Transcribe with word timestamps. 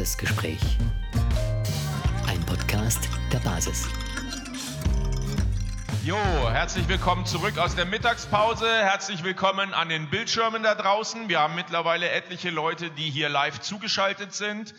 Basisgespräch. 0.00 0.78
Ein 2.26 2.40
Podcast 2.46 3.06
der 3.30 3.38
Basis. 3.40 3.86
Jo, 6.02 6.16
herzlich 6.50 6.88
willkommen 6.88 7.26
zurück 7.26 7.58
aus 7.58 7.74
der 7.74 7.84
Mittagspause. 7.84 8.66
Herzlich 8.66 9.24
willkommen 9.24 9.74
an 9.74 9.90
den 9.90 10.08
Bildschirmen 10.08 10.62
da 10.62 10.74
draußen. 10.74 11.28
Wir 11.28 11.40
haben 11.40 11.54
mittlerweile 11.54 12.08
etliche 12.08 12.48
Leute, 12.48 12.90
die 12.90 13.10
hier 13.10 13.28
live 13.28 13.60
zugeschaltet 13.60 14.32
sind. 14.32 14.72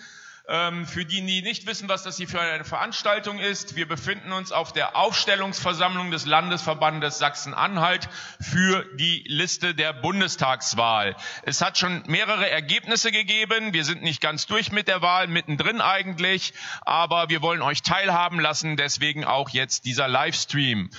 Ähm, 0.47 0.87
für 0.87 1.05
die, 1.05 1.23
die 1.25 1.41
nicht 1.41 1.67
wissen, 1.67 1.87
was 1.87 2.03
das 2.03 2.17
hier 2.17 2.27
für 2.27 2.41
eine 2.41 2.63
Veranstaltung 2.63 3.37
ist, 3.37 3.75
wir 3.75 3.87
befinden 3.87 4.31
uns 4.31 4.51
auf 4.51 4.73
der 4.73 4.95
Aufstellungsversammlung 4.95 6.09
des 6.09 6.25
Landesverbandes 6.25 7.19
Sachsen-Anhalt 7.19 8.09
für 8.39 8.85
die 8.95 9.23
Liste 9.27 9.75
der 9.75 9.93
Bundestagswahl. 9.93 11.15
Es 11.43 11.61
hat 11.61 11.77
schon 11.77 12.03
mehrere 12.07 12.49
Ergebnisse 12.49 13.11
gegeben. 13.11 13.73
Wir 13.73 13.85
sind 13.85 14.01
nicht 14.01 14.19
ganz 14.19 14.47
durch 14.47 14.71
mit 14.71 14.87
der 14.87 15.01
Wahl, 15.01 15.27
mittendrin 15.27 15.79
eigentlich, 15.79 16.53
aber 16.81 17.29
wir 17.29 17.41
wollen 17.41 17.61
euch 17.61 17.83
teilhaben 17.83 18.39
lassen, 18.39 18.77
deswegen 18.77 19.23
auch 19.23 19.49
jetzt 19.49 19.85
dieser 19.85 20.07
Livestream. 20.07 20.89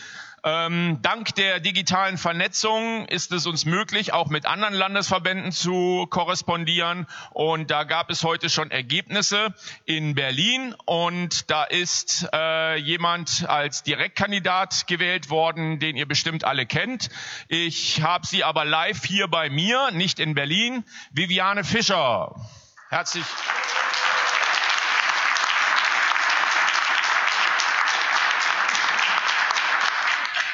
Ähm, 0.44 0.98
dank 1.02 1.36
der 1.36 1.60
digitalen 1.60 2.18
Vernetzung 2.18 3.06
ist 3.06 3.30
es 3.30 3.46
uns 3.46 3.64
möglich, 3.64 4.12
auch 4.12 4.28
mit 4.28 4.44
anderen 4.44 4.74
Landesverbänden 4.74 5.52
zu 5.52 6.08
korrespondieren. 6.10 7.06
Und 7.30 7.70
da 7.70 7.84
gab 7.84 8.10
es 8.10 8.24
heute 8.24 8.50
schon 8.50 8.72
Ergebnisse 8.72 9.54
in 9.84 10.16
Berlin. 10.16 10.74
Und 10.84 11.48
da 11.48 11.62
ist 11.62 12.28
äh, 12.32 12.76
jemand 12.76 13.48
als 13.48 13.84
Direktkandidat 13.84 14.88
gewählt 14.88 15.30
worden, 15.30 15.78
den 15.78 15.96
ihr 15.96 16.06
bestimmt 16.06 16.42
alle 16.42 16.66
kennt. 16.66 17.08
Ich 17.46 18.02
habe 18.02 18.26
sie 18.26 18.42
aber 18.42 18.64
live 18.64 19.04
hier 19.04 19.28
bei 19.28 19.48
mir, 19.48 19.92
nicht 19.92 20.18
in 20.18 20.34
Berlin. 20.34 20.84
Viviane 21.12 21.62
Fischer. 21.62 22.34
Herzlich. 22.88 23.24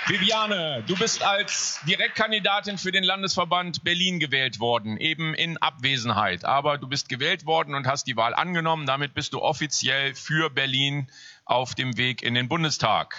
Viviane, 0.09 0.83
du 0.87 0.97
bist 0.97 1.23
als 1.23 1.81
Direktkandidatin 1.87 2.79
für 2.79 2.93
den 2.93 3.05
Landesverband 3.05 3.85
Berlin 3.85 4.19
gewählt 4.19 4.59
worden, 4.59 4.97
eben 4.97 5.35
in 5.35 5.59
Abwesenheit. 5.59 6.47
Aber 6.47 6.79
du 6.79 6.89
bist 6.89 7.11
gewählt 7.11 7.45
worden 7.45 7.75
und 7.75 7.87
hast 7.87 8.07
die 8.07 8.17
Wahl 8.17 8.35
angenommen. 8.35 8.87
Damit 8.87 9.13
bist 9.13 9.35
du 9.35 9.43
offiziell 9.43 10.15
für 10.15 10.49
Berlin 10.49 11.11
auf 11.45 11.75
dem 11.75 11.99
Weg 11.99 12.23
in 12.23 12.33
den 12.33 12.49
Bundestag. 12.49 13.15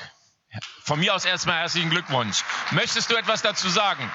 Von 0.82 1.00
mir 1.00 1.14
aus 1.14 1.26
erstmal 1.26 1.58
herzlichen 1.60 1.92
Glückwunsch. 1.92 2.44
Möchtest 2.72 3.12
du 3.12 3.16
etwas 3.16 3.44
dazu 3.44 3.70
sagen? 3.70 4.12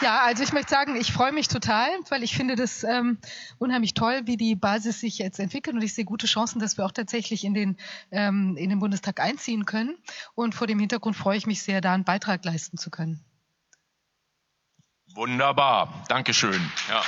Ja, 0.00 0.22
also 0.22 0.42
ich 0.42 0.52
möchte 0.52 0.70
sagen, 0.70 0.96
ich 0.96 1.12
freue 1.12 1.32
mich 1.32 1.48
total, 1.48 1.88
weil 2.08 2.22
ich 2.22 2.36
finde 2.36 2.56
das 2.56 2.84
ähm, 2.84 3.18
unheimlich 3.58 3.94
toll, 3.94 4.22
wie 4.24 4.36
die 4.36 4.56
Basis 4.56 5.00
sich 5.00 5.18
jetzt 5.18 5.38
entwickelt 5.38 5.76
und 5.76 5.82
ich 5.82 5.94
sehe 5.94 6.04
gute 6.04 6.26
Chancen, 6.26 6.58
dass 6.58 6.76
wir 6.76 6.84
auch 6.84 6.92
tatsächlich 6.92 7.44
in 7.44 7.54
den, 7.54 7.76
ähm, 8.10 8.56
in 8.56 8.70
den 8.70 8.80
Bundestag 8.80 9.20
einziehen 9.20 9.66
können. 9.66 9.96
Und 10.34 10.54
vor 10.54 10.66
dem 10.66 10.78
Hintergrund 10.78 11.16
freue 11.16 11.36
ich 11.36 11.46
mich 11.46 11.62
sehr, 11.62 11.80
da 11.80 11.94
einen 11.94 12.04
Beitrag 12.04 12.44
leisten 12.44 12.76
zu 12.76 12.90
können. 12.90 13.24
Wunderbar, 15.14 16.04
Dankeschön. 16.08 16.60
Ja. 16.88 17.02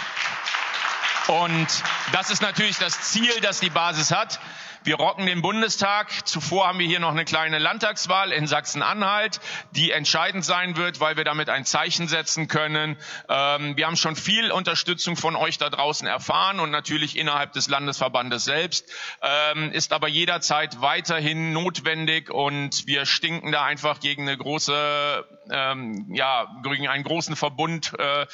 Und 1.42 1.66
das 2.12 2.30
ist 2.30 2.40
natürlich 2.40 2.78
das 2.78 3.00
Ziel, 3.10 3.32
das 3.42 3.58
die 3.58 3.70
Basis 3.70 4.12
hat. 4.12 4.38
Wir 4.86 4.94
rocken 4.94 5.26
den 5.26 5.42
Bundestag. 5.42 6.28
Zuvor 6.28 6.68
haben 6.68 6.78
wir 6.78 6.86
hier 6.86 7.00
noch 7.00 7.10
eine 7.10 7.24
kleine 7.24 7.58
Landtagswahl 7.58 8.30
in 8.30 8.46
Sachsen-Anhalt, 8.46 9.40
die 9.72 9.90
entscheidend 9.90 10.44
sein 10.44 10.76
wird, 10.76 11.00
weil 11.00 11.16
wir 11.16 11.24
damit 11.24 11.48
ein 11.50 11.64
Zeichen 11.64 12.06
setzen 12.06 12.46
können. 12.46 12.96
Ähm, 13.28 13.76
wir 13.76 13.84
haben 13.84 13.96
schon 13.96 14.14
viel 14.14 14.52
Unterstützung 14.52 15.16
von 15.16 15.34
euch 15.34 15.58
da 15.58 15.70
draußen 15.70 16.06
erfahren 16.06 16.60
und 16.60 16.70
natürlich 16.70 17.18
innerhalb 17.18 17.52
des 17.52 17.66
Landesverbandes 17.66 18.44
selbst, 18.44 18.88
ähm, 19.22 19.72
ist 19.72 19.92
aber 19.92 20.06
jederzeit 20.06 20.80
weiterhin 20.80 21.52
notwendig 21.52 22.30
und 22.30 22.86
wir 22.86 23.06
stinken 23.06 23.50
da 23.50 23.64
einfach 23.64 23.98
gegen 23.98 24.22
eine 24.22 24.38
große, 24.38 25.24
ähm, 25.50 26.14
ja, 26.14 26.46
gegen 26.62 26.86
einen 26.86 27.02
großen 27.02 27.34
Verbund 27.34 27.92
äh, 27.98 28.26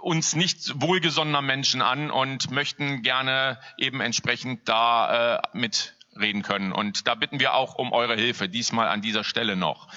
uns 0.00 0.36
nicht 0.36 0.80
wohlgesonnener 0.80 1.42
Menschen 1.42 1.82
an 1.82 2.12
und 2.12 2.52
möchten 2.52 3.02
gerne 3.02 3.58
eben 3.78 4.00
entsprechend 4.00 4.68
da 4.68 5.38
äh, 5.38 5.42
mit 5.54 5.71
mitreden 6.12 6.42
können. 6.42 6.72
Und 6.72 7.06
da 7.06 7.14
bitten 7.14 7.40
wir 7.40 7.54
auch 7.54 7.74
um 7.74 7.92
eure 7.92 8.14
Hilfe, 8.14 8.48
diesmal 8.48 8.88
an 8.88 9.02
dieser 9.02 9.24
Stelle 9.24 9.56
noch. 9.56 9.88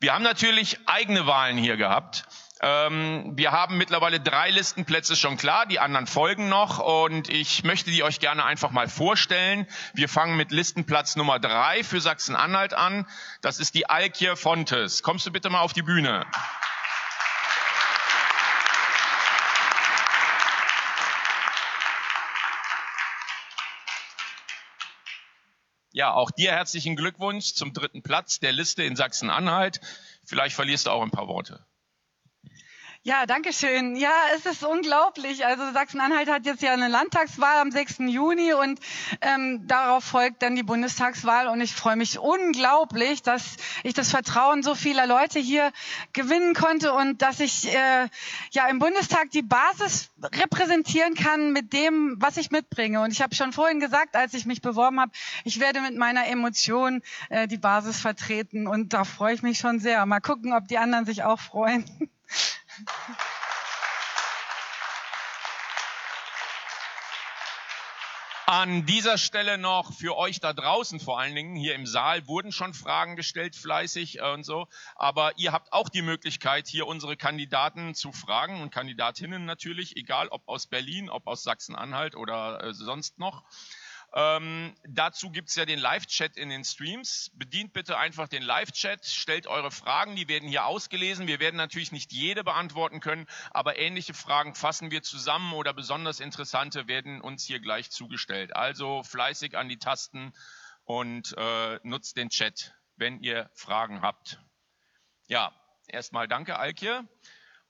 Wir 0.00 0.14
haben 0.14 0.22
natürlich 0.22 0.78
eigene 0.86 1.26
Wahlen 1.26 1.56
hier 1.56 1.76
gehabt. 1.76 2.24
Ähm, 2.60 3.32
wir 3.36 3.52
haben 3.52 3.76
mittlerweile 3.78 4.18
drei 4.18 4.50
Listenplätze 4.50 5.14
schon 5.14 5.36
klar, 5.36 5.66
die 5.66 5.78
anderen 5.78 6.08
folgen 6.08 6.48
noch 6.48 6.80
und 6.80 7.28
ich 7.28 7.62
möchte 7.62 7.92
die 7.92 8.02
euch 8.02 8.18
gerne 8.18 8.44
einfach 8.44 8.72
mal 8.72 8.88
vorstellen. 8.88 9.66
Wir 9.94 10.08
fangen 10.08 10.36
mit 10.36 10.50
Listenplatz 10.50 11.14
Nummer 11.14 11.38
drei 11.38 11.84
für 11.84 12.00
Sachsen-Anhalt 12.00 12.74
an. 12.74 13.06
Das 13.42 13.60
ist 13.60 13.76
die 13.76 13.88
Alkje 13.88 14.34
Fontes. 14.34 15.04
Kommst 15.04 15.24
du 15.24 15.30
bitte 15.30 15.50
mal 15.50 15.60
auf 15.60 15.72
die 15.72 15.82
Bühne? 15.82 16.26
Ja, 25.98 26.14
auch 26.14 26.30
dir 26.30 26.52
herzlichen 26.52 26.94
Glückwunsch 26.94 27.54
zum 27.54 27.72
dritten 27.72 28.04
Platz 28.04 28.38
der 28.38 28.52
Liste 28.52 28.84
in 28.84 28.94
Sachsen-Anhalt. 28.94 29.80
Vielleicht 30.24 30.54
verlierst 30.54 30.86
du 30.86 30.90
auch 30.90 31.02
ein 31.02 31.10
paar 31.10 31.26
Worte. 31.26 31.66
Ja, 33.08 33.24
danke 33.24 33.54
schön. 33.54 33.96
Ja, 33.96 34.12
es 34.36 34.44
ist 34.44 34.62
unglaublich. 34.62 35.46
Also 35.46 35.72
Sachsen-Anhalt 35.72 36.28
hat 36.28 36.44
jetzt 36.44 36.60
ja 36.60 36.74
eine 36.74 36.88
Landtagswahl 36.88 37.56
am 37.56 37.70
6. 37.70 38.00
Juni 38.00 38.52
und 38.52 38.78
ähm, 39.22 39.66
darauf 39.66 40.04
folgt 40.04 40.42
dann 40.42 40.56
die 40.56 40.62
Bundestagswahl. 40.62 41.48
Und 41.48 41.62
ich 41.62 41.72
freue 41.72 41.96
mich 41.96 42.18
unglaublich, 42.18 43.22
dass 43.22 43.56
ich 43.82 43.94
das 43.94 44.10
Vertrauen 44.10 44.62
so 44.62 44.74
vieler 44.74 45.06
Leute 45.06 45.38
hier 45.38 45.72
gewinnen 46.12 46.52
konnte 46.52 46.92
und 46.92 47.22
dass 47.22 47.40
ich 47.40 47.74
äh, 47.74 48.08
ja 48.50 48.68
im 48.68 48.78
Bundestag 48.78 49.30
die 49.30 49.40
Basis 49.40 50.10
repräsentieren 50.22 51.14
kann 51.14 51.54
mit 51.54 51.72
dem, 51.72 52.16
was 52.18 52.36
ich 52.36 52.50
mitbringe. 52.50 53.00
Und 53.00 53.10
ich 53.10 53.22
habe 53.22 53.34
schon 53.34 53.54
vorhin 53.54 53.80
gesagt, 53.80 54.16
als 54.16 54.34
ich 54.34 54.44
mich 54.44 54.60
beworben 54.60 55.00
habe, 55.00 55.12
ich 55.44 55.60
werde 55.60 55.80
mit 55.80 55.96
meiner 55.96 56.26
Emotion 56.26 57.00
äh, 57.30 57.48
die 57.48 57.56
Basis 57.56 57.98
vertreten. 57.98 58.66
Und 58.66 58.92
da 58.92 59.04
freue 59.04 59.32
ich 59.32 59.40
mich 59.40 59.56
schon 59.56 59.80
sehr. 59.80 60.04
Mal 60.04 60.20
gucken, 60.20 60.52
ob 60.52 60.68
die 60.68 60.76
anderen 60.76 61.06
sich 61.06 61.22
auch 61.22 61.40
freuen. 61.40 61.86
An 68.50 68.86
dieser 68.86 69.18
Stelle 69.18 69.58
noch 69.58 69.92
für 69.92 70.16
euch 70.16 70.40
da 70.40 70.54
draußen, 70.54 71.00
vor 71.00 71.20
allen 71.20 71.34
Dingen 71.34 71.54
hier 71.54 71.74
im 71.74 71.84
Saal, 71.84 72.26
wurden 72.26 72.50
schon 72.50 72.72
Fragen 72.72 73.14
gestellt, 73.14 73.54
fleißig 73.54 74.20
äh, 74.20 74.32
und 74.32 74.42
so. 74.42 74.68
Aber 74.96 75.32
ihr 75.36 75.52
habt 75.52 75.70
auch 75.74 75.90
die 75.90 76.00
Möglichkeit, 76.00 76.66
hier 76.66 76.86
unsere 76.86 77.18
Kandidaten 77.18 77.94
zu 77.94 78.10
fragen 78.10 78.62
und 78.62 78.72
Kandidatinnen 78.72 79.44
natürlich, 79.44 79.98
egal 79.98 80.28
ob 80.28 80.48
aus 80.48 80.66
Berlin, 80.66 81.10
ob 81.10 81.26
aus 81.26 81.42
Sachsen-Anhalt 81.42 82.16
oder 82.16 82.64
äh, 82.64 82.72
sonst 82.72 83.18
noch. 83.18 83.44
Ähm, 84.14 84.74
dazu 84.84 85.30
gibt's 85.30 85.54
ja 85.54 85.66
den 85.66 85.78
Live-Chat 85.78 86.36
in 86.36 86.48
den 86.48 86.64
Streams. 86.64 87.30
Bedient 87.34 87.72
bitte 87.72 87.98
einfach 87.98 88.26
den 88.26 88.42
Live-Chat, 88.42 89.04
stellt 89.04 89.46
eure 89.46 89.70
Fragen, 89.70 90.16
die 90.16 90.28
werden 90.28 90.48
hier 90.48 90.64
ausgelesen. 90.64 91.26
Wir 91.26 91.40
werden 91.40 91.56
natürlich 91.56 91.92
nicht 91.92 92.12
jede 92.12 92.42
beantworten 92.42 93.00
können, 93.00 93.26
aber 93.50 93.78
ähnliche 93.78 94.14
Fragen 94.14 94.54
fassen 94.54 94.90
wir 94.90 95.02
zusammen 95.02 95.52
oder 95.52 95.74
besonders 95.74 96.20
interessante 96.20 96.88
werden 96.88 97.20
uns 97.20 97.44
hier 97.44 97.60
gleich 97.60 97.90
zugestellt. 97.90 98.56
Also 98.56 99.02
fleißig 99.02 99.56
an 99.56 99.68
die 99.68 99.78
Tasten 99.78 100.32
und 100.84 101.34
äh, 101.36 101.78
nutzt 101.82 102.16
den 102.16 102.30
Chat, 102.30 102.74
wenn 102.96 103.20
ihr 103.20 103.50
Fragen 103.54 104.00
habt. 104.00 104.40
Ja, 105.26 105.52
erstmal 105.86 106.28
danke, 106.28 106.58
Alkje. 106.58 107.06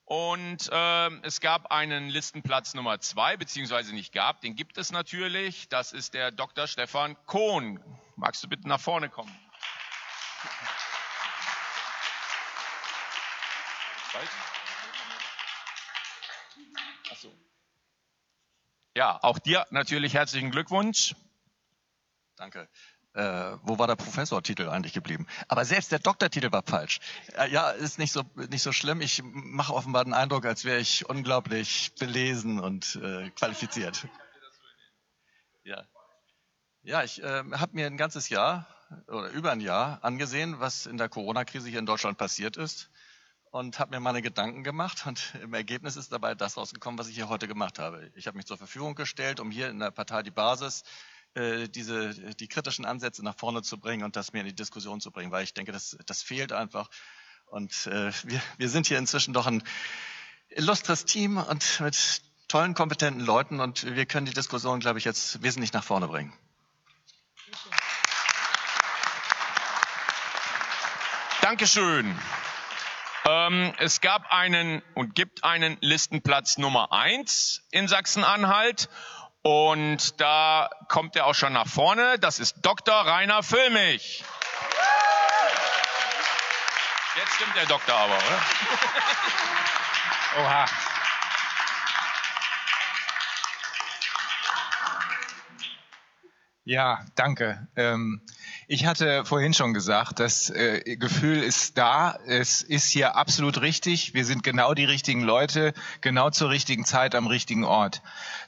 Und 0.08 0.70
äh, 0.72 1.10
es 1.20 1.38
gab 1.42 1.70
einen 1.70 2.08
Listenplatz 2.08 2.72
Nummer 2.72 2.98
zwei, 2.98 3.36
beziehungsweise 3.36 3.94
nicht 3.94 4.14
gab, 4.14 4.40
den 4.40 4.56
gibt 4.56 4.78
es 4.78 4.90
natürlich. 4.90 5.68
Das 5.68 5.92
ist 5.92 6.14
der 6.14 6.30
Dr. 6.30 6.66
Stefan 6.66 7.14
Kohn. 7.26 7.78
Magst 8.16 8.42
du 8.42 8.48
bitte 8.48 8.66
nach 8.66 8.80
vorne 8.80 9.10
kommen? 9.10 9.38
Ja, 18.94 19.22
auch 19.22 19.38
dir 19.38 19.66
natürlich 19.68 20.14
herzlichen 20.14 20.50
Glückwunsch. 20.50 21.14
Danke 22.36 22.66
äh, 23.18 23.58
wo 23.62 23.78
war 23.78 23.86
der 23.88 23.96
Professortitel 23.96 24.68
eigentlich 24.68 24.92
geblieben? 24.92 25.26
Aber 25.48 25.64
selbst 25.64 25.90
der 25.90 25.98
Doktortitel 25.98 26.52
war 26.52 26.62
falsch. 26.62 27.00
Äh, 27.36 27.50
ja, 27.50 27.70
ist 27.70 27.98
nicht 27.98 28.12
so 28.12 28.22
nicht 28.50 28.62
so 28.62 28.72
schlimm. 28.72 29.00
Ich 29.00 29.22
mache 29.24 29.74
offenbar 29.74 30.04
den 30.04 30.14
Eindruck, 30.14 30.46
als 30.46 30.64
wäre 30.64 30.78
ich 30.78 31.08
unglaublich 31.08 31.92
belesen 31.98 32.60
und 32.60 32.96
äh, 33.02 33.30
qualifiziert. 33.30 34.06
Ja, 35.64 35.84
ja, 36.82 37.02
ich 37.02 37.22
äh, 37.22 37.42
habe 37.52 37.74
mir 37.74 37.86
ein 37.86 37.96
ganzes 37.96 38.28
Jahr 38.28 38.66
oder 39.08 39.28
über 39.30 39.50
ein 39.52 39.60
Jahr 39.60 40.02
angesehen, 40.02 40.60
was 40.60 40.86
in 40.86 40.96
der 40.96 41.08
Corona-Krise 41.08 41.68
hier 41.68 41.80
in 41.80 41.86
Deutschland 41.86 42.16
passiert 42.18 42.56
ist. 42.56 42.90
und 43.50 43.78
habe 43.78 43.90
mir 43.94 44.00
meine 44.00 44.22
Gedanken 44.22 44.62
gemacht 44.62 45.06
und 45.06 45.34
im 45.42 45.54
Ergebnis 45.54 45.96
ist 45.96 46.12
dabei 46.12 46.34
das 46.34 46.56
rausgekommen, 46.56 46.98
was 46.98 47.08
ich 47.08 47.14
hier 47.14 47.28
heute 47.28 47.48
gemacht 47.48 47.78
habe. 47.78 48.10
Ich 48.14 48.26
habe 48.26 48.36
mich 48.36 48.46
zur 48.46 48.58
Verfügung 48.58 48.94
gestellt, 48.94 49.40
um 49.40 49.50
hier 49.50 49.70
in 49.70 49.78
der 49.78 49.90
Partei 49.90 50.22
die 50.22 50.30
Basis 50.30 50.84
äh, 51.34 51.68
diese, 51.68 52.14
die 52.34 52.48
kritischen 52.48 52.84
Ansätze 52.84 53.24
nach 53.24 53.36
vorne 53.36 53.62
zu 53.62 53.78
bringen 53.78 54.04
und 54.04 54.16
das 54.16 54.32
mehr 54.32 54.42
in 54.42 54.48
die 54.48 54.54
Diskussion 54.54 55.00
zu 55.00 55.10
bringen, 55.10 55.30
weil 55.30 55.44
ich 55.44 55.54
denke, 55.54 55.72
das, 55.72 55.96
das 56.06 56.22
fehlt 56.22 56.52
einfach. 56.52 56.90
Und 57.46 57.86
äh, 57.86 58.12
wir, 58.24 58.42
wir 58.56 58.68
sind 58.68 58.86
hier 58.86 58.98
inzwischen 58.98 59.34
doch 59.34 59.46
ein 59.46 59.62
illustres 60.50 61.04
Team 61.04 61.36
und 61.38 61.80
mit 61.80 62.22
tollen, 62.48 62.74
kompetenten 62.74 63.24
Leuten 63.24 63.60
und 63.60 63.94
wir 63.94 64.06
können 64.06 64.26
die 64.26 64.32
Diskussion, 64.32 64.80
glaube 64.80 64.98
ich, 64.98 65.04
jetzt 65.04 65.42
wesentlich 65.42 65.72
nach 65.72 65.84
vorne 65.84 66.08
bringen. 66.08 66.32
Dankeschön. 71.42 72.18
Ähm, 73.24 73.74
es 73.78 74.00
gab 74.00 74.32
einen 74.32 74.82
und 74.94 75.14
gibt 75.14 75.44
einen 75.44 75.76
Listenplatz 75.80 76.58
Nummer 76.58 76.92
eins 76.92 77.62
in 77.70 77.86
Sachsen-Anhalt. 77.86 78.88
Und 79.42 80.20
da 80.20 80.68
kommt 80.88 81.16
er 81.16 81.26
auch 81.26 81.34
schon 81.34 81.52
nach 81.52 81.68
vorne. 81.68 82.18
Das 82.18 82.38
ist 82.38 82.56
Dr. 82.62 82.94
Rainer 82.94 83.42
Füllmich. 83.42 84.24
Jetzt 87.16 87.34
stimmt 87.34 87.56
der 87.56 87.66
Doktor 87.66 87.94
aber, 87.94 88.14
oder? 88.14 88.42
Oha. 90.44 90.66
Ja, 96.68 97.00
danke. 97.14 97.66
Ähm, 97.76 98.20
ich 98.66 98.84
hatte 98.84 99.24
vorhin 99.24 99.54
schon 99.54 99.72
gesagt, 99.72 100.20
das 100.20 100.50
äh, 100.50 100.96
Gefühl 100.96 101.38
ist 101.38 101.78
da. 101.78 102.18
Es 102.26 102.60
ist 102.60 102.90
hier 102.90 103.16
absolut 103.16 103.62
richtig. 103.62 104.12
Wir 104.12 104.26
sind 104.26 104.42
genau 104.42 104.74
die 104.74 104.84
richtigen 104.84 105.22
Leute, 105.22 105.72
genau 106.02 106.28
zur 106.28 106.50
richtigen 106.50 106.84
Zeit 106.84 107.14
am 107.14 107.26
richtigen 107.26 107.64
Ort. 107.64 108.02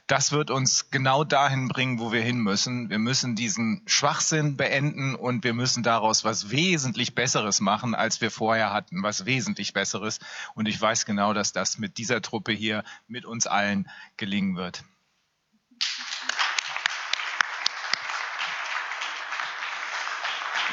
Das 0.05 0.31
wird 0.31 0.51
uns 0.51 0.91
genau 0.91 1.23
dahin 1.23 1.67
bringen, 1.67 1.97
wo 1.97 2.11
wir 2.11 2.21
hin 2.21 2.37
müssen. 2.37 2.91
Wir 2.91 2.99
müssen 2.99 3.35
diesen 3.35 3.81
Schwachsinn 3.87 4.55
beenden 4.55 5.15
und 5.15 5.43
wir 5.43 5.55
müssen 5.55 5.81
daraus 5.81 6.23
was 6.23 6.51
wesentlich 6.51 7.15
Besseres 7.15 7.59
machen, 7.59 7.95
als 7.95 8.21
wir 8.21 8.29
vorher 8.29 8.71
hatten. 8.71 9.01
Was 9.01 9.25
wesentlich 9.25 9.73
Besseres. 9.73 10.19
Und 10.53 10.67
ich 10.67 10.79
weiß 10.79 11.07
genau, 11.07 11.33
dass 11.33 11.53
das 11.53 11.79
mit 11.79 11.97
dieser 11.97 12.21
Truppe 12.21 12.51
hier, 12.51 12.83
mit 13.07 13.25
uns 13.25 13.47
allen 13.47 13.89
gelingen 14.15 14.57
wird. 14.57 14.83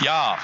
Ja, 0.00 0.38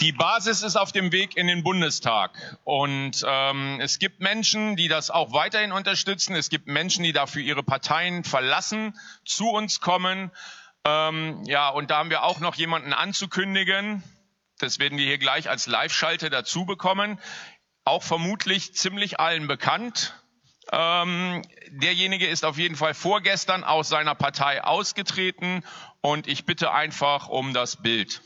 die 0.00 0.12
Basis 0.12 0.62
ist 0.62 0.76
auf 0.76 0.90
dem 0.90 1.12
Weg 1.12 1.36
in 1.36 1.46
den 1.46 1.62
Bundestag. 1.62 2.58
Und 2.64 3.24
ähm, 3.26 3.78
es 3.80 3.98
gibt 3.98 4.20
Menschen, 4.20 4.74
die 4.74 4.88
das 4.88 5.10
auch 5.10 5.32
weiterhin 5.32 5.70
unterstützen. 5.70 6.34
Es 6.34 6.48
gibt 6.48 6.66
Menschen, 6.66 7.04
die 7.04 7.12
dafür 7.12 7.42
ihre 7.42 7.62
Parteien 7.62 8.24
verlassen, 8.24 8.98
zu 9.24 9.50
uns 9.50 9.80
kommen. 9.80 10.30
Ähm, 10.84 11.42
ja, 11.46 11.68
und 11.68 11.90
da 11.90 11.98
haben 11.98 12.10
wir 12.10 12.24
auch 12.24 12.40
noch 12.40 12.54
jemanden 12.54 12.92
anzukündigen. 12.92 14.02
Das 14.58 14.78
werden 14.78 14.98
wir 14.98 15.06
hier 15.06 15.18
gleich 15.18 15.48
als 15.48 15.66
Live-Schalte 15.66 16.30
dazu 16.30 16.64
bekommen. 16.64 17.20
Auch 17.84 18.02
vermutlich 18.02 18.74
ziemlich 18.74 19.20
allen 19.20 19.46
bekannt. 19.46 20.14
Ähm, 20.72 21.42
derjenige 21.68 22.26
ist 22.26 22.44
auf 22.44 22.58
jeden 22.58 22.76
Fall 22.76 22.94
vorgestern 22.94 23.64
aus 23.64 23.88
seiner 23.88 24.14
Partei 24.14 24.62
ausgetreten 24.64 25.62
und 26.00 26.26
ich 26.26 26.46
bitte 26.46 26.72
einfach 26.72 27.28
um 27.28 27.52
das 27.54 27.82
Bild. 27.82 28.22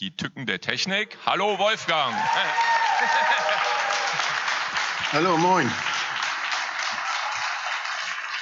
Die 0.00 0.16
Tücken 0.16 0.46
der 0.46 0.60
Technik. 0.60 1.16
Hallo 1.24 1.58
Wolfgang. 1.58 2.14
Hallo, 5.12 5.36
moin. 5.38 5.72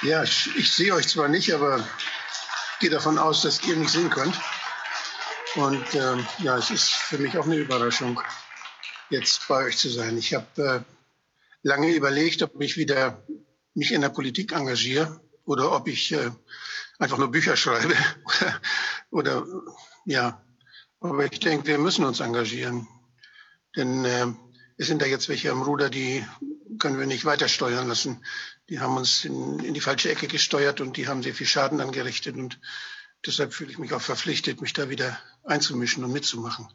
Ja, 0.01 0.23
ich, 0.23 0.55
ich 0.57 0.71
sehe 0.71 0.93
euch 0.93 1.07
zwar 1.07 1.27
nicht, 1.27 1.53
aber 1.53 1.77
ich 1.77 2.79
gehe 2.79 2.89
davon 2.89 3.17
aus, 3.19 3.41
dass 3.43 3.61
ihr 3.63 3.75
mich 3.75 3.89
sehen 3.89 4.09
könnt. 4.09 4.35
Und 5.55 5.93
ähm, 5.93 6.25
ja, 6.39 6.57
es 6.57 6.71
ist 6.71 6.89
für 6.89 7.19
mich 7.19 7.37
auch 7.37 7.45
eine 7.45 7.57
Überraschung, 7.57 8.19
jetzt 9.09 9.47
bei 9.47 9.65
euch 9.65 9.77
zu 9.77 9.89
sein. 9.89 10.17
Ich 10.17 10.33
habe 10.33 10.63
äh, 10.63 10.79
lange 11.61 11.93
überlegt, 11.93 12.41
ob 12.41 12.59
ich 12.59 12.75
wieder 12.75 13.23
mich 13.75 13.91
in 13.91 14.01
der 14.01 14.09
Politik 14.09 14.51
engagiere 14.51 15.21
oder 15.45 15.71
ob 15.71 15.87
ich 15.87 16.11
äh, 16.11 16.31
einfach 16.97 17.19
nur 17.19 17.29
Bücher 17.29 17.55
schreibe. 17.55 17.95
oder 19.11 19.45
ja, 20.05 20.43
aber 20.99 21.25
ich 21.31 21.39
denke, 21.39 21.67
wir 21.67 21.77
müssen 21.77 22.05
uns 22.05 22.19
engagieren. 22.19 22.87
Denn 23.75 24.05
äh, 24.05 24.27
es 24.77 24.87
sind 24.87 25.03
da 25.03 25.05
jetzt 25.05 25.29
welche 25.29 25.51
am 25.51 25.61
Ruder, 25.61 25.91
die 25.91 26.25
können 26.79 26.99
wir 26.99 27.05
nicht 27.05 27.25
weiter 27.25 27.47
steuern 27.47 27.87
lassen. 27.87 28.25
Die 28.69 28.79
haben 28.79 28.97
uns 28.97 29.23
in, 29.23 29.59
in 29.59 29.75
die 29.75 29.81
falsche 29.81 30.09
Ecke 30.09 30.27
gesteuert 30.27 30.81
und 30.81 30.97
die 30.97 31.07
haben 31.07 31.21
sehr 31.21 31.35
viel 31.35 31.45
Schaden 31.45 31.79
angerichtet. 31.79 32.35
Und 32.37 32.59
deshalb 33.25 33.53
fühle 33.53 33.71
ich 33.71 33.77
mich 33.77 33.93
auch 33.93 34.01
verpflichtet, 34.01 34.61
mich 34.61 34.73
da 34.73 34.89
wieder 34.89 35.19
einzumischen 35.43 36.03
und 36.03 36.11
mitzumachen. 36.11 36.67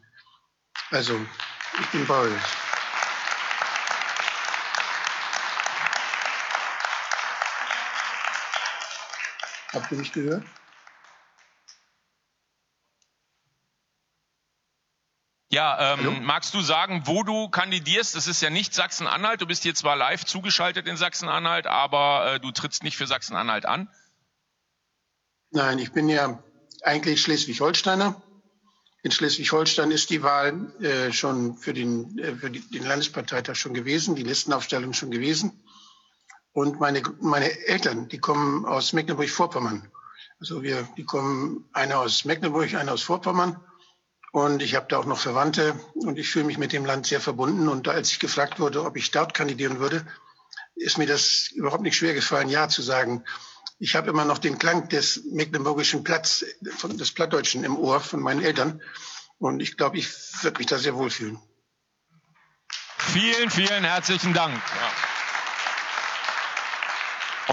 Also, 0.91 1.19
ich 1.79 1.87
bin 1.87 2.05
bei 2.07 2.17
euch. 2.17 2.41
Habt 9.73 9.91
ihr 9.91 9.97
mich 9.97 10.11
gehört? 10.11 10.43
Ja, 15.51 15.93
ähm, 15.93 16.23
magst 16.25 16.53
du 16.53 16.61
sagen, 16.61 17.03
wo 17.05 17.23
du 17.23 17.49
kandidierst? 17.49 18.15
Das 18.15 18.27
ist 18.27 18.41
ja 18.41 18.51
nicht 18.51 18.73
Sachsen-Anhalt. 18.73 19.41
Du 19.41 19.47
bist 19.47 19.63
hier 19.63 19.73
zwar 19.73 19.95
live 19.95 20.23
zugeschaltet 20.23 20.87
in 20.87 20.95
Sachsen-Anhalt, 20.95 21.65
aber 21.65 22.33
äh, 22.33 22.39
du 22.39 22.51
trittst 22.51 22.83
nicht 22.83 22.97
für 22.97 23.07
Sachsen-Anhalt 23.07 23.65
an. 23.65 23.89
Nein, 25.51 25.79
ich 25.79 25.91
bin 25.91 26.09
ja 26.09 26.43
eigentlich 26.83 27.21
Schleswig-Holsteiner. 27.21 28.21
In 29.01 29.11
Schleswig-Holstein 29.11 29.89
ist 29.89 30.11
die 30.11 30.21
Wahl 30.21 30.71
äh, 30.81 31.11
schon 31.11 31.57
für, 31.57 31.73
den, 31.73 32.19
äh, 32.19 32.35
für 32.35 32.51
den 32.51 32.83
Landesparteitag 32.83 33.55
schon 33.55 33.73
gewesen, 33.73 34.15
die 34.15 34.23
Listenaufstellung 34.23 34.93
schon 34.93 35.09
gewesen. 35.09 35.63
Und 36.51 36.79
meine, 36.79 37.01
meine 37.19 37.49
Eltern, 37.65 38.09
die 38.09 38.19
kommen 38.19 38.65
aus 38.65 38.93
Mecklenburg-Vorpommern. 38.93 39.89
Also 40.39 40.61
wir, 40.61 40.87
die 40.97 41.05
kommen 41.05 41.67
einer 41.73 41.99
aus 41.99 42.25
Mecklenburg, 42.25 42.75
einer 42.75 42.93
aus 42.93 43.01
Vorpommern. 43.01 43.59
Und 44.31 44.61
ich 44.61 44.75
habe 44.75 44.85
da 44.89 44.99
auch 44.99 45.05
noch 45.05 45.19
Verwandte 45.19 45.79
und 45.95 46.19
ich 46.19 46.29
fühle 46.29 46.45
mich 46.45 46.59
mit 46.59 46.73
dem 46.73 46.85
Land 46.85 47.07
sehr 47.07 47.19
verbunden. 47.19 47.67
Und 47.67 47.87
als 47.87 48.11
ich 48.11 48.19
gefragt 48.19 48.59
wurde, 48.59 48.85
ob 48.85 48.95
ich 48.97 49.09
dort 49.09 49.33
kandidieren 49.33 49.79
würde, 49.79 50.05
ist 50.75 50.99
mir 50.99 51.07
das 51.07 51.49
überhaupt 51.53 51.81
nicht 51.81 51.95
schwer 51.95 52.13
gefallen, 52.13 52.49
ja 52.49 52.69
zu 52.69 52.83
sagen. 52.83 53.23
Ich 53.79 53.95
habe 53.95 54.09
immer 54.09 54.25
noch 54.25 54.39
den 54.39 54.59
Klang 54.59 54.89
des 54.89 55.23
mecklenburgischen 55.31 56.03
Platz, 56.03 56.45
von, 56.77 56.97
des 56.97 57.13
Plattdeutschen 57.13 57.63
im 57.63 57.77
Ohr 57.77 58.01
von 58.01 58.19
meinen 58.19 58.43
Eltern. 58.43 58.81
Und 59.37 59.61
ich 59.61 59.77
glaube, 59.77 59.97
ich 59.97 60.09
würde 60.43 60.57
mich 60.57 60.67
da 60.67 60.77
sehr 60.77 60.95
wohlfühlen. 60.95 61.39
Vielen, 62.97 63.49
vielen 63.49 63.85
herzlichen 63.85 64.33
Dank. 64.33 64.53
Ja. 64.53 64.91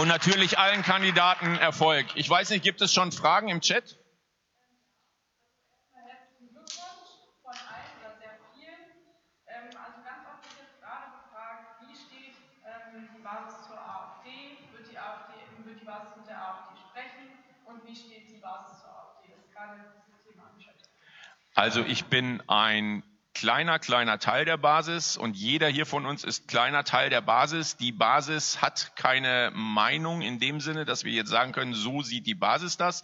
Und 0.00 0.08
natürlich 0.08 0.58
allen 0.58 0.82
Kandidaten 0.82 1.56
Erfolg. 1.56 2.06
Ich 2.16 2.28
weiß 2.28 2.50
nicht, 2.50 2.64
gibt 2.64 2.82
es 2.82 2.92
schon 2.92 3.12
Fragen 3.12 3.48
im 3.48 3.60
Chat? 3.60 3.96
Also 21.56 21.82
ich 21.86 22.04
bin 22.04 22.42
ein 22.48 23.02
kleiner, 23.32 23.78
kleiner 23.78 24.18
Teil 24.18 24.44
der 24.44 24.58
Basis 24.58 25.16
und 25.16 25.38
jeder 25.38 25.68
hier 25.68 25.86
von 25.86 26.04
uns 26.04 26.22
ist 26.22 26.48
kleiner 26.48 26.84
Teil 26.84 27.08
der 27.08 27.22
Basis. 27.22 27.78
Die 27.78 27.92
Basis 27.92 28.60
hat 28.60 28.92
keine 28.94 29.50
Meinung 29.54 30.20
in 30.20 30.38
dem 30.38 30.60
Sinne, 30.60 30.84
dass 30.84 31.04
wir 31.04 31.12
jetzt 31.12 31.30
sagen 31.30 31.52
können, 31.52 31.72
so 31.72 32.02
sieht 32.02 32.26
die 32.26 32.34
Basis 32.34 32.76
das, 32.76 33.02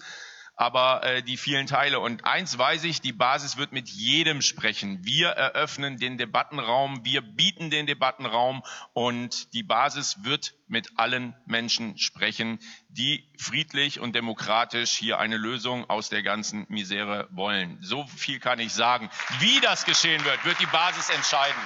aber 0.54 1.02
äh, 1.02 1.23
die 1.23 1.37
vielen 1.37 1.66
Teile. 1.66 2.00
Und 2.00 2.25
eins 2.25 2.56
weiß 2.56 2.85
ich, 2.85 3.00
die 3.00 3.12
Basis 3.12 3.56
wird 3.56 3.73
mit 3.73 3.88
jedem 3.88 4.42
sprechen. 4.42 5.04
Wir 5.04 5.28
eröffnen 5.28 5.99
den 5.99 6.18
Debattenraum, 6.18 7.04
wir 7.04 7.23
bieten 7.23 7.71
den 7.71 7.87
Debattenraum 7.87 8.62
und 8.92 9.52
die 9.54 9.62
Basis 9.62 10.25
wird 10.25 10.54
mit 10.68 10.99
allen 10.99 11.35
Menschen 11.47 11.99
sprechen, 11.99 12.59
die 12.88 13.30
friedlich 13.38 14.00
und 14.00 14.14
demokratisch 14.14 14.90
hier 14.90 15.18
eine 15.18 15.37
Lösung 15.37 15.88
aus 15.88 16.11
der 16.11 16.23
ganzen 16.23 16.66
Misere 16.68 17.28
wollen. 17.30 17.78
So 17.80 18.06
viel 18.06 18.38
kann 18.38 18.59
ich 18.59 18.73
sagen. 18.73 19.11
Wie 19.40 19.61
das 19.61 19.85
geschehen 19.85 20.25
wird, 20.25 20.44
wird 20.44 20.61
die 20.61 20.66
Basis 20.66 21.11
entscheiden. 21.11 21.62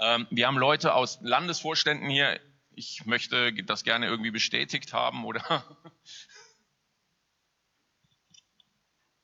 Ähm, 0.00 0.26
wir 0.30 0.46
haben 0.46 0.58
Leute 0.58 0.94
aus 0.94 1.18
Landesvorständen 1.22 2.08
hier 2.08 2.40
Ich 2.76 3.06
möchte 3.06 3.52
das 3.64 3.84
gerne 3.84 4.06
irgendwie 4.06 4.30
bestätigt 4.30 4.92
haben 4.92 5.24
oder 5.24 5.64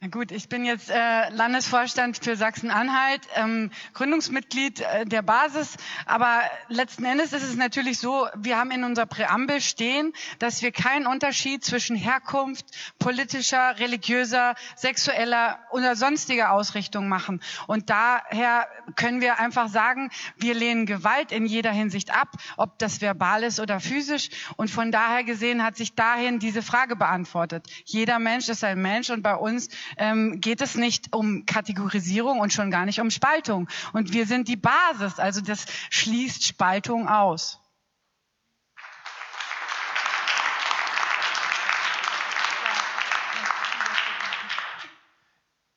Na 0.02 0.09
gut, 0.09 0.33
ich 0.33 0.49
bin 0.49 0.64
jetzt 0.64 0.88
äh, 0.88 1.28
Landesvorstand 1.28 2.25
für 2.25 2.35
Sachsen-Anhalt, 2.35 3.21
ähm, 3.37 3.71
Gründungsmitglied 3.92 4.80
äh, 4.80 5.04
der 5.04 5.21
Basis. 5.21 5.76
Aber 6.07 6.40
letzten 6.69 7.04
Endes 7.04 7.35
ist 7.35 7.42
es 7.42 7.54
natürlich 7.54 7.99
so, 7.99 8.26
wir 8.35 8.57
haben 8.57 8.71
in 8.71 8.83
unserer 8.83 9.04
Präambel 9.04 9.61
stehen, 9.61 10.14
dass 10.38 10.62
wir 10.62 10.73
keinen 10.73 11.07
Unterschied 11.07 11.62
zwischen 11.66 11.97
Herkunft, 11.97 12.64
politischer, 12.99 13.78
religiöser, 13.78 14.54
sexueller 14.75 15.59
oder 15.71 15.95
sonstiger 15.97 16.52
Ausrichtung 16.52 17.07
machen. 17.07 17.42
Und 17.66 17.90
daher 17.90 18.69
können 18.97 19.21
wir 19.21 19.38
einfach 19.38 19.69
sagen, 19.69 20.11
wir 20.38 20.54
lehnen 20.54 20.87
Gewalt 20.87 21.30
in 21.30 21.45
jeder 21.45 21.73
Hinsicht 21.73 22.11
ab, 22.11 22.30
ob 22.57 22.78
das 22.78 23.02
verbal 23.02 23.42
ist 23.42 23.61
oder 23.61 23.80
physisch. 23.80 24.30
Und 24.57 24.71
von 24.71 24.92
daher 24.92 25.25
gesehen 25.25 25.62
hat 25.62 25.76
sich 25.76 25.95
dahin 25.95 26.38
diese 26.38 26.62
Frage 26.62 26.97
beantwortet. 26.97 27.66
Jeder 27.85 28.19
Mensch 28.19 28.49
ist 28.49 28.64
ein 28.64 28.80
Mensch 28.80 29.11
und 29.11 29.21
bei 29.21 29.35
uns 29.35 29.69
ähm, 29.97 30.40
geht 30.40 30.61
es 30.61 30.75
nicht 30.75 31.14
um 31.14 31.47
Kategorisierung 31.47 32.40
und 32.40 32.52
schon 32.52 32.70
gar 32.70 32.87
nicht 32.87 33.00
um 33.00 33.11
Spaltung. 33.11 33.68
Und 33.92 34.12
wir 34.12 34.26
sind 34.26 34.49
die 34.49 34.56
Basis, 34.56 35.18
also 35.18 35.40
das 35.40 35.66
schließt 35.90 36.44
Spaltung 36.44 37.09
aus. 37.09 37.61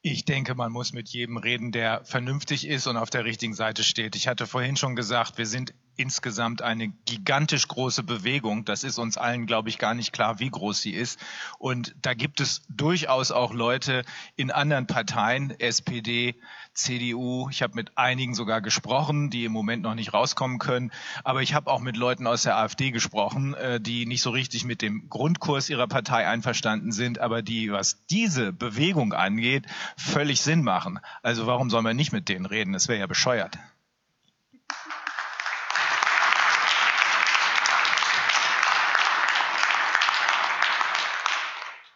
Ich 0.06 0.26
denke, 0.26 0.54
man 0.54 0.70
muss 0.70 0.92
mit 0.92 1.08
jedem 1.10 1.38
reden, 1.38 1.72
der 1.72 2.04
vernünftig 2.04 2.68
ist 2.68 2.88
und 2.88 2.98
auf 2.98 3.10
der 3.10 3.24
richtigen 3.24 3.54
Seite 3.54 3.86
steht. 3.86 4.18
Ich 4.18 4.28
hatte 4.28 4.48
vorhin 4.48 4.76
schon 4.76 4.98
gesagt, 4.98 5.38
wir 5.38 5.46
sind 5.46 5.74
insgesamt 5.96 6.62
eine 6.62 6.90
gigantisch 7.06 7.68
große 7.68 8.04
Bewegung. 8.04 8.66
Das 8.66 8.84
ist 8.84 8.98
uns 8.98 9.18
allen, 9.18 9.46
glaube 9.46 9.70
ich, 9.70 9.78
gar 9.78 9.94
nicht 9.94 10.14
klar, 10.14 10.40
wie 10.40 10.50
groß 10.50 10.82
sie 10.82 10.94
ist. 10.94 11.20
Und 11.60 11.96
da 12.02 12.14
gibt 12.14 12.40
es 12.40 12.64
durchaus 12.70 13.32
auch 13.32 13.54
Leute 13.54 14.04
in 14.36 14.52
anderen 14.52 14.88
Parteien, 14.88 15.52
SPD, 15.60 16.36
CDU. 16.74 17.50
Ich 17.50 17.62
habe 17.62 17.76
mit 17.76 17.98
einigen 17.98 18.34
sogar 18.34 18.62
gesprochen, 18.62 19.30
die 19.30 19.46
im 19.46 19.52
Moment 19.52 19.84
noch 19.84 19.96
nicht 19.96 20.14
rauskommen 20.14 20.60
können. 20.60 20.92
Aber 21.24 21.42
ich 21.42 21.54
habe 21.54 21.72
auch 21.72 21.80
mit 21.80 21.98
Leuten 21.98 22.28
aus 22.28 22.44
der 22.44 22.58
AfD 22.58 22.92
gesprochen, 22.92 23.54
äh, 23.54 23.80
die 23.80 24.06
nicht 24.06 24.22
so 24.22 24.32
richtig 24.32 24.66
mit 24.66 24.82
dem 24.82 25.10
Grundkurs 25.10 25.70
ihrer 25.70 25.88
Partei 25.88 26.28
einverstanden 26.28 26.92
sind, 26.92 27.20
aber 27.20 27.42
die, 27.42 27.72
was 27.72 28.06
diese 28.08 28.52
Bewegung 28.54 29.14
angeht, 29.14 29.66
völlig 29.98 30.42
Sinn 30.42 30.64
machen. 30.64 31.00
Also 31.22 31.48
warum 31.48 31.70
soll 31.70 31.82
man 31.82 31.96
nicht 31.96 32.12
mit 32.12 32.30
denen 32.30 32.46
reden? 32.46 32.74
Das 32.74 32.88
wäre 32.88 33.00
ja 33.00 33.08
bescheuert. 33.08 33.58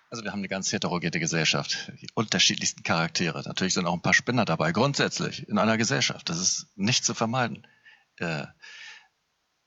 Also 0.09 0.23
wir 0.23 0.31
haben 0.31 0.39
eine 0.39 0.47
ganz 0.47 0.71
heterogene 0.71 1.19
Gesellschaft, 1.19 1.91
die 2.01 2.07
unterschiedlichsten 2.13 2.83
Charaktere. 2.83 3.43
Natürlich 3.45 3.73
sind 3.73 3.85
auch 3.85 3.93
ein 3.93 4.01
paar 4.01 4.13
Spinner 4.13 4.45
dabei, 4.45 4.71
grundsätzlich 4.71 5.47
in 5.49 5.57
einer 5.57 5.77
Gesellschaft. 5.77 6.29
Das 6.29 6.39
ist 6.39 6.67
nicht 6.75 7.03
zu 7.03 7.13
vermeiden. 7.13 7.67
Äh, 8.17 8.45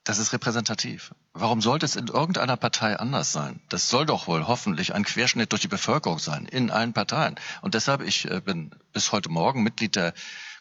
das 0.04 0.18
ist 0.18 0.32
repräsentativ. 0.32 1.14
Warum 1.35 1.61
sollte 1.61 1.85
es 1.85 1.94
in 1.94 2.06
irgendeiner 2.06 2.56
Partei 2.56 2.99
anders 2.99 3.32
sein? 3.32 3.61
Das 3.68 3.90
soll 3.90 4.06
doch 4.06 4.28
wohl 4.28 4.47
hoffentlich 4.47 4.94
ein 4.94 5.04
Querschnitt 5.04 5.52
durch 5.52 5.61
die 5.61 5.68
Bevölkerung 5.68 6.18
sein, 6.18 6.47
in 6.47 6.70
allen 6.70 6.94
Parteien. 6.94 7.35
Und 7.61 7.75
deshalb, 7.75 8.00
ich 8.00 8.28
äh, 8.30 8.40
bin 8.40 8.75
bis 8.92 9.12
heute 9.12 9.28
Morgen 9.28 9.62
Mitglied 9.62 9.94
der 9.94 10.14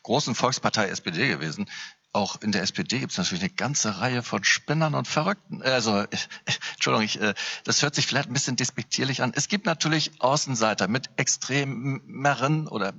großen 0.04 0.36
Volkspartei 0.36 0.90
SPD 0.90 1.30
gewesen 1.30 1.70
auch 2.12 2.42
in 2.42 2.52
der 2.52 2.64
SPD 2.64 3.00
gibt 3.00 3.12
es 3.12 3.18
natürlich 3.18 3.44
eine 3.44 3.54
ganze 3.54 4.00
Reihe 4.00 4.24
von 4.24 4.44
Spinnern 4.44 4.96
und 4.96 5.08
Verrückten. 5.08 5.62
Äh, 5.62 5.70
also, 5.70 6.06
Entschuldigung, 6.74 7.06
ich, 7.06 7.22
äh, 7.22 7.34
das 7.64 7.82
hört 7.82 7.96
sich 7.96 8.08
vielleicht 8.08 8.30
ein 8.30 8.34
bisschen 8.34 8.56
despektierlich 8.56 9.22
an. 9.22 9.32
Es 9.36 9.48
gibt 9.48 9.66
natürlich 9.66 10.20
Außenseiter 10.20 10.88
mit 10.88 11.10
extremeren 11.18 12.68
oder 12.68 12.94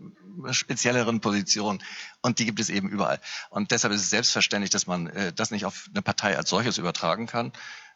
spezielleren 0.52 1.20
Positionen 1.20 1.82
und 2.22 2.38
die 2.38 2.46
gibt 2.46 2.60
es 2.60 2.70
eben 2.70 2.88
überall. 2.88 3.20
Und 3.50 3.72
deshalb 3.72 3.92
ist 3.92 4.02
es 4.02 4.10
selbstverständlich, 4.10 4.70
dass 4.70 4.86
man 4.86 5.08
äh, 5.08 5.32
das 5.32 5.50
nicht 5.50 5.64
auf 5.64 5.88
eine 5.92 6.02
Partei 6.02 6.36
als 6.36 6.50
solches 6.50 6.78
übertragen 6.78 7.26
kann, 7.26 7.52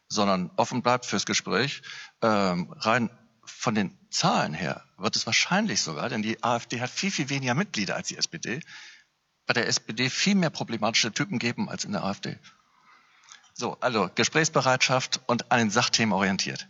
sondern 0.09 0.51
offen 0.57 0.83
bleibt 0.83 1.07
fürs 1.07 1.27
Gespräch. 1.27 1.83
Ähm, 2.23 2.75
rein 2.77 3.11
von 3.45 3.75
den 3.75 3.97
Zahlen 4.11 4.55
her 4.55 4.85
wird 4.97 5.17
es 5.17 5.27
wahrscheinlich 5.27 5.83
sogar, 5.83 6.09
denn 6.09 6.23
die 6.23 6.43
AfD 6.43 6.81
hat 6.81 6.91
viel, 6.91 7.11
viel 7.11 7.29
weniger 7.29 7.55
Mitglieder 7.55 7.95
als 7.95 8.09
die 8.09 8.17
SPD 8.17 8.61
bei 9.47 9.55
der 9.55 9.69
SPD 9.69 10.11
viel 10.11 10.35
mehr 10.35 10.51
problematische 10.51 11.13
Typen 11.13 11.39
geben 11.39 11.69
als 11.69 11.85
in 11.85 11.93
der 11.93 12.05
AfD. 12.05 12.39
So, 13.53 13.79
also 13.81 14.11
Gesprächsbereitschaft 14.15 15.21
und 15.27 15.53
an 15.53 15.59
den 15.59 15.71
Sachthemen 15.71 16.13
orientiert. 16.13 16.69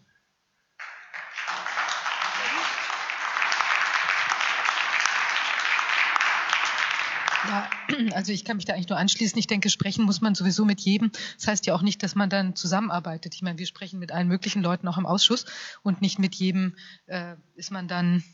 Ja, 7.49 7.69
also 8.15 8.33
ich 8.33 8.45
kann 8.45 8.57
mich 8.57 8.65
da 8.65 8.75
eigentlich 8.75 8.89
nur 8.89 8.99
anschließen. 8.99 9.39
Ich 9.39 9.47
denke, 9.47 9.71
sprechen 9.71 10.05
muss 10.05 10.21
man 10.21 10.35
sowieso 10.35 10.65
mit 10.65 10.81
jedem. 10.81 11.13
Das 11.37 11.47
heißt 11.47 11.67
ja 11.67 11.75
auch 11.75 11.83
nicht, 11.83 12.03
dass 12.03 12.15
man 12.15 12.31
dann 12.31 12.57
zusammenarbeitet. 12.57 13.35
Ich 13.35 13.43
meine, 13.43 13.59
wir 13.59 13.67
sprechen 13.67 13.99
mit 13.99 14.13
allen 14.13 14.29
möglichen 14.29 14.63
Leuten 14.63 14.89
auch 14.89 14.99
im 14.99 15.07
Ausschuss 15.07 15.47
und 15.83 16.01
nicht 16.01 16.19
mit 16.19 16.35
jedem 16.35 16.77
äh, 17.07 17.37
ist 17.55 17.71
man 17.71 17.87
dann 17.87 18.25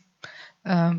äh, 0.64 0.94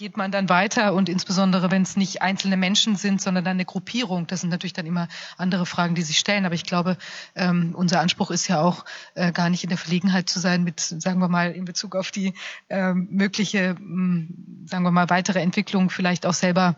geht 0.00 0.16
man 0.16 0.32
dann 0.32 0.48
weiter 0.48 0.94
und 0.94 1.10
insbesondere, 1.10 1.70
wenn 1.70 1.82
es 1.82 1.94
nicht 1.94 2.22
einzelne 2.22 2.56
Menschen 2.56 2.96
sind, 2.96 3.20
sondern 3.20 3.44
dann 3.44 3.58
eine 3.58 3.66
Gruppierung, 3.66 4.26
das 4.26 4.40
sind 4.40 4.48
natürlich 4.48 4.72
dann 4.72 4.86
immer 4.86 5.08
andere 5.36 5.66
Fragen, 5.66 5.94
die 5.94 6.00
sich 6.00 6.18
stellen. 6.18 6.46
Aber 6.46 6.54
ich 6.54 6.64
glaube, 6.64 6.96
ähm, 7.34 7.74
unser 7.76 8.00
Anspruch 8.00 8.30
ist 8.30 8.48
ja 8.48 8.62
auch 8.62 8.86
äh, 9.14 9.30
gar 9.30 9.50
nicht 9.50 9.62
in 9.62 9.68
der 9.68 9.76
Verlegenheit 9.76 10.30
zu 10.30 10.38
sein 10.38 10.64
mit, 10.64 10.80
sagen 10.80 11.20
wir 11.20 11.28
mal, 11.28 11.50
in 11.52 11.66
Bezug 11.66 11.96
auf 11.96 12.12
die 12.12 12.32
ähm, 12.70 13.08
mögliche, 13.10 13.74
mh, 13.74 13.78
hm, 13.78 14.66
sagen 14.66 14.84
wir 14.84 14.90
mal, 14.90 15.10
weitere 15.10 15.40
Entwicklung 15.40 15.90
vielleicht 15.90 16.24
auch 16.24 16.32
selber 16.32 16.76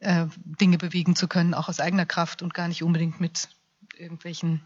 äh, 0.00 0.26
Dinge 0.44 0.76
bewegen 0.76 1.14
zu 1.14 1.28
können, 1.28 1.54
auch 1.54 1.68
aus 1.68 1.78
eigener 1.78 2.06
Kraft 2.06 2.42
und 2.42 2.54
gar 2.54 2.66
nicht 2.66 2.82
unbedingt 2.82 3.20
mit 3.20 3.50
irgendwelchen 3.96 4.62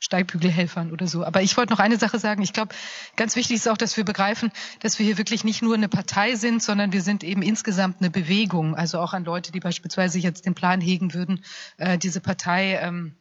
Steigbügelhelfern 0.00 0.92
oder 0.92 1.06
so. 1.06 1.24
Aber 1.24 1.42
ich 1.42 1.56
wollte 1.56 1.72
noch 1.72 1.78
eine 1.78 1.98
Sache 1.98 2.18
sagen. 2.18 2.42
Ich 2.42 2.52
glaube, 2.52 2.74
ganz 3.16 3.36
wichtig 3.36 3.56
ist 3.56 3.68
auch, 3.68 3.76
dass 3.76 3.96
wir 3.96 4.04
begreifen, 4.04 4.50
dass 4.80 4.98
wir 4.98 5.06
hier 5.06 5.18
wirklich 5.18 5.44
nicht 5.44 5.62
nur 5.62 5.74
eine 5.74 5.88
Partei 5.88 6.36
sind, 6.36 6.62
sondern 6.62 6.92
wir 6.92 7.02
sind 7.02 7.22
eben 7.22 7.42
insgesamt 7.42 8.00
eine 8.00 8.10
Bewegung. 8.10 8.74
Also 8.74 8.98
auch 8.98 9.12
an 9.12 9.24
Leute, 9.24 9.52
die 9.52 9.60
beispielsweise 9.60 10.18
jetzt 10.18 10.46
den 10.46 10.54
Plan 10.54 10.80
hegen 10.80 11.12
würden, 11.12 11.44
äh, 11.76 11.98
diese 11.98 12.20
Partei 12.20 12.80
ähm, 12.82 13.14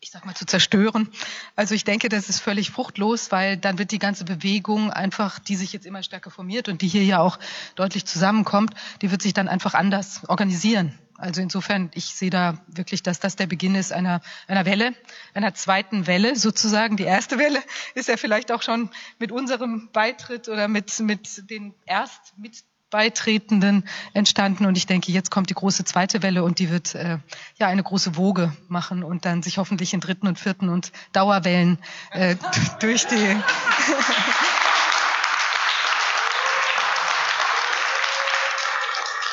ich 0.00 0.10
sag 0.10 0.24
mal, 0.24 0.34
zu 0.34 0.46
zerstören. 0.46 1.08
Also 1.56 1.74
ich 1.74 1.84
denke, 1.84 2.08
das 2.08 2.30
ist 2.30 2.40
völlig 2.40 2.70
fruchtlos, 2.70 3.30
weil 3.32 3.58
dann 3.58 3.78
wird 3.78 3.90
die 3.92 3.98
ganze 3.98 4.24
Bewegung 4.24 4.90
einfach, 4.90 5.38
die 5.38 5.56
sich 5.56 5.72
jetzt 5.74 5.84
immer 5.84 6.02
stärker 6.02 6.30
formiert 6.30 6.68
und 6.68 6.80
die 6.80 6.88
hier 6.88 7.04
ja 7.04 7.20
auch 7.20 7.38
deutlich 7.74 8.06
zusammenkommt, 8.06 8.74
die 9.02 9.10
wird 9.10 9.20
sich 9.20 9.34
dann 9.34 9.48
einfach 9.48 9.74
anders 9.74 10.22
organisieren. 10.28 10.98
Also 11.18 11.42
insofern, 11.42 11.90
ich 11.92 12.14
sehe 12.14 12.30
da 12.30 12.64
wirklich, 12.66 13.02
dass 13.02 13.20
das 13.20 13.36
der 13.36 13.46
Beginn 13.46 13.74
ist 13.74 13.92
einer, 13.92 14.22
einer 14.48 14.64
Welle, 14.64 14.94
einer 15.34 15.52
zweiten 15.52 16.06
Welle 16.06 16.34
sozusagen. 16.34 16.96
Die 16.96 17.04
erste 17.04 17.38
Welle 17.38 17.62
ist 17.94 18.08
ja 18.08 18.16
vielleicht 18.16 18.50
auch 18.52 18.62
schon 18.62 18.88
mit 19.18 19.30
unserem 19.30 19.90
Beitritt 19.92 20.48
oder 20.48 20.66
mit, 20.66 20.98
mit 21.00 21.50
den 21.50 21.74
erst 21.84 22.38
mit 22.38 22.64
Beitretenden 22.90 23.84
entstanden. 24.12 24.66
Und 24.66 24.76
ich 24.76 24.86
denke, 24.86 25.12
jetzt 25.12 25.30
kommt 25.30 25.50
die 25.50 25.54
große 25.54 25.84
zweite 25.84 26.22
Welle 26.22 26.42
und 26.44 26.58
die 26.58 26.70
wird 26.70 26.94
äh, 26.94 27.18
ja 27.58 27.68
eine 27.68 27.82
große 27.82 28.16
Woge 28.16 28.52
machen 28.68 29.02
und 29.02 29.24
dann 29.24 29.42
sich 29.42 29.58
hoffentlich 29.58 29.94
in 29.94 30.00
dritten 30.00 30.26
und 30.26 30.38
vierten 30.38 30.68
und 30.68 30.92
Dauerwellen 31.12 31.78
äh, 32.12 32.36
durch 32.80 33.06
die 33.06 33.36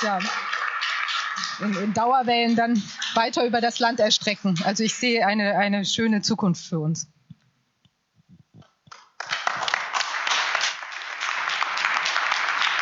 ja, 0.03 0.19
in, 1.59 1.75
in 1.75 1.93
Dauerwellen 1.93 2.55
dann 2.55 2.81
weiter 3.15 3.45
über 3.45 3.61
das 3.61 3.79
Land 3.79 3.99
erstrecken. 3.99 4.59
Also 4.63 4.83
ich 4.83 4.93
sehe 4.95 5.25
eine, 5.25 5.57
eine 5.57 5.85
schöne 5.85 6.21
Zukunft 6.21 6.65
für 6.65 6.79
uns. 6.79 7.07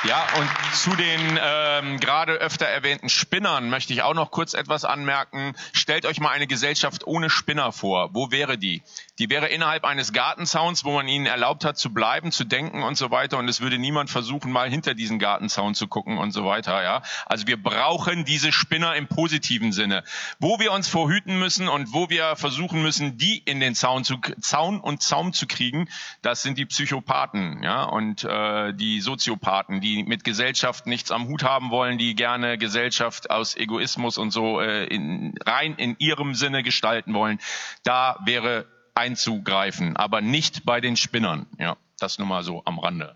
Ja, 0.08 0.24
und 0.38 0.76
zu 0.76 0.96
den 0.96 1.40
ähm, 1.42 2.00
gerade 2.00 2.34
öfter 2.34 2.68
erwähnten 2.68 3.10
Spinnern 3.10 3.72
möchte 3.72 3.92
ich 3.92 4.04
auch 4.04 4.14
noch 4.14 4.30
kurz 4.30 4.54
etwas 4.54 4.86
anmerken. 4.86 5.56
Stellt 5.74 6.06
euch 6.06 6.20
mal 6.20 6.30
eine 6.30 6.46
Gesellschaft 6.46 7.08
ohne 7.08 7.32
Spinner 7.32 7.72
vor. 7.72 8.14
Wo 8.14 8.30
wäre 8.30 8.60
die? 8.60 8.84
Die 9.18 9.32
wäre 9.32 9.48
innerhalb 9.48 9.84
eines 9.84 10.14
Gartenzauns, 10.14 10.84
wo 10.84 10.92
man 10.92 11.08
ihnen 11.08 11.26
erlaubt 11.26 11.66
hat 11.66 11.80
zu 11.80 11.92
bleiben, 11.92 12.32
zu 12.32 12.44
denken 12.44 12.84
und 12.84 12.98
so 12.98 13.10
weiter. 13.10 13.40
Und 13.40 13.48
es 13.48 13.62
würde 13.62 13.80
niemand 13.80 14.12
versuchen, 14.12 14.52
mal 14.52 14.70
hinter 14.70 14.94
diesen 14.94 15.18
Gartenzaun 15.18 15.74
zu 15.74 15.88
gucken 15.88 16.20
und 16.20 16.32
so 16.32 16.46
weiter. 16.46 16.84
Ja, 16.84 17.02
also 17.26 17.48
wir 17.48 17.62
brauchen 17.62 18.26
diese 18.26 18.52
Spinner 18.52 18.96
im 18.96 19.08
positiven 19.08 19.72
Sinne. 19.72 20.04
Wo 20.40 20.60
wir 20.60 20.72
uns 20.72 20.88
vorhüten 20.88 21.40
müssen 21.40 21.68
und 21.68 21.94
wo 21.94 22.12
wir 22.12 22.36
versuchen 22.36 22.84
müssen, 22.84 23.18
die 23.18 23.40
in 23.40 23.60
den 23.60 23.74
Zaun, 23.74 24.04
zu, 24.04 24.18
Zaun 24.40 24.82
und 24.82 25.02
Zaum 25.02 25.34
zu 25.34 25.48
kriegen, 25.48 25.90
das 26.22 26.44
sind 26.44 26.60
die 26.60 26.66
Psychopathen, 26.66 27.64
ja, 27.64 27.84
und 27.84 28.24
äh, 28.24 28.72
die 28.74 29.02
Soziopathen, 29.02 29.82
die 29.82 29.95
mit 30.04 30.24
Gesellschaft 30.24 30.88
nichts 30.88 31.12
am 31.12 31.28
Hut 31.28 31.44
haben 31.44 31.70
wollen, 31.72 31.98
die 31.98 32.16
gerne 32.16 32.58
Gesellschaft 32.58 33.30
aus 33.30 33.56
Egoismus 33.56 34.18
und 34.18 34.32
so 34.32 34.60
äh, 34.60 34.86
in, 34.86 35.36
rein 35.46 35.76
in 35.76 35.96
ihrem 36.00 36.36
Sinne 36.36 36.64
gestalten 36.64 37.14
wollen. 37.14 37.40
Da 37.84 38.20
wäre 38.26 38.66
einzugreifen, 38.96 39.96
aber 39.98 40.22
nicht 40.22 40.66
bei 40.66 40.82
den 40.82 40.96
Spinnern. 40.98 41.48
Ja, 41.60 41.78
das 42.00 42.18
nur 42.18 42.28
mal 42.28 42.44
so 42.44 42.62
am 42.66 42.80
Rande. 42.80 43.16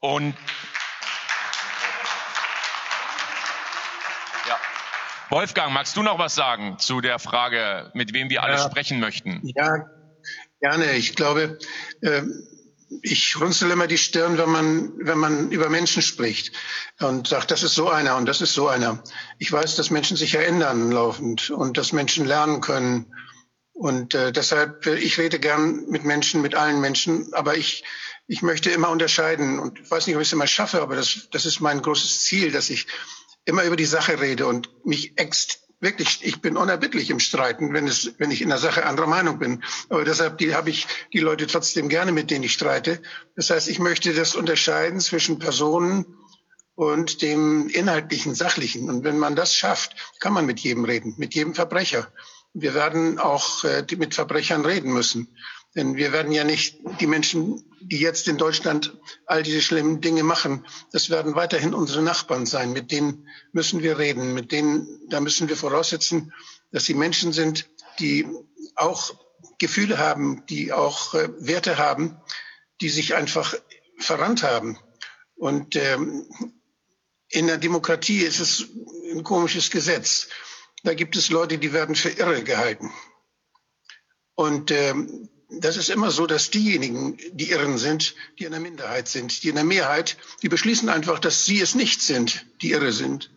Und. 0.00 0.34
Wolfgang, 5.28 5.72
magst 5.72 5.96
du 5.96 6.02
noch 6.02 6.18
was 6.18 6.34
sagen 6.34 6.78
zu 6.80 7.00
der 7.00 7.20
Frage, 7.20 7.92
mit 7.94 8.12
wem 8.12 8.30
wir 8.30 8.42
alle 8.42 8.54
Ja. 8.56 8.68
sprechen 8.68 8.98
möchten? 8.98 9.40
Ja, 9.54 9.86
gerne. 10.60 10.92
Ich 10.96 11.14
glaube, 11.14 11.56
äh, 12.00 12.22
ich 13.02 13.40
runzel 13.40 13.70
immer 13.70 13.86
die 13.86 13.98
Stirn, 13.98 14.36
wenn 14.36 14.50
man, 14.50 14.92
wenn 14.98 15.18
man 15.18 15.50
über 15.50 15.68
Menschen 15.68 16.02
spricht 16.02 16.52
und 16.98 17.28
sagt, 17.28 17.50
das 17.50 17.62
ist 17.62 17.74
so 17.74 17.88
einer 17.88 18.16
und 18.16 18.26
das 18.26 18.40
ist 18.40 18.52
so 18.52 18.68
einer. 18.68 19.02
Ich 19.38 19.50
weiß, 19.50 19.76
dass 19.76 19.90
Menschen 19.90 20.16
sich 20.16 20.32
ja 20.32 20.40
ändern 20.40 20.90
laufend 20.90 21.50
und 21.50 21.78
dass 21.78 21.92
Menschen 21.92 22.26
lernen 22.26 22.60
können. 22.60 23.14
Und 23.72 24.14
äh, 24.14 24.32
deshalb, 24.32 24.86
äh, 24.86 24.96
ich 24.96 25.18
rede 25.18 25.38
gern 25.38 25.86
mit 25.88 26.04
Menschen, 26.04 26.42
mit 26.42 26.54
allen 26.54 26.80
Menschen, 26.80 27.32
aber 27.32 27.56
ich, 27.56 27.84
ich 28.26 28.42
möchte 28.42 28.70
immer 28.70 28.90
unterscheiden 28.90 29.58
und 29.58 29.80
ich 29.80 29.90
weiß 29.90 30.06
nicht, 30.06 30.16
ob 30.16 30.22
ich 30.22 30.28
es 30.28 30.32
immer 30.32 30.46
schaffe, 30.46 30.82
aber 30.82 30.96
das, 30.96 31.28
das 31.30 31.46
ist 31.46 31.60
mein 31.60 31.80
großes 31.80 32.24
Ziel, 32.24 32.50
dass 32.50 32.70
ich 32.70 32.88
immer 33.44 33.64
über 33.64 33.76
die 33.76 33.86
Sache 33.86 34.20
rede 34.20 34.46
und 34.46 34.68
mich 34.84 35.16
ext 35.16 35.60
wirklich, 35.80 36.20
ich 36.22 36.40
bin 36.40 36.56
unerbittlich 36.56 37.10
im 37.10 37.20
Streiten, 37.20 37.72
wenn 37.72 37.88
es, 37.88 38.14
wenn 38.18 38.30
ich 38.30 38.42
in 38.42 38.50
der 38.50 38.58
Sache 38.58 38.86
anderer 38.86 39.06
Meinung 39.06 39.38
bin. 39.38 39.64
Aber 39.88 40.04
deshalb 40.04 40.40
habe 40.52 40.70
ich 40.70 40.86
die 41.12 41.18
Leute 41.18 41.46
trotzdem 41.46 41.88
gerne, 41.88 42.12
mit 42.12 42.30
denen 42.30 42.44
ich 42.44 42.52
streite. 42.52 43.02
Das 43.34 43.50
heißt, 43.50 43.68
ich 43.68 43.78
möchte 43.78 44.12
das 44.12 44.34
unterscheiden 44.34 45.00
zwischen 45.00 45.38
Personen 45.38 46.04
und 46.74 47.22
dem 47.22 47.68
inhaltlichen, 47.68 48.34
sachlichen. 48.34 48.88
Und 48.88 49.04
wenn 49.04 49.18
man 49.18 49.36
das 49.36 49.54
schafft, 49.54 49.96
kann 50.20 50.32
man 50.32 50.46
mit 50.46 50.60
jedem 50.60 50.84
reden, 50.84 51.14
mit 51.16 51.34
jedem 51.34 51.54
Verbrecher. 51.54 52.12
Wir 52.52 52.74
werden 52.74 53.18
auch 53.18 53.64
äh, 53.64 53.84
mit 53.96 54.14
Verbrechern 54.14 54.64
reden 54.64 54.92
müssen. 54.92 55.28
Denn 55.76 55.96
wir 55.96 56.12
werden 56.12 56.32
ja 56.32 56.44
nicht 56.44 56.78
die 57.00 57.06
Menschen, 57.06 57.64
die 57.80 57.98
jetzt 57.98 58.26
in 58.26 58.38
Deutschland 58.38 58.96
all 59.26 59.42
diese 59.42 59.62
schlimmen 59.62 60.00
Dinge 60.00 60.24
machen, 60.24 60.66
das 60.92 61.10
werden 61.10 61.36
weiterhin 61.36 61.74
unsere 61.74 62.02
Nachbarn 62.02 62.44
sein. 62.44 62.72
Mit 62.72 62.90
denen 62.90 63.28
müssen 63.52 63.82
wir 63.82 63.98
reden. 63.98 64.34
Mit 64.34 64.50
denen, 64.52 64.86
da 65.08 65.20
müssen 65.20 65.48
wir 65.48 65.56
voraussetzen, 65.56 66.32
dass 66.72 66.84
sie 66.84 66.94
Menschen 66.94 67.32
sind, 67.32 67.70
die 68.00 68.26
auch 68.74 69.14
Gefühle 69.58 69.98
haben, 69.98 70.44
die 70.48 70.72
auch 70.72 71.14
äh, 71.14 71.28
Werte 71.38 71.78
haben, 71.78 72.20
die 72.80 72.88
sich 72.88 73.14
einfach 73.14 73.54
verrannt 73.98 74.42
haben. 74.42 74.78
Und 75.36 75.76
ähm, 75.76 76.26
in 77.28 77.46
der 77.46 77.58
Demokratie 77.58 78.20
ist 78.20 78.40
es 78.40 78.66
ein 79.12 79.22
komisches 79.22 79.70
Gesetz. 79.70 80.28
Da 80.82 80.94
gibt 80.94 81.16
es 81.16 81.30
Leute, 81.30 81.58
die 81.58 81.72
werden 81.72 81.94
für 81.94 82.08
irre 82.08 82.42
gehalten. 82.42 82.90
Und 84.34 84.70
ähm, 84.70 85.28
das 85.50 85.76
ist 85.76 85.90
immer 85.90 86.10
so, 86.10 86.26
dass 86.26 86.50
diejenigen, 86.50 87.18
die 87.32 87.50
Irren 87.50 87.76
sind, 87.76 88.14
die 88.38 88.44
in 88.44 88.52
der 88.52 88.60
Minderheit 88.60 89.08
sind. 89.08 89.42
Die 89.42 89.48
in 89.48 89.56
der 89.56 89.64
Mehrheit, 89.64 90.16
die 90.42 90.48
beschließen 90.48 90.88
einfach, 90.88 91.18
dass 91.18 91.44
sie 91.44 91.60
es 91.60 91.74
nicht 91.74 92.02
sind, 92.02 92.46
die 92.62 92.70
irre 92.70 92.92
sind. 92.92 93.30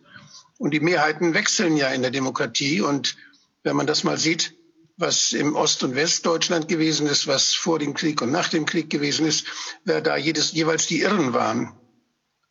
Und 0.58 0.70
die 0.70 0.80
Mehrheiten 0.80 1.34
wechseln 1.34 1.76
ja 1.76 1.88
in 1.88 2.02
der 2.02 2.12
Demokratie. 2.12 2.80
Und 2.80 3.16
wenn 3.64 3.76
man 3.76 3.86
das 3.86 4.04
mal 4.04 4.18
sieht, 4.18 4.54
was 4.96 5.32
im 5.32 5.56
Ost- 5.56 5.82
und 5.82 5.96
Westdeutschland 5.96 6.68
gewesen 6.68 7.08
ist, 7.08 7.26
was 7.26 7.52
vor 7.52 7.80
dem 7.80 7.94
Krieg 7.94 8.22
und 8.22 8.30
nach 8.30 8.48
dem 8.48 8.64
Krieg 8.64 8.90
gewesen 8.90 9.26
ist, 9.26 9.46
wer 9.84 10.00
da 10.00 10.16
jedes, 10.16 10.52
jeweils 10.52 10.86
die 10.86 11.00
Irren 11.00 11.32
waren. 11.32 11.72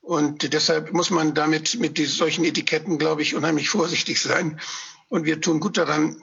Und 0.01 0.51
deshalb 0.51 0.91
muss 0.91 1.10
man 1.10 1.34
damit 1.34 1.79
mit 1.79 1.98
solchen 1.98 2.43
Etiketten, 2.43 2.98
glaube 2.98 3.22
ich, 3.22 3.36
unheimlich 3.36 3.70
vorsichtig 3.70 4.20
sein. 4.20 4.60
Und 5.08 5.24
wir 5.24 5.39
tun 5.39 5.62
gut 5.62 5.77
daran, 5.77 6.22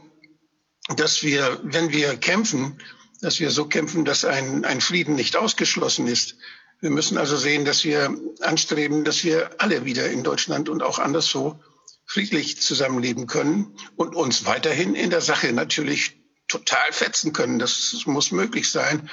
dass 0.97 1.23
wir, 1.23 1.61
wenn 1.63 1.91
wir 1.91 2.17
kämpfen, 2.17 2.79
dass 3.21 3.41
wir 3.41 3.50
so 3.50 3.67
kämpfen, 3.67 4.05
dass 4.05 4.25
ein, 4.25 4.65
ein 4.65 4.81
Frieden 4.81 5.15
nicht 5.15 5.37
ausgeschlossen 5.37 6.07
ist. 6.07 6.37
Wir 6.81 6.91
müssen 6.91 7.19
also 7.19 7.37
sehen, 7.37 7.65
dass 7.65 7.85
wir 7.85 8.17
anstreben, 8.41 9.05
dass 9.05 9.25
wir 9.25 9.50
alle 9.59 9.85
wieder 9.85 10.11
in 10.11 10.23
Deutschland 10.23 10.69
und 10.69 10.83
auch 10.83 10.99
anderswo 10.99 11.61
friedlich 12.06 12.61
zusammenleben 12.61 13.26
können 13.26 13.76
und 13.97 14.17
uns 14.17 14.47
weiterhin 14.47 14.95
in 14.95 15.11
der 15.11 15.21
Sache 15.21 15.52
natürlich 15.52 16.17
total 16.49 16.93
fetzen 16.93 17.33
können. 17.33 17.59
Das 17.59 18.02
muss 18.06 18.33
möglich 18.33 18.71
sein. 18.71 19.09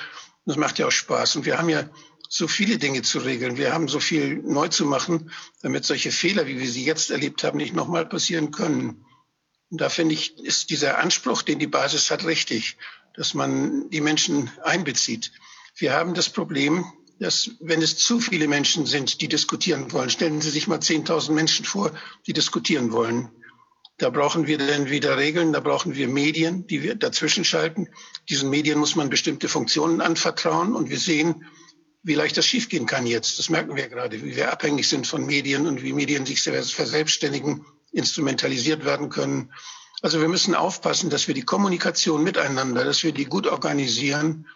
Das 0.46 0.56
macht 0.56 0.80
ja 0.80 0.88
auch 0.88 0.92
Spaß. 0.92 1.36
Und 1.36 1.46
wir 1.46 1.58
haben 1.58 1.70
ja 1.70 1.90
so 2.30 2.48
viele 2.48 2.78
Dinge 2.78 3.02
zu 3.02 3.20
regeln. 3.20 3.58
Wir 3.58 3.74
haben 3.74 3.88
so 3.88 4.00
viel 4.00 4.38
neu 4.38 4.70
zu 4.70 4.86
machen, 4.86 5.32
damit 5.62 5.86
solche 5.86 6.12
Fehler, 6.12 6.48
wie 6.48 6.60
wir 6.60 6.70
sie 6.70 6.86
jetzt 6.86 7.12
erlebt 7.12 7.44
haben, 7.44 7.58
nicht 7.58 7.76
nochmal 7.76 8.06
passieren 8.06 8.52
können. 8.52 9.06
Und 9.70 9.82
da 9.82 9.90
finde 9.90 10.14
ich, 10.14 10.40
ist 10.40 10.70
dieser 10.70 10.98
Anspruch, 10.98 11.42
den 11.42 11.60
die 11.60 11.68
Basis 11.68 12.10
hat, 12.10 12.26
richtig, 12.26 12.78
dass 13.18 13.34
man 13.34 13.90
die 13.90 14.00
Menschen 14.00 14.50
einbezieht. 14.64 15.32
Wir 15.76 15.94
haben 15.94 16.14
das 16.14 16.30
Problem, 16.30 16.86
dass 17.20 17.52
wenn 17.60 17.82
es 17.82 17.98
zu 17.98 18.20
viele 18.20 18.48
Menschen 18.48 18.86
sind, 18.86 19.22
die 19.22 19.28
diskutieren 19.28 19.92
wollen, 19.92 20.10
stellen 20.10 20.40
Sie 20.40 20.52
sich 20.52 20.68
mal 20.68 20.80
10.000 20.80 21.32
Menschen 21.32 21.66
vor, 21.66 21.92
die 22.28 22.34
diskutieren 22.34 22.92
wollen. 22.92 23.30
Da 23.98 24.12
brauchen 24.12 24.46
wir 24.46 24.60
dann 24.60 24.92
wieder 24.92 25.18
Regeln, 25.18 25.52
da 25.52 25.60
brauchen 25.60 25.96
wir 25.96 26.08
Medien, 26.08 26.68
die 26.68 26.84
wir 26.84 26.94
dazwischen 26.94 27.44
schalten. 27.44 27.88
Diesen 28.30 28.52
Medien 28.52 28.78
muss 28.78 28.96
man 28.96 29.10
bestimmte 29.10 29.50
Funktionen 29.50 30.02
anvertrauen 30.02 30.76
und 30.76 30.92
wir 30.92 31.00
sehen, 31.00 31.46
wie 32.04 32.14
leicht 32.14 32.38
das 32.38 32.46
schiefgehen 32.46 32.86
kann 32.86 33.08
jetzt. 33.08 33.40
Das 33.40 33.50
merken 33.50 33.76
wir 33.76 33.90
gerade, 33.90 34.24
wie 34.24 34.36
wir 34.36 34.52
abhängig 34.52 34.88
sind 34.88 35.08
von 35.08 35.26
Medien 35.26 35.66
und 35.66 35.82
wie 35.82 35.94
Medien 35.94 36.28
sich 36.28 36.42
verselbstständigen, 36.42 37.66
instrumentalisiert 37.92 38.86
werden 38.86 39.10
können. 39.10 39.52
Also 40.02 40.22
wir 40.22 40.28
müssen 40.28 40.56
aufpassen, 40.56 41.10
dass 41.10 41.28
wir 41.28 41.34
die 41.34 41.44
Kommunikation 41.44 42.24
miteinander, 42.24 42.86
dass 42.86 43.04
wir 43.04 43.12
die 43.12 43.26
gut 43.26 43.48
organisieren, 43.48 44.48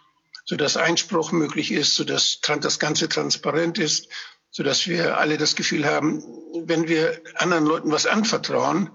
sodass 0.44 0.76
Einspruch 0.76 1.32
möglich 1.32 1.72
ist, 1.72 1.94
sodass 1.94 2.40
das 2.60 2.78
Ganze 2.78 3.08
transparent 3.08 3.78
ist, 3.78 4.08
sodass 4.50 4.86
wir 4.86 5.18
alle 5.18 5.38
das 5.38 5.56
Gefühl 5.56 5.86
haben, 5.86 6.22
wenn 6.66 6.88
wir 6.88 7.20
anderen 7.36 7.66
Leuten 7.66 7.90
was 7.90 8.06
anvertrauen, 8.06 8.90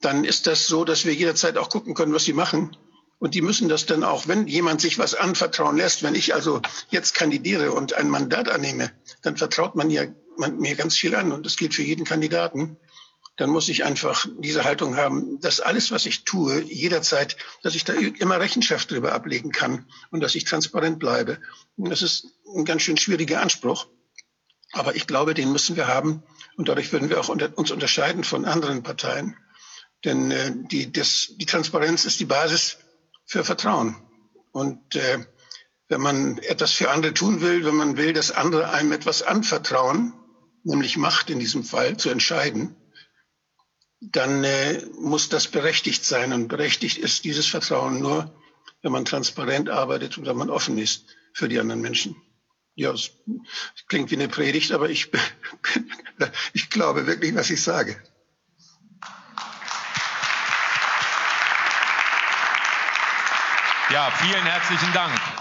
dann 0.00 0.24
ist 0.24 0.46
das 0.46 0.66
so, 0.66 0.84
dass 0.84 1.04
wir 1.04 1.14
jederzeit 1.14 1.56
auch 1.58 1.68
gucken 1.68 1.94
können, 1.94 2.12
was 2.12 2.24
sie 2.24 2.32
machen. 2.32 2.76
Und 3.18 3.34
die 3.34 3.40
müssen 3.40 3.68
das 3.68 3.86
dann 3.86 4.04
auch, 4.04 4.28
wenn 4.28 4.46
jemand 4.46 4.80
sich 4.80 4.98
was 4.98 5.14
anvertrauen 5.14 5.76
lässt, 5.76 6.02
wenn 6.02 6.14
ich 6.14 6.34
also 6.34 6.60
jetzt 6.90 7.14
kandidiere 7.14 7.72
und 7.72 7.94
ein 7.94 8.10
Mandat 8.10 8.50
annehme, 8.50 8.90
dann 9.22 9.36
vertraut 9.36 9.74
man 9.74 9.90
ja 9.90 10.04
man, 10.38 10.58
mir 10.58 10.74
ganz 10.74 10.96
viel 10.96 11.14
an 11.14 11.32
und 11.32 11.46
das 11.46 11.56
gilt 11.56 11.74
für 11.74 11.82
jeden 11.82 12.04
Kandidaten. 12.04 12.76
Dann 13.36 13.50
muss 13.50 13.68
ich 13.68 13.84
einfach 13.84 14.26
diese 14.38 14.64
Haltung 14.64 14.96
haben, 14.96 15.38
dass 15.40 15.60
alles, 15.60 15.90
was 15.90 16.06
ich 16.06 16.24
tue, 16.24 16.62
jederzeit, 16.62 17.36
dass 17.62 17.74
ich 17.74 17.84
da 17.84 17.92
immer 17.92 18.40
Rechenschaft 18.40 18.90
darüber 18.90 19.12
ablegen 19.12 19.52
kann 19.52 19.86
und 20.10 20.20
dass 20.20 20.34
ich 20.34 20.44
transparent 20.44 20.98
bleibe. 20.98 21.38
Und 21.76 21.90
das 21.90 22.00
ist 22.00 22.28
ein 22.54 22.64
ganz 22.64 22.82
schön 22.82 22.96
schwieriger 22.96 23.42
Anspruch. 23.42 23.86
Aber 24.72 24.96
ich 24.96 25.06
glaube, 25.06 25.34
den 25.34 25.52
müssen 25.52 25.76
wir 25.76 25.86
haben. 25.86 26.22
Und 26.56 26.68
dadurch 26.68 26.92
würden 26.92 27.10
wir 27.10 27.20
auch 27.20 27.28
unter, 27.28 27.56
uns 27.56 27.70
unterscheiden 27.70 28.24
von 28.24 28.46
anderen 28.46 28.82
Parteien. 28.82 29.36
Denn 30.04 30.30
äh, 30.30 30.52
die, 30.54 30.92
das, 30.92 31.32
die 31.36 31.46
Transparenz 31.46 32.04
ist 32.04 32.20
die 32.20 32.24
Basis 32.24 32.78
für 33.26 33.44
Vertrauen. 33.44 33.96
Und 34.52 34.96
äh, 34.96 35.18
wenn 35.88 36.00
man 36.00 36.38
etwas 36.38 36.72
für 36.72 36.90
andere 36.90 37.12
tun 37.12 37.40
will, 37.42 37.64
wenn 37.64 37.74
man 37.74 37.96
will, 37.96 38.12
dass 38.12 38.30
andere 38.30 38.70
einem 38.70 38.92
etwas 38.92 39.22
anvertrauen, 39.22 40.14
nämlich 40.64 40.96
Macht 40.96 41.30
in 41.30 41.38
diesem 41.38 41.64
Fall 41.64 41.96
zu 41.96 42.08
entscheiden, 42.08 42.74
dann 44.00 44.44
äh, 44.44 44.82
muss 44.98 45.28
das 45.28 45.48
berechtigt 45.48 46.04
sein. 46.04 46.32
Und 46.32 46.48
berechtigt 46.48 46.98
ist 46.98 47.24
dieses 47.24 47.46
Vertrauen 47.46 48.00
nur, 48.00 48.34
wenn 48.82 48.92
man 48.92 49.04
transparent 49.04 49.68
arbeitet 49.68 50.18
und 50.18 50.26
wenn 50.26 50.36
man 50.36 50.50
offen 50.50 50.78
ist 50.78 51.04
für 51.32 51.48
die 51.48 51.58
anderen 51.58 51.80
Menschen. 51.80 52.16
Ja, 52.74 52.92
es 52.92 53.10
klingt 53.88 54.10
wie 54.10 54.16
eine 54.16 54.28
Predigt, 54.28 54.72
aber 54.72 54.90
ich, 54.90 55.10
ich 56.52 56.68
glaube 56.68 57.06
wirklich, 57.06 57.34
was 57.34 57.50
ich 57.50 57.62
sage. 57.62 57.96
Ja, 63.90 64.10
vielen 64.10 64.44
herzlichen 64.44 64.92
Dank. 64.92 65.35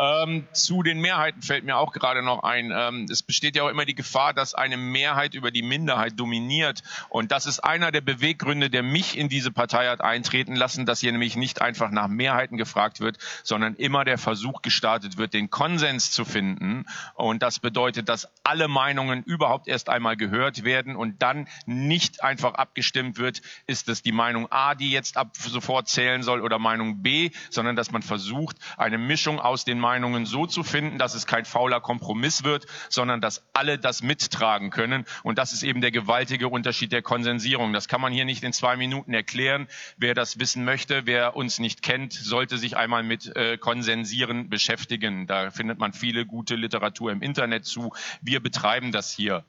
Ähm, 0.00 0.46
zu 0.54 0.82
den 0.82 1.00
Mehrheiten 1.00 1.42
fällt 1.42 1.64
mir 1.64 1.76
auch 1.76 1.92
gerade 1.92 2.22
noch 2.22 2.42
ein. 2.42 2.72
Ähm, 2.74 3.06
es 3.10 3.22
besteht 3.22 3.54
ja 3.54 3.64
auch 3.64 3.68
immer 3.68 3.84
die 3.84 3.94
Gefahr, 3.94 4.32
dass 4.32 4.54
eine 4.54 4.78
Mehrheit 4.78 5.34
über 5.34 5.50
die 5.50 5.60
Minderheit 5.60 6.18
dominiert. 6.18 6.82
Und 7.10 7.32
das 7.32 7.44
ist 7.44 7.60
einer 7.60 7.92
der 7.92 8.00
Beweggründe, 8.00 8.70
der 8.70 8.82
mich 8.82 9.18
in 9.18 9.28
diese 9.28 9.50
Partei 9.50 9.88
hat 9.88 10.00
eintreten 10.00 10.56
lassen, 10.56 10.86
dass 10.86 11.00
hier 11.00 11.12
nämlich 11.12 11.36
nicht 11.36 11.60
einfach 11.60 11.90
nach 11.90 12.08
Mehrheiten 12.08 12.56
gefragt 12.56 13.00
wird, 13.00 13.18
sondern 13.42 13.74
immer 13.74 14.06
der 14.06 14.16
Versuch 14.16 14.62
gestartet 14.62 15.18
wird, 15.18 15.34
den 15.34 15.50
Konsens 15.50 16.10
zu 16.10 16.24
finden. 16.24 16.86
Und 17.14 17.42
das 17.42 17.58
bedeutet, 17.58 18.08
dass 18.08 18.26
alle 18.42 18.68
Meinungen 18.68 19.22
überhaupt 19.22 19.68
erst 19.68 19.90
einmal 19.90 20.16
gehört 20.16 20.64
werden 20.64 20.96
und 20.96 21.20
dann 21.20 21.46
nicht 21.66 22.24
einfach 22.24 22.54
abgestimmt 22.54 23.18
wird, 23.18 23.42
ist 23.66 23.90
es 23.90 24.00
die 24.00 24.12
Meinung 24.12 24.50
A, 24.50 24.74
die 24.74 24.92
jetzt 24.92 25.18
ab 25.18 25.36
sofort 25.36 25.88
zählen 25.88 26.22
soll 26.22 26.40
oder 26.40 26.58
Meinung 26.58 27.02
B, 27.02 27.32
sondern 27.50 27.76
dass 27.76 27.90
man 27.90 28.00
versucht, 28.00 28.56
eine 28.78 28.96
Mischung 28.96 29.38
aus 29.38 29.66
den 29.66 29.78
Meinungen 29.78 29.89
Meinungen 29.90 30.24
so 30.24 30.46
zu 30.46 30.62
finden, 30.62 30.98
dass 30.98 31.14
es 31.14 31.26
kein 31.26 31.44
fauler 31.44 31.80
Kompromiss 31.80 32.44
wird, 32.44 32.66
sondern 32.88 33.20
dass 33.20 33.42
alle 33.54 33.76
das 33.76 34.04
mittragen 34.04 34.70
können. 34.70 35.04
Und 35.24 35.36
das 35.36 35.52
ist 35.52 35.64
eben 35.64 35.80
der 35.80 35.90
gewaltige 35.90 36.46
Unterschied 36.46 36.92
der 36.92 37.02
Konsensierung. 37.02 37.72
Das 37.72 37.88
kann 37.88 38.00
man 38.00 38.12
hier 38.12 38.24
nicht 38.24 38.44
in 38.44 38.52
zwei 38.52 38.76
Minuten 38.76 39.12
erklären. 39.12 39.66
Wer 39.96 40.14
das 40.14 40.38
wissen 40.38 40.64
möchte, 40.64 41.06
wer 41.06 41.34
uns 41.34 41.58
nicht 41.58 41.82
kennt, 41.82 42.12
sollte 42.12 42.56
sich 42.56 42.76
einmal 42.76 43.02
mit 43.02 43.34
äh, 43.34 43.58
Konsensieren 43.58 44.48
beschäftigen. 44.48 45.26
Da 45.26 45.50
findet 45.50 45.80
man 45.80 45.92
viele 45.92 46.24
gute 46.24 46.54
Literatur 46.54 47.10
im 47.10 47.20
Internet 47.20 47.64
zu. 47.64 47.92
Wir 48.22 48.38
betreiben 48.38 48.92
das 48.92 49.10
hier 49.10 49.44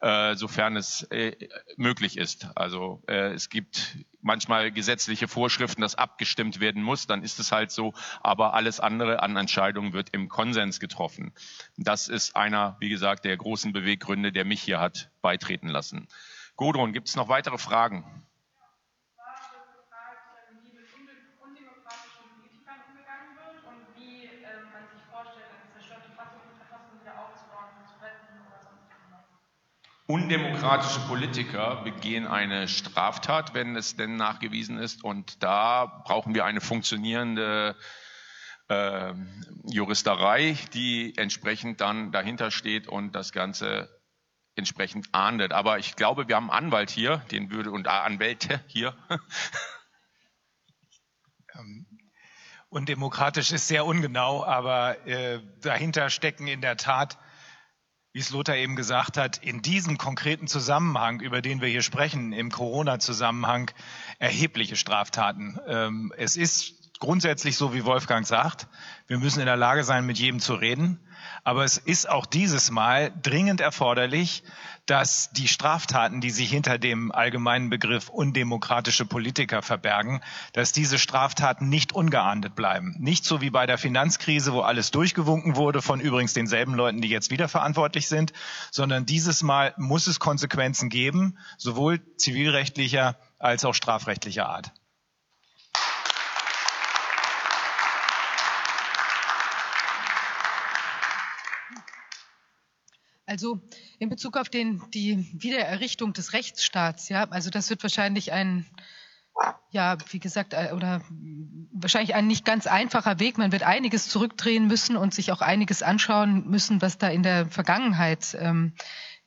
äh, 0.00 0.34
sofern 0.34 0.76
es 0.76 1.02
äh, 1.10 1.32
möglich 1.76 2.16
ist. 2.16 2.46
Also 2.54 3.02
äh, 3.06 3.32
es 3.32 3.50
gibt 3.50 3.98
manchmal 4.22 4.70
gesetzliche 4.70 5.28
Vorschriften, 5.28 5.80
dass 5.80 5.94
abgestimmt 5.94 6.60
werden 6.60 6.82
muss, 6.82 7.06
dann 7.06 7.22
ist 7.22 7.38
es 7.40 7.52
halt 7.52 7.70
so, 7.70 7.94
aber 8.22 8.54
alles 8.54 8.80
andere 8.80 9.22
an 9.22 9.36
Entscheidungen 9.36 9.92
wird 9.92 10.10
im 10.10 10.28
Konsens 10.28 10.80
getroffen. 10.80 11.32
Das 11.76 12.08
ist 12.08 12.36
einer, 12.36 12.76
wie 12.80 12.88
gesagt, 12.88 13.24
der 13.24 13.36
großen 13.36 13.72
Beweggründe, 13.72 14.32
der 14.32 14.44
mich 14.44 14.62
hier 14.62 14.80
hat 14.80 15.10
beitreten 15.22 15.68
lassen. 15.68 16.08
Gudrun, 16.56 16.92
gibt 16.92 17.08
es 17.08 17.16
noch 17.16 17.28
weitere 17.28 17.58
Fragen? 17.58 18.26
Undemokratische 30.10 30.98
Politiker 31.06 31.82
begehen 31.84 32.26
eine 32.26 32.66
Straftat, 32.66 33.54
wenn 33.54 33.76
es 33.76 33.94
denn 33.94 34.16
nachgewiesen 34.16 34.76
ist. 34.76 35.04
Und 35.04 35.40
da 35.42 36.02
brauchen 36.04 36.34
wir 36.34 36.44
eine 36.44 36.60
funktionierende 36.60 37.76
äh, 38.68 39.14
Juristerei, 39.66 40.58
die 40.74 41.16
entsprechend 41.16 41.80
dann 41.80 42.10
dahinter 42.10 42.50
steht 42.50 42.88
und 42.88 43.14
das 43.14 43.30
Ganze 43.30 43.88
entsprechend 44.56 45.06
ahndet. 45.12 45.52
Aber 45.52 45.78
ich 45.78 45.94
glaube, 45.94 46.26
wir 46.26 46.34
haben 46.34 46.50
einen 46.50 46.64
Anwalt 46.66 46.90
hier, 46.90 47.18
den 47.30 47.52
würde 47.52 47.70
und 47.70 47.86
Anwälte 47.86 48.60
hier. 48.66 48.96
Ähm, 51.52 51.84
undemokratisch 52.68 53.50
ist 53.50 53.66
sehr 53.66 53.84
ungenau, 53.84 54.44
aber 54.44 55.04
äh, 55.04 55.40
dahinter 55.62 56.08
stecken 56.08 56.46
in 56.46 56.60
der 56.60 56.76
Tat 56.76 57.18
wie 58.12 58.18
es 58.18 58.30
Lothar 58.30 58.56
eben 58.56 58.74
gesagt 58.74 59.16
hat, 59.16 59.38
in 59.38 59.62
diesem 59.62 59.98
konkreten 59.98 60.48
Zusammenhang, 60.48 61.20
über 61.20 61.42
den 61.42 61.60
wir 61.60 61.68
hier 61.68 61.82
sprechen, 61.82 62.32
im 62.32 62.50
Corona-Zusammenhang, 62.50 63.70
erhebliche 64.18 64.76
Straftaten. 64.76 65.58
Ähm, 65.66 66.12
es 66.16 66.36
ist 66.36 66.79
grundsätzlich 67.00 67.56
so, 67.56 67.74
wie 67.74 67.84
Wolfgang 67.84 68.26
sagt, 68.26 68.68
wir 69.08 69.18
müssen 69.18 69.40
in 69.40 69.46
der 69.46 69.56
Lage 69.56 69.82
sein, 69.82 70.06
mit 70.06 70.18
jedem 70.18 70.38
zu 70.38 70.54
reden. 70.54 71.00
Aber 71.42 71.64
es 71.64 71.78
ist 71.78 72.08
auch 72.08 72.26
dieses 72.26 72.70
Mal 72.70 73.12
dringend 73.22 73.60
erforderlich, 73.60 74.42
dass 74.86 75.30
die 75.32 75.48
Straftaten, 75.48 76.20
die 76.20 76.30
sich 76.30 76.50
hinter 76.50 76.78
dem 76.78 77.12
allgemeinen 77.12 77.70
Begriff 77.70 78.08
undemokratische 78.08 79.04
Politiker 79.04 79.62
verbergen, 79.62 80.20
dass 80.52 80.72
diese 80.72 80.98
Straftaten 80.98 81.68
nicht 81.68 81.92
ungeahndet 81.92 82.54
bleiben. 82.54 82.96
Nicht 82.98 83.24
so 83.24 83.40
wie 83.40 83.50
bei 83.50 83.66
der 83.66 83.78
Finanzkrise, 83.78 84.52
wo 84.52 84.60
alles 84.60 84.90
durchgewunken 84.90 85.56
wurde 85.56 85.82
von 85.82 86.00
übrigens 86.00 86.34
denselben 86.34 86.74
Leuten, 86.74 87.00
die 87.00 87.08
jetzt 87.08 87.30
wieder 87.30 87.48
verantwortlich 87.48 88.08
sind, 88.08 88.32
sondern 88.70 89.06
dieses 89.06 89.42
Mal 89.42 89.74
muss 89.76 90.06
es 90.06 90.20
Konsequenzen 90.20 90.88
geben, 90.88 91.38
sowohl 91.56 92.00
zivilrechtlicher 92.16 93.16
als 93.38 93.64
auch 93.64 93.74
strafrechtlicher 93.74 94.48
Art. 94.48 94.72
Also 103.30 103.60
in 104.00 104.08
Bezug 104.08 104.36
auf 104.36 104.48
den, 104.48 104.82
die 104.92 105.24
Wiedererrichtung 105.40 106.12
des 106.12 106.32
Rechtsstaats, 106.32 107.08
ja, 107.08 107.28
also 107.30 107.48
das 107.48 107.70
wird 107.70 107.80
wahrscheinlich 107.84 108.32
ein, 108.32 108.66
ja, 109.70 109.96
wie 110.10 110.18
gesagt, 110.18 110.52
äh, 110.52 110.72
oder 110.74 111.00
wahrscheinlich 111.72 112.16
ein 112.16 112.26
nicht 112.26 112.44
ganz 112.44 112.66
einfacher 112.66 113.20
Weg. 113.20 113.38
Man 113.38 113.52
wird 113.52 113.62
einiges 113.62 114.08
zurückdrehen 114.08 114.66
müssen 114.66 114.96
und 114.96 115.14
sich 115.14 115.30
auch 115.30 115.42
einiges 115.42 115.84
anschauen 115.84 116.50
müssen, 116.50 116.82
was 116.82 116.98
da 116.98 117.06
in 117.06 117.22
der 117.22 117.46
Vergangenheit 117.46 118.36
ähm, 118.36 118.72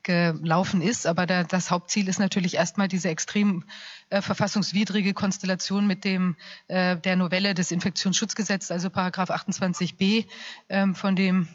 gelaufen 0.03 0.81
ist. 0.81 1.07
Aber 1.07 1.25
da, 1.25 1.45
das 1.45 1.71
Hauptziel 1.71 2.09
ist 2.09 2.19
natürlich 2.19 2.55
erstmal 2.55 2.89
diese 2.89 3.07
extrem 3.07 3.63
äh, 4.09 4.21
verfassungswidrige 4.21 5.13
Konstellation 5.13 5.87
mit 5.87 6.03
dem 6.03 6.35
äh, 6.67 6.97
der 6.97 7.15
Novelle 7.15 7.53
des 7.53 7.71
Infektionsschutzgesetzes, 7.71 8.69
also 8.69 8.89
Paragraph 8.89 9.29
28b, 9.29 10.25
ähm, 10.67 10.93
von 10.93 11.15
dem 11.15 11.47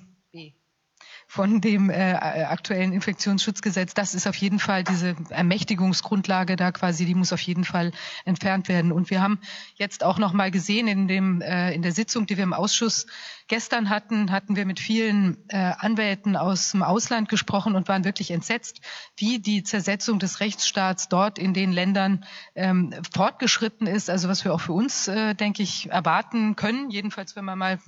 von 1.30 1.60
dem 1.60 1.90
äh, 1.90 2.14
aktuellen 2.14 2.94
Infektionsschutzgesetz. 2.94 3.92
Das 3.92 4.14
ist 4.14 4.26
auf 4.26 4.34
jeden 4.36 4.58
Fall 4.58 4.82
diese 4.82 5.14
Ermächtigungsgrundlage 5.28 6.56
da 6.56 6.72
quasi, 6.72 7.04
die 7.04 7.14
muss 7.14 7.34
auf 7.34 7.40
jeden 7.42 7.64
Fall 7.64 7.92
entfernt 8.24 8.68
werden. 8.68 8.92
Und 8.92 9.10
wir 9.10 9.20
haben 9.20 9.38
jetzt 9.74 10.04
auch 10.04 10.18
noch 10.18 10.32
mal 10.32 10.50
gesehen 10.50 10.88
in 10.88 11.06
dem 11.06 11.42
äh, 11.42 11.74
in 11.74 11.82
der 11.82 11.92
Sitzung, 11.92 12.26
die 12.26 12.38
wir 12.38 12.44
im 12.44 12.54
Ausschuss 12.54 13.06
gestern 13.46 13.90
hatten, 13.90 14.30
hatten 14.30 14.56
wir 14.56 14.64
mit 14.64 14.80
vielen 14.80 15.36
äh, 15.48 15.56
Anwälten 15.56 16.34
aus 16.34 16.70
dem 16.70 16.82
Ausland 16.82 17.28
gesprochen 17.28 17.76
und 17.76 17.88
waren 17.88 18.04
wirklich 18.04 18.30
entsetzt, 18.30 18.80
wie 19.16 19.38
die 19.38 19.62
Zersetzung 19.62 20.18
des 20.18 20.40
Rechtsstaats 20.40 21.08
dort 21.08 21.38
in 21.38 21.52
den 21.52 21.72
Ländern 21.72 22.24
ähm, 22.54 22.94
fortgeschritten 23.12 23.86
ist. 23.86 24.08
Also 24.08 24.28
was 24.28 24.44
wir 24.44 24.54
auch 24.54 24.60
für 24.60 24.72
uns, 24.72 25.08
äh, 25.08 25.34
denke 25.34 25.62
ich, 25.62 25.90
erwarten 25.90 26.56
können. 26.56 26.90
Jedenfalls, 26.90 27.36
wenn 27.36 27.44
man 27.44 27.58
mal 27.58 27.78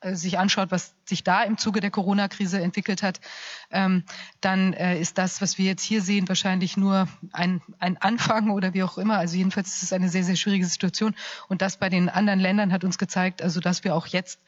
äh, 0.00 0.14
sich 0.14 0.38
anschaut, 0.38 0.70
was 0.70 0.94
sich 1.04 1.24
da 1.24 1.42
im 1.42 1.58
Zuge 1.58 1.80
der 1.80 1.90
Corona-Krise 1.90 2.60
entwickelt 2.60 2.77
hat, 3.02 3.20
ähm, 3.70 4.04
dann 4.40 4.72
äh, 4.72 5.00
ist 5.00 5.18
das, 5.18 5.40
was 5.40 5.58
wir 5.58 5.66
jetzt 5.66 5.82
hier 5.82 6.02
sehen, 6.02 6.28
wahrscheinlich 6.28 6.76
nur 6.76 7.08
ein, 7.32 7.60
ein 7.78 7.96
Anfang 7.96 8.50
oder 8.52 8.74
wie 8.74 8.82
auch 8.82 8.98
immer. 8.98 9.18
Also 9.18 9.36
jedenfalls 9.36 9.74
ist 9.76 9.82
es 9.82 9.92
eine 9.92 10.08
sehr, 10.08 10.24
sehr 10.24 10.36
schwierige 10.36 10.66
Situation. 10.66 11.14
Und 11.48 11.62
das 11.62 11.78
bei 11.78 11.88
den 11.88 12.08
anderen 12.08 12.40
Ländern 12.40 12.72
hat 12.72 12.84
uns 12.84 12.98
gezeigt, 12.98 13.42
also 13.42 13.60
dass 13.60 13.84
wir 13.84 13.94
auch 13.94 14.06
jetzt 14.06 14.40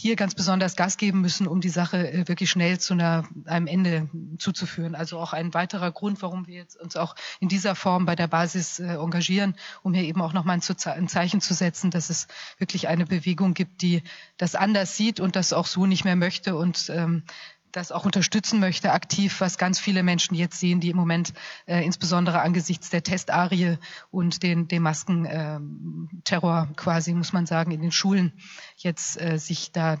hier 0.00 0.16
ganz 0.16 0.34
besonders 0.34 0.76
Gas 0.76 0.96
geben 0.96 1.20
müssen, 1.20 1.46
um 1.46 1.60
die 1.60 1.68
Sache 1.68 2.10
äh, 2.10 2.26
wirklich 2.26 2.48
schnell 2.48 2.80
zu 2.80 2.94
einer, 2.94 3.28
einem 3.44 3.66
Ende 3.66 4.08
zuzuführen. 4.38 4.94
Also 4.94 5.18
auch 5.18 5.34
ein 5.34 5.52
weiterer 5.52 5.92
Grund, 5.92 6.22
warum 6.22 6.46
wir 6.46 6.54
jetzt 6.54 6.80
uns 6.80 6.96
auch 6.96 7.14
in 7.38 7.48
dieser 7.48 7.74
Form 7.74 8.06
bei 8.06 8.16
der 8.16 8.26
Basis 8.26 8.78
äh, 8.78 8.94
engagieren, 8.94 9.56
um 9.82 9.92
hier 9.92 10.04
eben 10.04 10.22
auch 10.22 10.32
nochmal 10.32 10.56
ein 10.56 11.08
Zeichen 11.08 11.42
zu 11.42 11.52
setzen, 11.52 11.90
dass 11.90 12.08
es 12.08 12.28
wirklich 12.56 12.88
eine 12.88 13.04
Bewegung 13.04 13.52
gibt, 13.52 13.82
die 13.82 14.02
das 14.38 14.54
anders 14.54 14.96
sieht 14.96 15.20
und 15.20 15.36
das 15.36 15.52
auch 15.52 15.66
so 15.66 15.84
nicht 15.84 16.06
mehr 16.06 16.16
möchte 16.16 16.56
und 16.56 16.88
ähm, 16.88 17.24
das 17.72 17.92
auch 17.92 18.04
unterstützen 18.04 18.60
möchte, 18.60 18.92
aktiv, 18.92 19.40
was 19.40 19.58
ganz 19.58 19.78
viele 19.78 20.02
Menschen 20.02 20.34
jetzt 20.34 20.58
sehen, 20.58 20.80
die 20.80 20.90
im 20.90 20.96
Moment 20.96 21.32
äh, 21.66 21.84
insbesondere 21.84 22.40
angesichts 22.40 22.90
der 22.90 23.02
Testarie 23.02 23.78
und 24.10 24.42
den, 24.42 24.68
dem 24.68 24.82
Maskenterror 24.82 26.68
äh, 26.70 26.74
quasi, 26.74 27.14
muss 27.14 27.32
man 27.32 27.46
sagen, 27.46 27.70
in 27.70 27.80
den 27.80 27.92
Schulen 27.92 28.32
jetzt 28.76 29.20
äh, 29.20 29.38
sich 29.38 29.72
da 29.72 29.98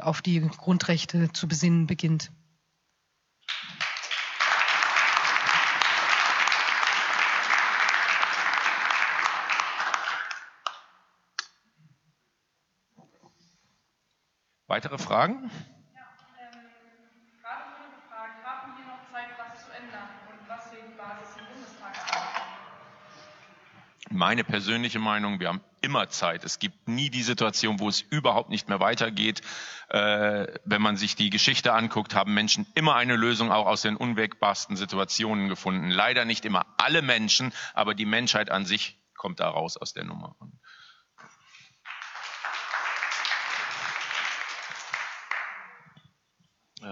auf 0.00 0.22
die 0.22 0.40
Grundrechte 0.40 1.32
zu 1.32 1.48
besinnen 1.48 1.86
beginnt. 1.86 2.30
Weitere 14.66 14.96
Fragen? 14.96 15.50
Meine 24.12 24.44
persönliche 24.44 24.98
Meinung, 24.98 25.40
wir 25.40 25.48
haben 25.48 25.62
immer 25.80 26.08
Zeit. 26.08 26.44
Es 26.44 26.58
gibt 26.58 26.88
nie 26.88 27.10
die 27.10 27.22
Situation, 27.22 27.80
wo 27.80 27.88
es 27.88 28.00
überhaupt 28.00 28.50
nicht 28.50 28.68
mehr 28.68 28.80
weitergeht. 28.80 29.42
Äh, 29.88 30.46
wenn 30.64 30.80
man 30.80 30.96
sich 30.96 31.16
die 31.16 31.30
Geschichte 31.30 31.72
anguckt, 31.72 32.14
haben 32.14 32.34
Menschen 32.34 32.66
immer 32.74 32.94
eine 32.94 33.16
Lösung 33.16 33.50
auch 33.50 33.66
aus 33.66 33.82
den 33.82 33.96
unwägbarsten 33.96 34.76
Situationen 34.76 35.48
gefunden. 35.48 35.90
Leider 35.90 36.24
nicht 36.24 36.44
immer 36.44 36.66
alle 36.78 37.02
Menschen, 37.02 37.52
aber 37.74 37.94
die 37.94 38.06
Menschheit 38.06 38.50
an 38.50 38.64
sich 38.64 38.98
kommt 39.16 39.40
da 39.40 39.48
raus 39.48 39.76
aus 39.76 39.92
der 39.92 40.04
Nummer. 40.04 40.36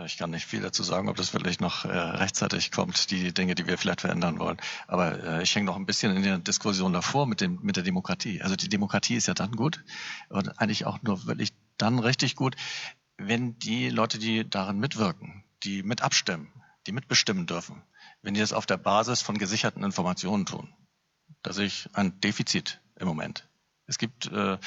Ich 0.06 0.18
kann 0.18 0.30
nicht 0.30 0.46
viel 0.46 0.60
dazu 0.60 0.84
sagen, 0.84 1.08
ob 1.08 1.16
das 1.16 1.30
vielleicht 1.30 1.60
noch 1.60 1.84
äh, 1.84 1.88
rechtzeitig 1.88 2.70
kommt, 2.70 3.10
die 3.10 3.34
Dinge, 3.34 3.56
die 3.56 3.66
wir 3.66 3.76
vielleicht 3.76 4.02
verändern 4.02 4.38
wollen. 4.38 4.58
Aber 4.86 5.22
äh, 5.24 5.42
ich 5.42 5.54
hänge 5.54 5.66
noch 5.66 5.76
ein 5.76 5.86
bisschen 5.86 6.14
in 6.16 6.22
der 6.22 6.38
Diskussion 6.38 6.92
davor 6.92 7.26
mit, 7.26 7.40
dem, 7.40 7.58
mit 7.62 7.74
der 7.76 7.82
Demokratie. 7.82 8.40
Also 8.40 8.54
die 8.54 8.68
Demokratie 8.68 9.16
ist 9.16 9.26
ja 9.26 9.34
dann 9.34 9.52
gut 9.52 9.82
und 10.28 10.60
eigentlich 10.60 10.86
auch 10.86 11.02
nur 11.02 11.26
wirklich 11.26 11.52
dann 11.76 11.98
richtig 11.98 12.36
gut, 12.36 12.54
wenn 13.16 13.58
die 13.58 13.90
Leute, 13.90 14.18
die 14.18 14.48
darin 14.48 14.78
mitwirken, 14.78 15.44
die 15.64 15.82
mit 15.82 16.02
abstimmen, 16.02 16.52
die 16.86 16.92
mitbestimmen 16.92 17.46
dürfen, 17.46 17.82
wenn 18.22 18.34
die 18.34 18.40
das 18.40 18.52
auf 18.52 18.66
der 18.66 18.76
Basis 18.76 19.22
von 19.22 19.38
gesicherten 19.38 19.82
Informationen 19.82 20.46
tun. 20.46 20.72
Da 21.42 21.52
sehe 21.52 21.66
ich 21.66 21.88
ein 21.94 22.20
Defizit 22.20 22.80
im 22.96 23.08
Moment. 23.08 23.48
Es 23.86 23.98
gibt 23.98 24.30
äh, 24.30 24.52
äh, 24.54 24.58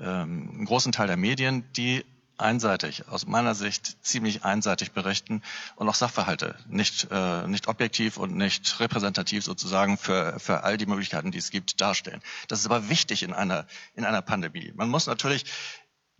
einen 0.00 0.64
großen 0.64 0.90
Teil 0.90 1.06
der 1.06 1.16
Medien, 1.16 1.72
die 1.74 2.04
einseitig, 2.38 3.08
aus 3.08 3.26
meiner 3.26 3.54
Sicht 3.54 4.04
ziemlich 4.04 4.44
einseitig 4.44 4.92
berichten 4.92 5.42
und 5.76 5.88
auch 5.88 5.94
Sachverhalte 5.94 6.56
nicht, 6.68 7.08
äh, 7.10 7.46
nicht 7.46 7.68
objektiv 7.68 8.16
und 8.16 8.36
nicht 8.36 8.80
repräsentativ 8.80 9.44
sozusagen 9.44 9.98
für, 9.98 10.38
für 10.40 10.64
all 10.64 10.76
die 10.76 10.86
Möglichkeiten, 10.86 11.30
die 11.30 11.38
es 11.38 11.50
gibt, 11.50 11.80
darstellen. 11.80 12.22
Das 12.48 12.60
ist 12.60 12.66
aber 12.66 12.88
wichtig 12.88 13.22
in 13.22 13.32
einer, 13.32 13.66
in 13.94 14.04
einer 14.04 14.22
Pandemie. 14.22 14.72
Man 14.74 14.90
muss 14.90 15.06
natürlich 15.06 15.44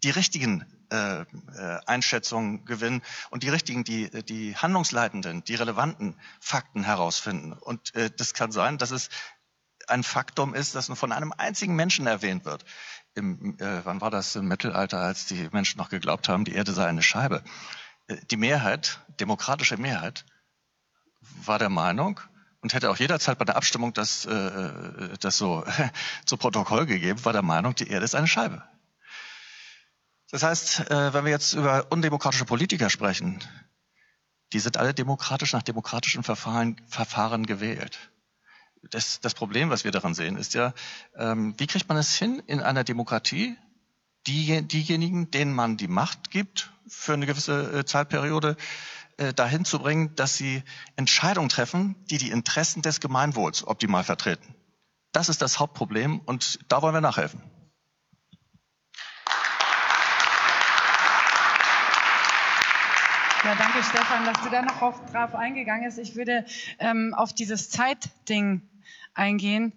die 0.04 0.10
richtigen 0.10 0.64
äh, 0.92 1.22
äh, 1.22 1.24
Einschätzungen 1.86 2.64
gewinnen 2.66 3.02
und 3.30 3.42
die 3.42 3.48
richtigen, 3.48 3.84
die, 3.84 4.10
die 4.24 4.54
handlungsleitenden, 4.54 5.42
die 5.44 5.54
relevanten 5.54 6.20
Fakten 6.40 6.84
herausfinden. 6.84 7.54
Und 7.54 7.94
äh, 7.94 8.10
das 8.14 8.34
kann 8.34 8.52
sein, 8.52 8.78
dass 8.78 8.90
es 8.90 9.08
ein 9.88 10.02
Faktum 10.02 10.54
ist, 10.54 10.74
das 10.74 10.88
nur 10.88 10.96
von 10.96 11.12
einem 11.12 11.32
einzigen 11.36 11.74
Menschen 11.74 12.06
erwähnt 12.06 12.44
wird. 12.44 12.64
Im, 13.14 13.58
äh, 13.58 13.84
wann 13.84 14.00
war 14.00 14.10
das 14.10 14.34
im 14.36 14.48
Mittelalter, 14.48 14.98
als 14.98 15.26
die 15.26 15.48
Menschen 15.52 15.78
noch 15.78 15.88
geglaubt 15.88 16.28
haben, 16.28 16.44
die 16.44 16.54
Erde 16.54 16.72
sei 16.72 16.86
eine 16.86 17.02
Scheibe? 17.02 17.44
Äh, 18.08 18.16
die 18.30 18.36
Mehrheit, 18.36 19.00
demokratische 19.20 19.76
Mehrheit, 19.76 20.24
war 21.20 21.58
der 21.58 21.68
Meinung 21.68 22.20
und 22.60 22.74
hätte 22.74 22.90
auch 22.90 22.96
jederzeit 22.96 23.38
bei 23.38 23.44
der 23.44 23.56
Abstimmung 23.56 23.92
das, 23.92 24.24
äh, 24.24 25.16
das 25.20 25.36
so 25.36 25.64
zu 26.26 26.36
Protokoll 26.36 26.86
gegeben, 26.86 27.24
war 27.24 27.32
der 27.32 27.42
Meinung, 27.42 27.74
die 27.74 27.88
Erde 27.88 28.04
ist 28.04 28.14
eine 28.14 28.26
Scheibe. 28.26 28.62
Das 30.30 30.42
heißt, 30.42 30.90
äh, 30.90 31.14
wenn 31.14 31.24
wir 31.24 31.30
jetzt 31.30 31.52
über 31.52 31.92
undemokratische 31.92 32.44
Politiker 32.44 32.90
sprechen, 32.90 33.38
die 34.52 34.58
sind 34.58 34.76
alle 34.76 34.94
demokratisch 34.94 35.52
nach 35.52 35.62
demokratischen 35.62 36.22
Verfahren, 36.22 36.80
Verfahren 36.88 37.46
gewählt. 37.46 37.98
Das, 38.90 39.20
das 39.20 39.34
Problem, 39.34 39.70
was 39.70 39.84
wir 39.84 39.90
daran 39.90 40.14
sehen, 40.14 40.36
ist 40.36 40.54
ja, 40.54 40.74
ähm, 41.16 41.54
wie 41.58 41.66
kriegt 41.66 41.88
man 41.88 41.98
es 41.98 42.14
hin 42.14 42.42
in 42.46 42.60
einer 42.60 42.84
Demokratie, 42.84 43.56
die, 44.26 44.62
diejenigen, 44.62 45.30
denen 45.30 45.52
man 45.52 45.76
die 45.76 45.88
Macht 45.88 46.30
gibt 46.30 46.72
für 46.86 47.14
eine 47.14 47.26
gewisse 47.26 47.80
äh, 47.80 47.84
Zeitperiode, 47.84 48.56
äh, 49.16 49.32
dahin 49.32 49.64
zu 49.64 49.78
bringen, 49.78 50.14
dass 50.16 50.36
sie 50.36 50.62
Entscheidungen 50.96 51.48
treffen, 51.48 51.94
die 52.10 52.18
die 52.18 52.30
Interessen 52.30 52.82
des 52.82 53.00
Gemeinwohls 53.00 53.66
optimal 53.66 54.04
vertreten. 54.04 54.54
Das 55.12 55.28
ist 55.28 55.40
das 55.40 55.60
Hauptproblem 55.60 56.20
und 56.20 56.58
da 56.68 56.82
wollen 56.82 56.94
wir 56.94 57.00
nachhelfen. 57.00 57.40
Ja, 63.44 63.54
danke 63.56 63.82
Stefan, 63.82 64.24
dass 64.24 64.42
du 64.42 64.48
da 64.48 64.62
noch 64.62 64.80
auf, 64.80 65.12
drauf 65.12 65.34
eingegangen 65.34 65.84
bist. 65.84 65.98
Ich 65.98 66.16
würde 66.16 66.46
ähm, 66.78 67.12
auf 67.14 67.34
dieses 67.34 67.68
Zeitding 67.68 68.62
eingehen. 69.14 69.72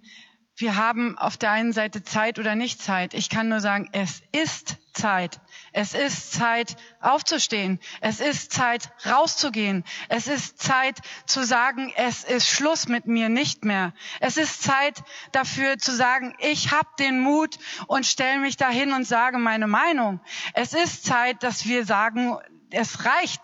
Wir 0.60 0.76
haben 0.76 1.15
auf 1.19 1.38
der 1.38 1.52
einen 1.52 1.71
Seite 1.71 2.04
Zeit 2.04 2.39
oder 2.39 2.56
nicht 2.56 2.82
Zeit. 2.82 3.13
Ich 3.13 3.30
kann 3.30 3.47
nur 3.47 3.60
sagen, 3.60 3.89
es 3.91 4.23
ist 4.32 4.78
Zeit. 4.91 5.39
Es 5.71 5.93
ist 5.93 6.34
Zeit 6.34 6.78
aufzustehen. 7.00 7.80
Es 8.02 8.19
ist 8.19 8.52
Zeit 8.52 8.89
rauszugehen. 9.06 9.84
Es 10.10 10.26
ist 10.26 10.60
Zeit 10.60 10.97
zu 11.28 11.43
sagen, 11.43 11.93
es 11.95 12.23
ist 12.23 12.47
Schluss 12.47 12.88
mit 12.88 13.06
mir 13.06 13.30
nicht 13.30 13.65
mehr. 13.65 13.93
Es 14.19 14.38
ist 14.38 14.63
Zeit 14.63 15.04
dafür 15.32 15.78
zu 15.78 15.95
sagen, 15.95 16.36
ich 16.39 16.71
habe 16.71 16.89
den 16.97 17.19
Mut 17.19 17.60
und 17.86 18.08
stelle 18.08 18.39
mich 18.39 18.58
dahin 18.58 18.93
und 18.93 19.06
sage 19.06 19.38
meine 19.38 19.67
Meinung. 19.67 20.19
Es 20.56 20.73
ist 20.73 21.06
Zeit, 21.06 21.43
dass 21.43 21.67
wir 21.67 21.86
sagen, 21.86 22.36
es 22.71 23.06
reicht. 23.06 23.41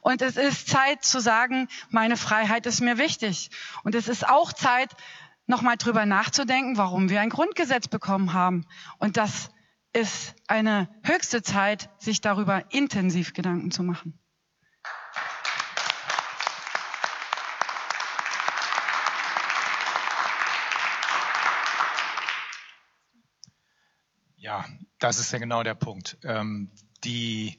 Und 0.00 0.22
es 0.22 0.36
ist 0.36 0.68
Zeit 0.68 1.04
zu 1.04 1.20
sagen, 1.20 1.68
meine 1.90 2.16
Freiheit 2.16 2.64
ist 2.64 2.80
mir 2.80 2.96
wichtig. 2.96 3.50
Und 3.82 3.94
es 3.94 4.08
ist 4.08 4.26
auch 4.26 4.52
Zeit, 4.52 4.90
nochmal 5.46 5.76
drüber 5.76 6.06
nachzudenken, 6.06 6.76
warum 6.76 7.10
wir 7.10 7.20
ein 7.20 7.30
Grundgesetz 7.30 7.88
bekommen 7.88 8.32
haben. 8.32 8.66
Und 8.98 9.16
das 9.16 9.50
ist 9.92 10.34
eine 10.48 10.88
höchste 11.02 11.42
Zeit, 11.42 11.90
sich 11.98 12.20
darüber 12.20 12.72
intensiv 12.72 13.32
Gedanken 13.32 13.70
zu 13.70 13.82
machen. 13.82 14.18
Ja, 24.36 24.64
das 24.98 25.18
ist 25.18 25.32
ja 25.32 25.38
genau 25.38 25.62
der 25.62 25.74
Punkt. 25.74 26.18
Ähm, 26.22 26.70
die 27.02 27.58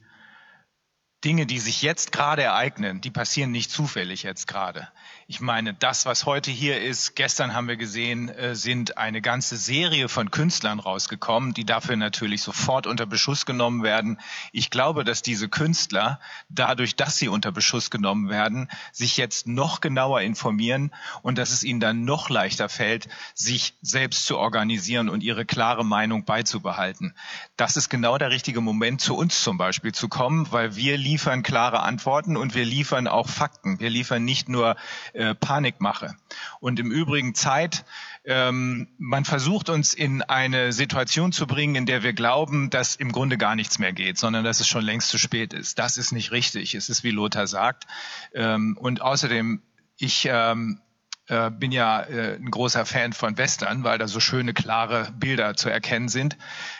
Dinge, 1.25 1.47
die 1.47 1.57
sich 1.57 1.81
jetzt 1.81 2.11
gerade 2.11 2.43
ereignen, 2.43 3.01
die 3.01 3.09
passieren 3.09 3.49
nicht 3.49 3.71
zufällig 3.71 4.21
jetzt 4.21 4.47
gerade. 4.47 4.88
Ich 5.27 5.39
meine, 5.41 5.73
das, 5.73 6.05
was 6.05 6.27
heute 6.27 6.51
hier 6.51 6.79
ist, 6.79 7.15
gestern 7.15 7.55
haben 7.55 7.67
wir 7.67 7.77
gesehen, 7.77 8.29
äh, 8.29 8.53
sind 8.53 8.99
eine 8.99 9.21
ganze 9.21 9.57
Serie 9.57 10.07
von 10.07 10.29
Künstlern 10.29 10.79
rausgekommen, 10.79 11.55
die 11.55 11.65
dafür 11.65 11.95
natürlich 11.95 12.43
sofort 12.43 12.85
unter 12.85 13.07
Beschuss 13.07 13.47
genommen 13.47 13.81
werden. 13.81 14.19
Ich 14.51 14.69
glaube, 14.69 15.03
dass 15.03 15.23
diese 15.23 15.49
Künstler, 15.49 16.19
dadurch, 16.49 16.95
dass 16.95 17.17
sie 17.17 17.27
unter 17.27 17.51
Beschuss 17.51 17.89
genommen 17.89 18.29
werden, 18.29 18.69
sich 18.91 19.17
jetzt 19.17 19.47
noch 19.47 19.81
genauer 19.81 20.21
informieren 20.21 20.91
und 21.23 21.39
dass 21.39 21.49
es 21.49 21.63
ihnen 21.63 21.79
dann 21.79 22.05
noch 22.05 22.29
leichter 22.29 22.69
fällt, 22.69 23.07
sich 23.33 23.73
selbst 23.81 24.27
zu 24.27 24.38
organisieren 24.38 25.09
und 25.09 25.23
ihre 25.23 25.43
klare 25.43 25.83
Meinung 25.83 26.25
beizubehalten. 26.25 27.15
Das 27.57 27.77
ist 27.77 27.89
genau 27.89 28.19
der 28.19 28.29
richtige 28.29 28.61
Moment, 28.61 29.01
zu 29.01 29.15
uns 29.15 29.41
zum 29.41 29.57
Beispiel 29.57 29.91
zu 29.91 30.07
kommen, 30.07 30.51
weil 30.51 30.75
wir 30.75 30.99
liefern 30.99 31.14
klare 31.17 31.82
Antworten 31.82 32.38
und 32.38 32.56
wir 32.56 32.65
liefern 32.65 33.08
auch 33.08 33.30
Fakten. 33.30 33.80
Wir 33.80 33.89
liefern 33.89 34.23
nicht 34.23 34.49
nur 34.49 34.75
äh, 35.13 35.36
Panikmache. 35.36 36.15
Und 36.60 36.80
im 36.80 36.91
Übrigen 36.91 37.36
Zeit, 37.36 37.86
ähm, 38.25 38.88
man 38.97 39.25
versucht 39.25 39.69
uns 39.69 39.93
in 39.93 40.21
eine 40.21 40.73
Situation 40.73 41.32
zu 41.32 41.47
bringen, 41.47 41.75
in 41.75 41.86
der 41.86 42.04
wir 42.04 42.13
glauben, 42.13 42.69
dass 42.69 42.95
im 42.95 43.12
Grunde 43.12 43.38
gar 43.38 43.56
nichts 43.56 43.80
mehr 43.80 43.93
geht, 43.93 44.17
sondern 44.17 44.43
dass 44.43 44.60
es 44.60 44.67
schon 44.67 44.84
längst 44.84 45.10
zu 45.10 45.17
spät 45.17 45.54
ist. 45.54 45.80
Das 45.80 45.97
ist 45.97 46.12
nicht 46.12 46.32
richtig. 46.32 46.75
Es 46.75 46.89
ist, 46.89 47.04
wie 47.04 47.12
Lothar 47.12 47.47
sagt. 47.47 47.86
Ähm, 48.34 48.78
und 48.80 49.01
außerdem, 49.01 49.62
ich 49.97 50.28
ähm, 50.30 50.82
äh, 51.27 51.49
bin 51.49 51.71
ja 51.71 52.01
äh, 52.01 52.35
ein 52.35 52.51
großer 52.51 52.85
Fan 52.85 53.13
von 53.13 53.38
Western, 53.38 53.83
weil 53.83 53.97
da 53.97 54.07
so 54.07 54.19
schöne, 54.19 54.53
klare 54.53 55.11
Bilder 55.17 55.55
zu 55.55 55.69
erkennen 55.69 56.09
sind. 56.09 56.38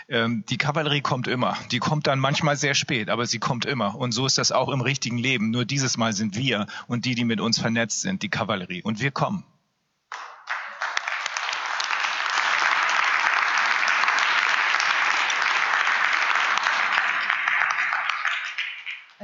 Ähm, 0.08 0.43
die 0.49 0.58
Kavallerie 0.58 1.01
kommt 1.01 1.27
immer. 1.27 1.58
Die 1.71 1.79
kommt 1.79 2.08
dann 2.08 2.19
manchmal 2.19 2.55
sehr 2.55 2.75
spät, 2.75 3.10
aber 3.10 3.25
sie 3.25 3.39
kommt 3.39 3.65
immer. 3.65 3.95
Und 3.95 4.12
so 4.12 4.25
ist 4.25 4.38
das 4.38 4.51
auch 4.51 4.69
im 4.69 4.81
richtigen 4.81 5.17
Leben. 5.17 5.51
Nur 5.51 5.65
dieses 5.65 5.97
Mal 5.97 6.13
sind 6.13 6.36
wir 6.36 6.67
und 6.88 7.05
die, 7.05 7.15
die 7.15 7.25
mit 7.25 7.41
uns 7.41 7.60
vernetzt 7.60 8.01
sind, 8.01 8.21
die 8.21 8.29
Kavallerie. 8.29 8.84
Und 8.84 9.01
wir 9.01 9.12
kommen. 9.12 9.43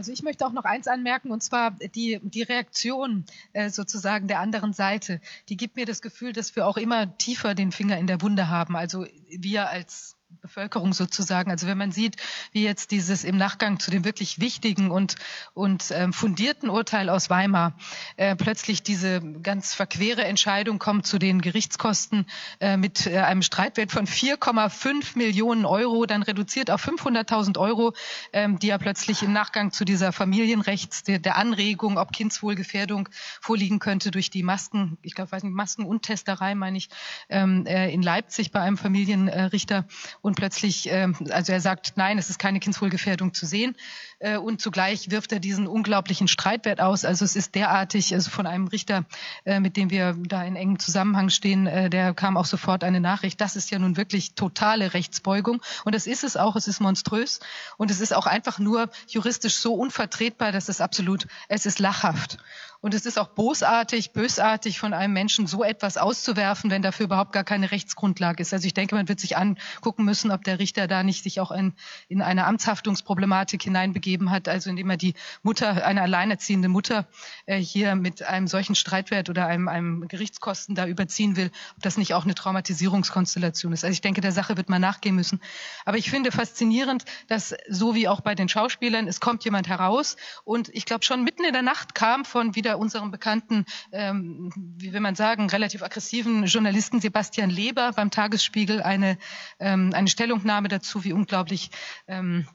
Also 0.01 0.11
ich 0.11 0.23
möchte 0.23 0.47
auch 0.47 0.51
noch 0.51 0.63
eins 0.63 0.87
anmerken, 0.87 1.29
und 1.29 1.43
zwar 1.43 1.69
die, 1.69 2.19
die 2.23 2.41
Reaktion 2.41 3.23
äh, 3.53 3.69
sozusagen 3.69 4.27
der 4.27 4.39
anderen 4.39 4.73
Seite. 4.73 5.21
Die 5.47 5.57
gibt 5.57 5.75
mir 5.75 5.85
das 5.85 6.01
Gefühl, 6.01 6.33
dass 6.33 6.55
wir 6.55 6.65
auch 6.65 6.77
immer 6.77 7.19
tiefer 7.19 7.53
den 7.53 7.71
Finger 7.71 7.99
in 7.99 8.07
der 8.07 8.19
Wunde 8.23 8.49
haben. 8.49 8.75
Also 8.75 9.05
wir 9.29 9.69
als 9.69 10.17
Bevölkerung 10.41 10.91
sozusagen. 10.91 11.51
Also 11.51 11.67
wenn 11.67 11.77
man 11.77 11.91
sieht, 11.91 12.15
wie 12.51 12.63
jetzt 12.63 12.89
dieses 12.89 13.23
im 13.23 13.37
Nachgang 13.37 13.79
zu 13.79 13.91
dem 13.91 14.03
wirklich 14.05 14.39
wichtigen 14.39 14.89
und, 14.89 15.15
und 15.53 15.91
ähm, 15.91 16.13
fundierten 16.13 16.69
Urteil 16.69 17.09
aus 17.09 17.29
Weimar 17.29 17.73
äh, 18.17 18.35
plötzlich 18.35 18.81
diese 18.81 19.21
ganz 19.21 19.75
verquere 19.75 20.25
Entscheidung 20.25 20.79
kommt 20.79 21.05
zu 21.05 21.19
den 21.19 21.41
Gerichtskosten 21.41 22.25
äh, 22.59 22.75
mit 22.75 23.05
äh, 23.05 23.19
einem 23.19 23.43
Streitwert 23.43 23.91
von 23.91 24.07
4,5 24.07 25.15
Millionen 25.15 25.65
Euro, 25.65 26.07
dann 26.07 26.23
reduziert 26.23 26.71
auf 26.71 26.83
500.000 26.87 27.59
Euro, 27.59 27.93
ähm, 28.33 28.57
die 28.57 28.67
ja 28.67 28.79
plötzlich 28.79 29.21
im 29.21 29.33
Nachgang 29.33 29.71
zu 29.71 29.85
dieser 29.85 30.11
Familienrechts, 30.11 31.03
der, 31.03 31.19
der 31.19 31.37
Anregung, 31.37 31.99
ob 31.99 32.13
Kindswohlgefährdung 32.13 33.09
vorliegen 33.41 33.77
könnte 33.77 34.09
durch 34.09 34.31
die 34.31 34.41
Masken, 34.41 34.97
ich 35.03 35.13
glaube, 35.13 35.31
weiß 35.33 35.43
nicht, 35.43 35.53
Masken 35.53 35.85
und 35.85 36.01
Testerei, 36.01 36.55
meine 36.55 36.79
ich, 36.79 36.89
ähm, 37.29 37.67
äh, 37.67 37.93
in 37.93 38.01
Leipzig 38.01 38.51
bei 38.51 38.61
einem 38.61 38.77
Familienrichter 38.77 39.85
und 40.21 40.30
plötzlich, 40.35 40.89
äh, 40.89 41.07
also 41.29 41.51
er 41.51 41.61
sagt, 41.61 41.93
nein, 41.95 42.17
es 42.17 42.29
ist 42.29 42.39
keine 42.39 42.59
Kindswohlgefährdung 42.59 43.33
zu 43.33 43.45
sehen. 43.45 43.75
Äh, 44.19 44.37
und 44.37 44.61
zugleich 44.61 45.09
wirft 45.11 45.31
er 45.31 45.39
diesen 45.39 45.67
unglaublichen 45.67 46.27
Streitwert 46.27 46.79
aus. 46.79 47.05
Also 47.05 47.25
es 47.25 47.35
ist 47.35 47.55
derartig, 47.55 48.13
also 48.13 48.29
von 48.29 48.45
einem 48.45 48.67
Richter, 48.67 49.05
äh, 49.45 49.59
mit 49.59 49.77
dem 49.77 49.89
wir 49.89 50.15
da 50.17 50.43
in 50.43 50.55
engem 50.55 50.79
Zusammenhang 50.79 51.29
stehen, 51.29 51.67
äh, 51.67 51.89
der 51.89 52.13
kam 52.13 52.37
auch 52.37 52.45
sofort 52.45 52.83
eine 52.83 52.99
Nachricht, 52.99 53.41
das 53.41 53.55
ist 53.55 53.71
ja 53.71 53.79
nun 53.79 53.97
wirklich 53.97 54.35
totale 54.35 54.93
Rechtsbeugung. 54.93 55.61
Und 55.85 55.95
das 55.95 56.07
ist 56.07 56.23
es 56.23 56.37
auch, 56.37 56.55
es 56.55 56.67
ist 56.67 56.79
monströs. 56.79 57.39
Und 57.77 57.91
es 57.91 57.99
ist 57.99 58.13
auch 58.13 58.27
einfach 58.27 58.59
nur 58.59 58.89
juristisch 59.07 59.55
so 59.55 59.73
unvertretbar, 59.73 60.51
dass 60.51 60.69
es 60.69 60.81
absolut, 60.81 61.27
es 61.47 61.65
ist 61.65 61.79
lachhaft. 61.79 62.37
Und 62.81 62.95
es 62.95 63.05
ist 63.05 63.19
auch 63.19 63.27
bosartig, 63.27 64.11
bösartig 64.11 64.79
von 64.79 64.93
einem 64.93 65.13
Menschen 65.13 65.45
so 65.45 65.63
etwas 65.63 65.97
auszuwerfen, 65.97 66.71
wenn 66.71 66.81
dafür 66.81 67.05
überhaupt 67.05 67.31
gar 67.31 67.43
keine 67.43 67.69
Rechtsgrundlage 67.69 68.41
ist. 68.41 68.53
Also 68.53 68.65
ich 68.65 68.73
denke, 68.73 68.95
man 68.95 69.07
wird 69.07 69.19
sich 69.19 69.37
angucken 69.37 70.03
müssen, 70.03 70.31
ob 70.31 70.43
der 70.43 70.57
Richter 70.57 70.87
da 70.87 71.03
nicht 71.03 71.21
sich 71.21 71.39
auch 71.39 71.51
in, 71.51 71.73
in 72.07 72.23
eine 72.23 72.45
Amtshaftungsproblematik 72.45 73.61
hineinbegeben 73.61 74.31
hat, 74.31 74.47
also 74.47 74.71
indem 74.71 74.89
er 74.89 74.97
die 74.97 75.13
Mutter, 75.43 75.85
eine 75.85 76.01
alleinerziehende 76.01 76.69
Mutter 76.69 77.07
äh, 77.45 77.57
hier 77.59 77.93
mit 77.93 78.23
einem 78.23 78.47
solchen 78.47 78.73
Streitwert 78.73 79.29
oder 79.29 79.45
einem, 79.45 79.67
einem 79.67 80.07
Gerichtskosten 80.07 80.73
da 80.73 80.87
überziehen 80.87 81.35
will, 81.35 81.51
ob 81.75 81.83
das 81.83 81.97
nicht 81.97 82.15
auch 82.15 82.23
eine 82.23 82.33
Traumatisierungskonstellation 82.33 83.73
ist. 83.73 83.83
Also 83.83 83.93
ich 83.93 84.01
denke, 84.01 84.21
der 84.21 84.31
Sache 84.31 84.57
wird 84.57 84.69
man 84.69 84.81
nachgehen 84.81 85.15
müssen. 85.15 85.39
Aber 85.85 85.97
ich 85.97 86.09
finde 86.09 86.31
faszinierend, 86.31 87.05
dass 87.27 87.53
so 87.69 87.93
wie 87.93 88.07
auch 88.07 88.21
bei 88.21 88.33
den 88.33 88.49
Schauspielern, 88.49 89.07
es 89.07 89.19
kommt 89.19 89.45
jemand 89.45 89.67
heraus 89.67 90.17
und 90.45 90.69
ich 90.69 90.85
glaube 90.85 91.05
schon 91.05 91.23
mitten 91.23 91.43
in 91.43 91.53
der 91.53 91.61
Nacht 91.61 91.93
kam 91.93 92.25
von 92.25 92.55
wieder 92.55 92.70
unserem 92.77 93.11
bekannten, 93.11 93.65
ähm, 93.91 94.51
wie 94.55 94.93
will 94.93 94.99
man 94.99 95.15
sagen, 95.15 95.49
relativ 95.49 95.83
aggressiven 95.83 96.45
Journalisten 96.45 97.01
Sebastian 97.01 97.49
Leber 97.49 97.91
beim 97.93 98.11
Tagesspiegel 98.11 98.81
eine, 98.81 99.17
ähm, 99.59 99.91
eine 99.93 100.07
Stellungnahme 100.07 100.67
dazu, 100.67 101.03
wie 101.03 101.13
unglaublich 101.13 101.71
ähm, 102.07 102.47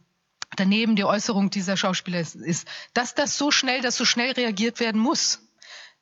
daneben 0.56 0.96
die 0.96 1.04
Äußerung 1.04 1.50
dieser 1.50 1.76
Schauspieler 1.76 2.20
ist. 2.20 2.66
Dass 2.94 3.14
das 3.14 3.36
so 3.36 3.50
schnell, 3.50 3.80
dass 3.80 3.96
so 3.96 4.04
schnell 4.04 4.32
reagiert 4.32 4.80
werden 4.80 5.00
muss, 5.00 5.45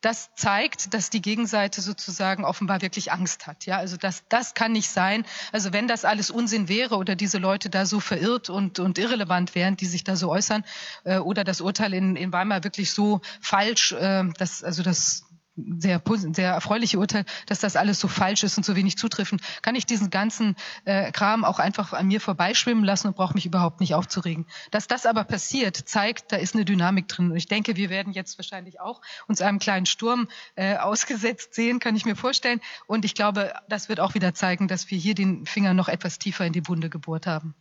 das 0.05 0.31
zeigt, 0.35 0.93
dass 0.93 1.09
die 1.09 1.23
Gegenseite 1.23 1.81
sozusagen 1.81 2.45
offenbar 2.45 2.83
wirklich 2.83 3.12
Angst 3.12 3.47
hat. 3.47 3.64
Ja, 3.64 3.79
also 3.79 3.97
das, 3.97 4.25
das 4.29 4.55
kann 4.55 4.73
nicht 4.73 4.90
sein. 4.90 5.25
Also 5.53 5.73
wenn 5.73 5.88
das 5.88 6.05
alles 6.05 6.31
Unsinn 6.31 6.69
wäre 6.69 6.97
oder 6.97 7.17
diese 7.17 7.38
Leute 7.38 7.71
da 7.71 7.87
so 7.87 8.01
verirrt 8.01 8.51
und, 8.51 8.79
und 8.79 8.99
irrelevant 8.99 9.55
wären, 9.55 9.77
die 9.77 9.87
sich 9.87 10.05
da 10.05 10.17
so 10.17 10.31
äußern, 10.31 10.64
äh, 11.05 11.19
oder 11.19 11.45
das 11.45 11.61
Urteil 11.61 11.95
in, 11.95 12.17
in 12.17 12.33
Weimar 12.33 12.64
wirklich 12.64 12.93
so 12.93 13.21
falsch, 13.40 13.93
äh, 13.93 14.25
dass, 14.38 14.62
also 14.62 14.83
das, 14.83 15.24
sehr, 15.57 16.03
sehr 16.33 16.53
erfreuliche 16.53 16.99
Urteil, 16.99 17.25
dass 17.47 17.61
das 17.61 17.77
alles 17.77 18.01
so 18.01 18.09
falsch 18.09 18.43
ist 18.43 18.57
und 18.57 18.64
so 18.64 18.75
wenig 18.77 18.99
zutreffend, 18.99 19.40
kann 19.62 19.75
ich 19.75 19.87
diesen 19.87 20.11
ganzen 20.11 20.57
äh, 20.85 21.12
Kram 21.12 21.45
auch 21.45 21.59
einfach 21.59 21.93
an 21.93 22.09
mir 22.09 22.21
vorbeischwimmen 22.21 22.85
lassen 22.85 23.09
und 23.09 23.17
brauche 23.17 23.35
mich 23.35 23.47
überhaupt 23.47 23.81
nicht 23.81 23.95
aufzuregen. 23.95 24.47
Dass 24.71 24.88
das 24.88 25.07
aber 25.07 25.25
passiert, 25.25 25.77
zeigt, 25.77 26.33
da 26.33 26.37
ist 26.37 26.55
eine 26.55 26.64
Dynamik 26.64 27.09
drin. 27.09 27.31
Und 27.31 27.37
ich 27.37 27.47
denke, 27.47 27.77
wir 27.77 27.90
werden 27.90 28.12
jetzt 28.12 28.38
wahrscheinlich 28.38 28.81
auch 28.81 29.01
uns 29.29 29.40
einem 29.40 29.59
kleinen 29.59 29.87
Sturm 29.87 30.29
äh, 30.57 30.77
ausgesetzt 30.77 31.55
sehen, 31.55 31.79
kann 31.79 31.97
ich 31.97 32.05
mir 32.05 32.17
vorstellen. 32.17 32.61
Und 32.87 33.05
ich 33.05 33.14
glaube, 33.14 33.55
das 33.69 33.88
wird 33.88 34.01
auch 34.01 34.14
wieder 34.14 34.35
zeigen, 34.35 34.69
dass 34.69 34.90
wir 34.90 34.99
hier 34.99 35.14
den 35.14 35.47
Finger 35.47 35.75
noch 35.75 35.88
etwas 35.88 36.19
tiefer 36.19 36.45
in 36.45 36.53
die 36.53 36.67
Wunde 36.67 36.90
gebohrt 36.90 37.27
haben. 37.27 37.55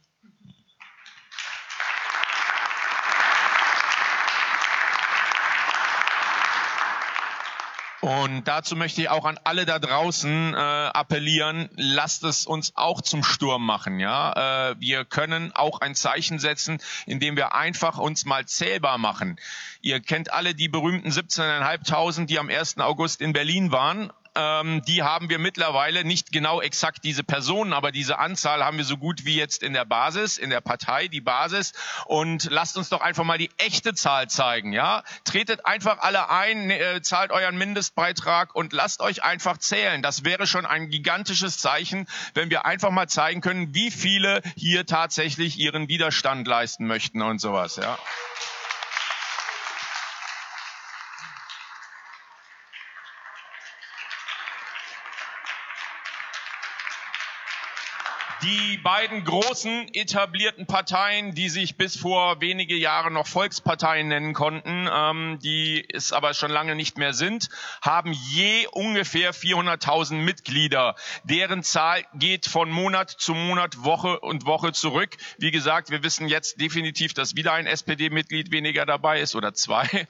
Und 8.22 8.48
dazu 8.48 8.76
möchte 8.76 9.02
ich 9.02 9.10
auch 9.10 9.26
an 9.26 9.40
alle 9.44 9.66
da 9.66 9.80
draußen 9.80 10.54
äh, 10.54 10.58
appellieren, 10.58 11.70
lasst 11.76 12.24
es 12.24 12.46
uns 12.46 12.74
auch 12.76 13.02
zum 13.02 13.24
Sturm 13.24 13.66
machen. 13.66 14.00
Ja, 14.00 14.72
äh, 14.72 14.76
Wir 14.80 15.04
können 15.04 15.52
auch 15.56 15.82
ein 15.82 15.96
Zeichen 15.96 16.38
setzen, 16.38 16.80
indem 17.06 17.36
wir 17.36 17.56
einfach 17.56 17.98
uns 17.98 18.26
mal 18.26 18.46
zählbar 18.46 18.98
machen. 18.98 19.40
Ihr 19.82 20.00
kennt 20.00 20.32
alle 20.32 20.54
die 20.54 20.68
berühmten 20.68 21.10
17.500, 21.10 22.26
die 22.26 22.38
am 22.38 22.50
1. 22.50 22.78
August 22.80 23.20
in 23.22 23.34
Berlin 23.34 23.72
waren 23.72 24.12
ähm, 24.36 24.82
die 24.88 25.04
haben 25.04 25.30
wir 25.30 25.40
mittlerweile 25.40 26.04
nicht 26.04 26.32
genau 26.32 26.62
exakt 26.62 27.04
diese 27.04 27.24
Personen, 27.24 27.74
aber 27.74 27.92
diese 27.92 28.20
Anzahl 28.20 28.64
haben 28.64 28.78
wir 28.78 28.86
so 28.86 28.98
gut 28.98 29.26
wie 29.26 29.36
jetzt 29.36 29.62
in 29.64 29.74
der 29.74 29.86
Basis, 29.86 30.38
in 30.38 30.50
der 30.50 30.62
Partei, 30.62 31.08
die 31.08 31.22
Basis. 31.22 31.74
Und 32.06 32.46
lasst 32.50 32.78
uns 32.78 32.90
doch 32.90 33.02
einfach 33.02 33.24
mal 33.24 33.38
die 33.38 33.52
echte 33.58 33.94
Zahl 33.94 34.30
zeigen, 34.30 34.74
ja? 34.74 35.04
Tretet 35.24 35.66
einfach 35.66 36.00
alle 36.00 36.30
ein, 36.30 36.68
ne, 36.68 36.80
äh, 36.80 37.02
zahlt 37.02 37.32
euren 37.32 37.58
Mindestbeitrag 37.58 38.56
und 38.56 38.74
lasst 38.74 39.02
euch 39.02 39.24
einfach 39.24 39.58
zählen. 39.58 40.02
Das 40.02 40.24
wäre 40.24 40.48
schon 40.48 40.66
ein 40.66 40.90
gigantisches 40.90 41.58
Zeichen, 41.58 42.08
wenn 42.34 42.50
wir 42.50 42.66
einfach 42.66 42.92
mal 42.92 43.08
zeigen 43.08 43.42
können, 43.42 43.74
wie 43.76 43.92
viele 43.92 44.42
hier 44.56 44.86
tatsächlich 44.86 45.60
ihren 45.60 45.88
Widerstand 45.88 46.48
leisten 46.48 46.88
möchten 46.88 47.22
und 47.22 47.40
sowas, 47.40 47.76
ja? 47.76 47.98
Die 58.44 58.78
beiden 58.78 59.24
großen 59.24 59.94
etablierten 59.94 60.66
Parteien, 60.66 61.34
die 61.34 61.48
sich 61.48 61.78
bis 61.78 61.96
vor 61.96 62.42
wenige 62.42 62.76
Jahre 62.76 63.10
noch 63.10 63.26
Volksparteien 63.26 64.10
nennen 64.10 64.34
konnten, 64.34 64.90
ähm, 64.92 65.40
die 65.42 65.86
es 65.94 66.12
aber 66.12 66.34
schon 66.34 66.52
lange 66.52 66.76
nicht 66.76 66.98
mehr 66.98 67.14
sind, 67.14 67.48
haben 67.82 68.12
je 68.12 68.68
ungefähr 68.68 69.34
400.000 69.34 70.16
Mitglieder. 70.16 70.96
Deren 71.24 71.64
Zahl 71.64 72.04
geht 72.16 72.46
von 72.46 72.70
Monat 72.70 73.10
zu 73.10 73.34
Monat, 73.34 73.82
Woche 73.86 74.20
und 74.20 74.46
Woche 74.46 74.74
zurück. 74.74 75.16
Wie 75.38 75.52
gesagt, 75.52 75.90
wir 75.90 76.04
wissen 76.04 76.28
jetzt 76.28 76.60
definitiv, 76.60 77.14
dass 77.14 77.38
wieder 77.38 77.54
ein 77.54 77.66
SPD-Mitglied 77.66 78.52
weniger 78.52 78.86
dabei 78.86 79.22
ist 79.22 79.36
oder 79.36 79.54
zwei. 79.54 80.08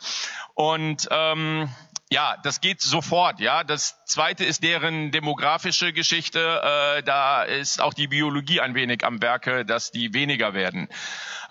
Und 0.56 1.08
ähm, 1.12 1.70
ja, 2.14 2.38
das 2.44 2.62
geht 2.62 2.80
sofort. 2.80 3.40
Ja, 3.40 3.64
das 3.64 4.06
zweite 4.06 4.46
ist 4.46 4.64
deren 4.64 5.12
demografische 5.12 5.94
Geschichte. 5.94 6.62
Äh, 6.64 7.02
da 7.02 7.42
ist 7.42 7.82
auch 7.82 7.96
die 7.96 8.08
Biologie 8.08 8.62
ein 8.62 8.76
wenig 8.76 9.04
am 9.04 9.20
Werke, 9.22 9.66
dass 9.66 9.90
die 9.90 10.14
weniger 10.14 10.54
werden. 10.54 10.90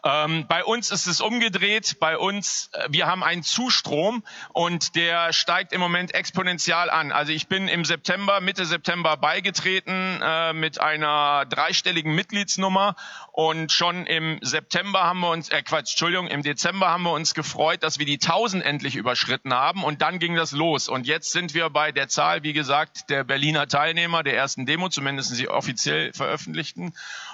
Ähm, 0.05 0.47
bei 0.49 0.65
uns 0.65 0.91
ist 0.91 1.07
es 1.07 1.21
umgedreht. 1.21 1.99
Bei 2.01 2.19
uns, 2.19 2.71
äh, 2.73 2.89
wir 2.91 3.07
haben 3.07 3.23
einen 3.23 3.43
Zustrom 3.43 4.25
und 4.53 4.97
der 4.97 5.33
steigt 5.33 5.73
im 5.73 5.81
Moment 5.81 6.15
exponentiell 6.15 6.91
an. 6.91 7.13
Also 7.13 7.33
ich 7.33 7.47
bin 7.47 7.69
im 7.69 7.85
September, 7.85 8.41
Mitte 8.41 8.67
September 8.67 9.17
beigetreten 9.17 10.21
äh, 10.21 10.53
mit 10.53 10.81
einer 10.81 11.47
dreistelligen 11.47 12.15
Mitgliedsnummer 12.15 12.97
und 13.31 13.71
schon 13.73 14.07
im 14.07 14.39
September 14.43 15.05
haben 15.05 15.21
wir 15.21 15.31
uns, 15.31 15.49
äh 15.49 15.63
Quatsch, 15.63 15.93
Entschuldigung, 15.93 16.27
im 16.27 16.43
Dezember 16.43 16.91
haben 16.91 17.05
wir 17.05 17.13
uns 17.13 17.33
gefreut, 17.33 17.83
dass 17.83 17.99
wir 17.99 18.07
die 18.07 18.21
1000 18.21 18.65
endlich 18.65 18.97
überschritten 18.97 19.55
haben 19.55 19.85
und 19.85 20.03
dann 20.03 20.19
ging 20.19 20.35
das 20.35 20.53
los. 20.53 20.89
Und 20.89 21.07
jetzt 21.07 21.33
sind 21.33 21.55
wir 21.55 21.71
bei 21.71 21.93
der 21.93 22.09
Zahl, 22.09 22.43
wie 22.43 22.53
gesagt, 22.53 23.09
der 23.09 23.25
Berliner 23.25 23.69
Teilnehmer 23.69 24.23
der 24.23 24.37
ersten 24.37 24.67
Demo, 24.67 24.89
zumindest 24.89 25.35
sie 25.35 25.49
offiziell 25.49 26.13
veröffentlichten. 26.13 26.93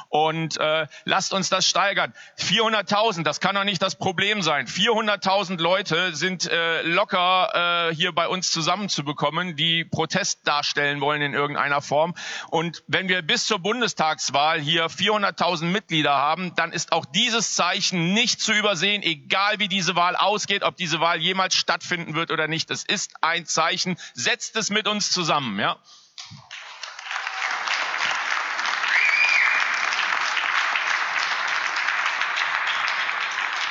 Und 0.09 0.59
äh, 0.59 0.87
lasst 1.05 1.33
uns 1.33 1.49
das 1.49 1.67
steigern. 1.67 2.15
400.000, 2.59 3.23
das 3.23 3.41
kann 3.41 3.55
doch 3.55 3.65
nicht 3.65 3.81
das 3.81 3.95
Problem 3.95 4.43
sein. 4.43 4.67
400.000 4.67 5.61
Leute 5.61 6.15
sind 6.15 6.47
äh, 6.47 6.83
locker 6.83 7.89
äh, 7.91 7.95
hier 7.95 8.13
bei 8.13 8.27
uns 8.27 8.51
zusammenzubekommen, 8.51 9.55
die 9.55 9.85
Protest 9.85 10.41
darstellen 10.47 11.01
wollen 11.01 11.23
in 11.23 11.35
irgendeiner 11.35 11.81
Form. 11.81 12.15
Und 12.51 12.83
wenn 12.89 13.09
wir 13.09 13.23
bis 13.23 13.47
zur 13.47 13.61
Bundestagswahl 13.61 14.61
hier 14.61 14.87
400.000 14.87 15.67
Mitglieder 15.67 16.15
haben, 16.15 16.55
dann 16.57 16.73
ist 16.73 16.93
auch 16.93 17.05
dieses 17.05 17.55
Zeichen 17.55 18.13
nicht 18.13 18.41
zu 18.41 18.53
übersehen, 18.53 19.03
egal 19.03 19.59
wie 19.59 19.69
diese 19.69 19.95
Wahl 19.95 20.17
ausgeht, 20.17 20.63
ob 20.63 20.77
diese 20.77 21.01
Wahl 21.01 21.19
jemals 21.21 21.55
stattfinden 21.55 22.15
wird 22.15 22.31
oder 22.31 22.49
nicht. 22.49 22.71
Es 22.71 22.85
ist 22.85 23.13
ein 23.21 23.47
Zeichen. 23.47 23.97
Setzt 24.15 24.57
es 24.57 24.71
mit 24.71 24.89
uns 24.89 25.11
zusammen, 25.11 25.61
ja. 25.61 25.77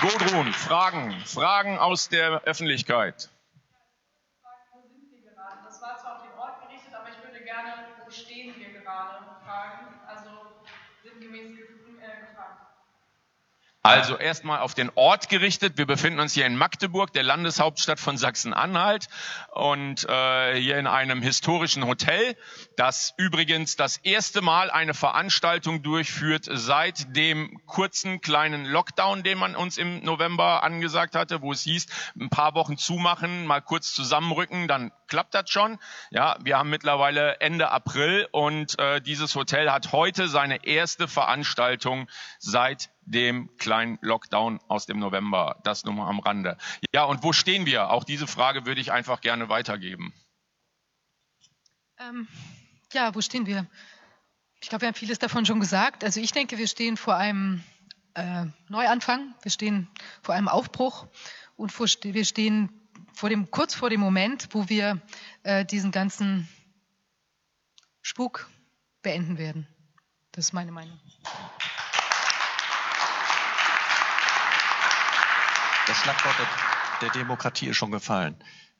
Gudrun, 0.01 0.53
Fragen, 0.53 1.11
Fragen 1.25 1.79
aus 1.79 2.07
der 2.09 2.41
Öffentlichkeit. 2.43 3.29
Das 5.65 5.81
war 5.81 5.97
zwar 5.97 6.15
auf 6.17 6.21
den 6.21 6.33
Ort 6.37 6.61
gerichtet, 6.61 6.93
aber 6.93 7.09
ich 7.09 7.23
würde 7.23 7.43
gerne, 7.43 7.73
wo 8.05 8.11
stehen 8.11 8.53
wir 8.57 8.79
gerade, 8.79 9.25
fragen. 9.43 9.99
Also 10.07 10.29
sinngemäß 11.03 11.57
äh, 11.57 12.19
gefragt. 12.27 12.67
Also 13.87 14.17
erstmal 14.17 14.59
auf 14.59 14.73
den 14.73 14.91
Ort 14.95 15.29
gerichtet. 15.29 15.77
Wir 15.77 15.85
befinden 15.85 16.19
uns 16.19 16.33
hier 16.33 16.45
in 16.45 16.57
Magdeburg, 16.57 17.13
der 17.13 17.23
Landeshauptstadt 17.23 18.01
von 18.01 18.17
Sachsen-Anhalt 18.17 19.07
und 19.51 20.03
äh, 20.09 20.59
hier 20.59 20.77
in 20.77 20.87
einem 20.87 21.21
historischen 21.21 21.87
Hotel, 21.87 22.35
das 22.75 23.13
übrigens 23.17 23.77
das 23.77 23.95
erste 23.97 24.41
Mal 24.41 24.69
eine 24.69 24.93
Veranstaltung 24.93 25.83
durchführt 25.83 26.49
seit 26.51 27.15
dem 27.15 27.61
kurzen 27.65 28.19
kleinen 28.19 28.65
Lockdown, 28.65 29.23
den 29.23 29.37
man 29.37 29.55
uns 29.55 29.77
im 29.77 30.03
November 30.03 30.63
angesagt 30.63 31.15
hatte, 31.15 31.41
wo 31.41 31.53
es 31.53 31.61
hieß, 31.61 31.87
ein 32.19 32.29
paar 32.29 32.55
Wochen 32.55 32.77
zumachen, 32.77 33.45
mal 33.45 33.61
kurz 33.61 33.93
zusammenrücken, 33.93 34.67
dann 34.67 34.91
klappt 35.07 35.33
das 35.33 35.49
schon. 35.49 35.79
Ja, 36.11 36.37
wir 36.41 36.57
haben 36.57 36.69
mittlerweile 36.69 37.39
Ende 37.39 37.71
April 37.71 38.27
und 38.31 38.77
äh, 38.79 38.99
dieses 39.01 39.33
Hotel 39.35 39.71
hat 39.71 39.93
heute 39.93 40.27
seine 40.27 40.65
erste 40.65 41.07
Veranstaltung 41.07 42.09
seit 42.39 42.89
dem 43.07 43.49
kleinen 43.57 43.97
Lockdown 44.01 44.59
aus 44.67 44.85
dem 44.85 44.99
November. 44.99 45.59
Das 45.63 45.85
nur 45.85 45.93
mal 45.93 46.09
am 46.09 46.19
Rande. 46.19 46.57
Ja, 46.93 47.05
und 47.05 47.23
wo 47.23 47.31
stehen 47.31 47.65
wir? 47.65 47.89
Auch 47.89 48.03
diese 48.03 48.27
Frage 48.27 48.65
würde 48.65 48.81
ich 48.81 48.91
einfach 48.91 49.21
gerne 49.21 49.47
weitergeben. 49.49 50.13
Ähm, 51.99 52.27
ja, 52.93 53.15
wo 53.15 53.21
stehen 53.21 53.45
wir? 53.45 53.65
Ich 54.59 54.69
glaube, 54.69 54.81
wir 54.81 54.87
haben 54.89 54.95
vieles 54.95 55.19
davon 55.19 55.45
schon 55.45 55.59
gesagt. 55.59 56.03
Also 56.03 56.19
ich 56.19 56.31
denke, 56.31 56.57
wir 56.57 56.67
stehen 56.67 56.97
vor 56.97 57.15
einem 57.15 57.63
äh, 58.13 58.45
Neuanfang, 58.67 59.33
wir 59.41 59.51
stehen 59.51 59.87
vor 60.21 60.35
einem 60.35 60.49
Aufbruch 60.49 61.07
und 61.55 61.71
vor, 61.71 61.87
wir 61.87 62.25
stehen 62.25 62.69
vor 63.13 63.29
dem, 63.29 63.49
kurz 63.51 63.73
vor 63.73 63.89
dem 63.89 64.01
Moment, 64.01 64.49
wo 64.51 64.67
wir 64.67 65.01
äh, 65.43 65.63
diesen 65.63 65.91
ganzen 65.91 66.47
Spuk 68.01 68.49
beenden 69.01 69.37
werden. 69.37 69.67
Das 70.33 70.45
ist 70.45 70.53
meine 70.53 70.71
Meinung. 70.71 70.99
Das 75.87 75.95
Schlagwort 75.95 76.35
der, 76.37 76.47
der 77.01 77.09
Demokratie 77.11 77.67
ist 77.67 77.77
schon 77.77 77.91
gefallen. 77.91 78.35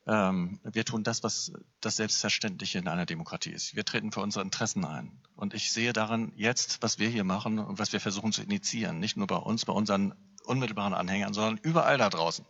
Ähm, 0.08 0.60
wir 0.64 0.84
tun 0.84 1.04
das, 1.04 1.24
was 1.24 1.54
das 1.80 1.96
Selbstverständliche 1.96 2.80
in 2.80 2.88
einer 2.90 3.06
Demokratie 3.06 3.52
ist. 3.52 3.76
Wir 3.76 3.86
treten 3.86 4.12
für 4.12 4.20
unsere 4.20 4.44
Interessen 4.44 4.84
ein. 4.84 5.22
Und 5.36 5.54
ich 5.54 5.72
sehe 5.72 5.94
daran 5.94 6.34
jetzt, 6.36 6.82
was 6.82 7.00
wir 7.00 7.08
hier 7.08 7.24
machen 7.24 7.60
und 7.60 7.80
was 7.80 7.94
wir 7.94 8.02
versuchen 8.02 8.34
zu 8.34 8.42
initiieren, 8.42 9.00
nicht 9.00 9.16
nur 9.16 9.28
bei 9.28 9.38
uns, 9.38 9.64
bei 9.64 9.72
unseren 9.74 10.16
unmittelbaren 10.44 10.94
Anhängern, 10.94 11.34
sondern 11.34 11.58
überall 11.58 11.98
da 11.98 12.10
draußen. 12.10 12.46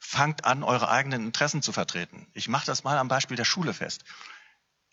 Fangt 0.00 0.44
an, 0.44 0.64
eure 0.64 0.88
eigenen 0.88 1.24
Interessen 1.24 1.62
zu 1.62 1.72
vertreten. 1.72 2.26
Ich 2.34 2.48
mache 2.48 2.66
das 2.66 2.82
mal 2.82 2.98
am 2.98 3.08
Beispiel 3.08 3.36
der 3.36 3.44
Schule 3.44 3.72
fest. 3.72 4.04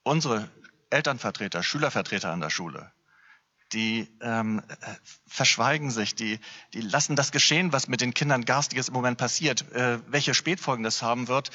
Unsere 0.04 0.50
Elternvertreter, 0.92 1.64
Schülervertreter 1.64 2.32
an 2.32 2.42
der 2.42 2.50
Schule, 2.50 2.92
die 3.74 4.08
ähm, 4.22 4.62
verschweigen 5.28 5.92
sich, 5.92 6.16
die, 6.16 6.40
die 6.74 6.82
lassen 6.82 7.16
das 7.16 7.32
geschehen, 7.32 7.72
was 7.74 7.88
mit 7.88 8.02
den 8.02 8.14
Kindern 8.14 8.46
Garstiges 8.46 8.90
im 8.90 8.94
Moment 8.94 9.18
passiert. 9.18 9.72
Äh, 9.72 10.00
welche 10.08 10.34
Spätfolgen 10.34 10.84
das 10.84 11.02
haben 11.02 11.28
wird, 11.28 11.52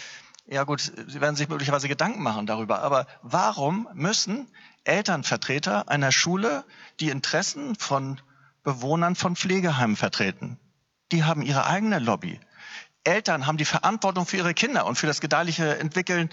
ja 0.48 0.62
gut, 0.62 0.80
sie 0.80 1.20
werden 1.20 1.34
sich 1.34 1.48
möglicherweise 1.48 1.88
Gedanken 1.88 2.22
machen 2.22 2.46
darüber. 2.46 2.82
Aber 2.82 3.06
warum 3.22 3.88
müssen 3.94 4.48
Elternvertreter 4.84 5.88
einer 5.88 6.12
Schule 6.12 6.64
die 7.00 7.10
Interessen 7.10 7.74
von 7.74 8.20
Bewohnern 8.62 9.16
von 9.16 9.34
Pflegeheimen 9.34 9.96
vertreten? 9.96 10.58
Die 11.10 11.24
haben 11.24 11.42
ihre 11.42 11.66
eigene 11.66 11.98
Lobby. 11.98 12.40
Eltern 13.02 13.46
haben 13.46 13.58
die 13.58 13.64
Verantwortung 13.64 14.26
für 14.26 14.36
ihre 14.36 14.54
Kinder 14.54 14.86
und 14.86 14.96
für 14.96 15.06
das 15.06 15.20
gedeihliche 15.20 15.78
Entwickeln 15.78 16.28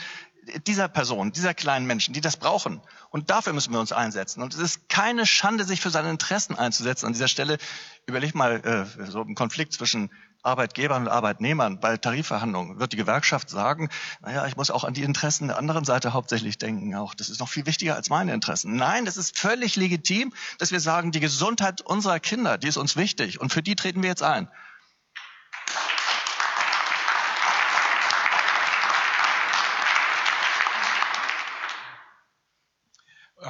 dieser 0.68 0.88
Person, 0.88 1.32
dieser 1.32 1.54
kleinen 1.54 1.86
Menschen, 1.86 2.14
die 2.14 2.22
das 2.22 2.38
brauchen. 2.38 2.82
Und 3.10 3.30
dafür 3.30 3.54
müssen 3.54 3.74
wir 3.74 3.80
uns 3.80 3.92
einsetzen. 3.92 4.42
Und 4.42 4.54
es 4.54 4.60
ist 4.60 4.90
keine 4.90 5.26
Schande, 5.26 5.64
sich 5.64 5.82
für 5.82 5.90
seine 5.90 6.10
Interessen 6.10 6.58
einzusetzen. 6.58 7.06
An 7.06 7.14
dieser 7.14 7.28
Stelle 7.28 7.58
überleg 8.06 8.36
mal 8.36 8.88
äh, 8.98 9.06
so 9.10 9.22
einen 9.22 9.36
Konflikt 9.36 9.74
zwischen 9.74 10.10
Arbeitgebern 10.44 11.04
und 11.04 11.08
Arbeitnehmern 11.08 11.80
bei 11.80 11.96
Tarifverhandlungen. 11.96 12.80
Wird 12.80 12.92
die 12.92 12.98
Gewerkschaft 12.98 13.50
sagen, 13.50 13.90
naja, 14.22 14.46
ich 14.46 14.58
muss 14.58 14.72
auch 14.72 14.84
an 14.84 14.94
die 14.94 15.04
Interessen 15.04 15.48
der 15.48 15.58
anderen 15.58 15.86
Seite 15.86 16.12
hauptsächlich 16.14 16.58
denken. 16.58 16.94
Auch 16.96 17.14
das 17.14 17.30
ist 17.30 17.40
noch 17.40 17.50
viel 17.50 17.66
wichtiger 17.66 17.96
als 17.96 18.10
meine 18.10 18.34
Interessen. 18.34 18.76
Nein, 18.76 19.08
es 19.08 19.16
ist 19.16 19.40
völlig 19.40 19.78
legitim, 19.78 20.34
dass 20.58 20.72
wir 20.72 20.82
sagen, 20.82 21.12
die 21.12 21.22
Gesundheit 21.22 21.82
unserer 21.82 22.20
Kinder, 22.20 22.58
die 22.58 22.68
ist 22.68 22.78
uns 22.78 22.98
wichtig. 22.98 23.40
Und 23.40 23.54
für 23.54 23.64
die 23.64 23.76
treten 23.76 24.02
wir 24.02 24.10
jetzt 24.10 24.24
ein. 24.24 24.50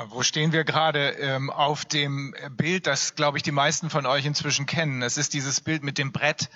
Wo 0.09 0.23
stehen 0.23 0.51
wir 0.51 0.63
gerade? 0.63 1.09
Ähm, 1.11 1.49
auf 1.49 1.85
dem 1.85 2.35
Bild, 2.51 2.87
das, 2.87 3.15
glaube 3.15 3.37
ich, 3.37 3.43
die 3.43 3.51
meisten 3.51 3.89
von 3.89 4.05
euch 4.05 4.25
inzwischen 4.25 4.65
kennen. 4.65 5.01
Es 5.01 5.17
ist 5.17 5.33
dieses 5.33 5.61
Bild 5.61 5.83
mit 5.83 5.97
dem 5.97 6.11
Brett, 6.11 6.49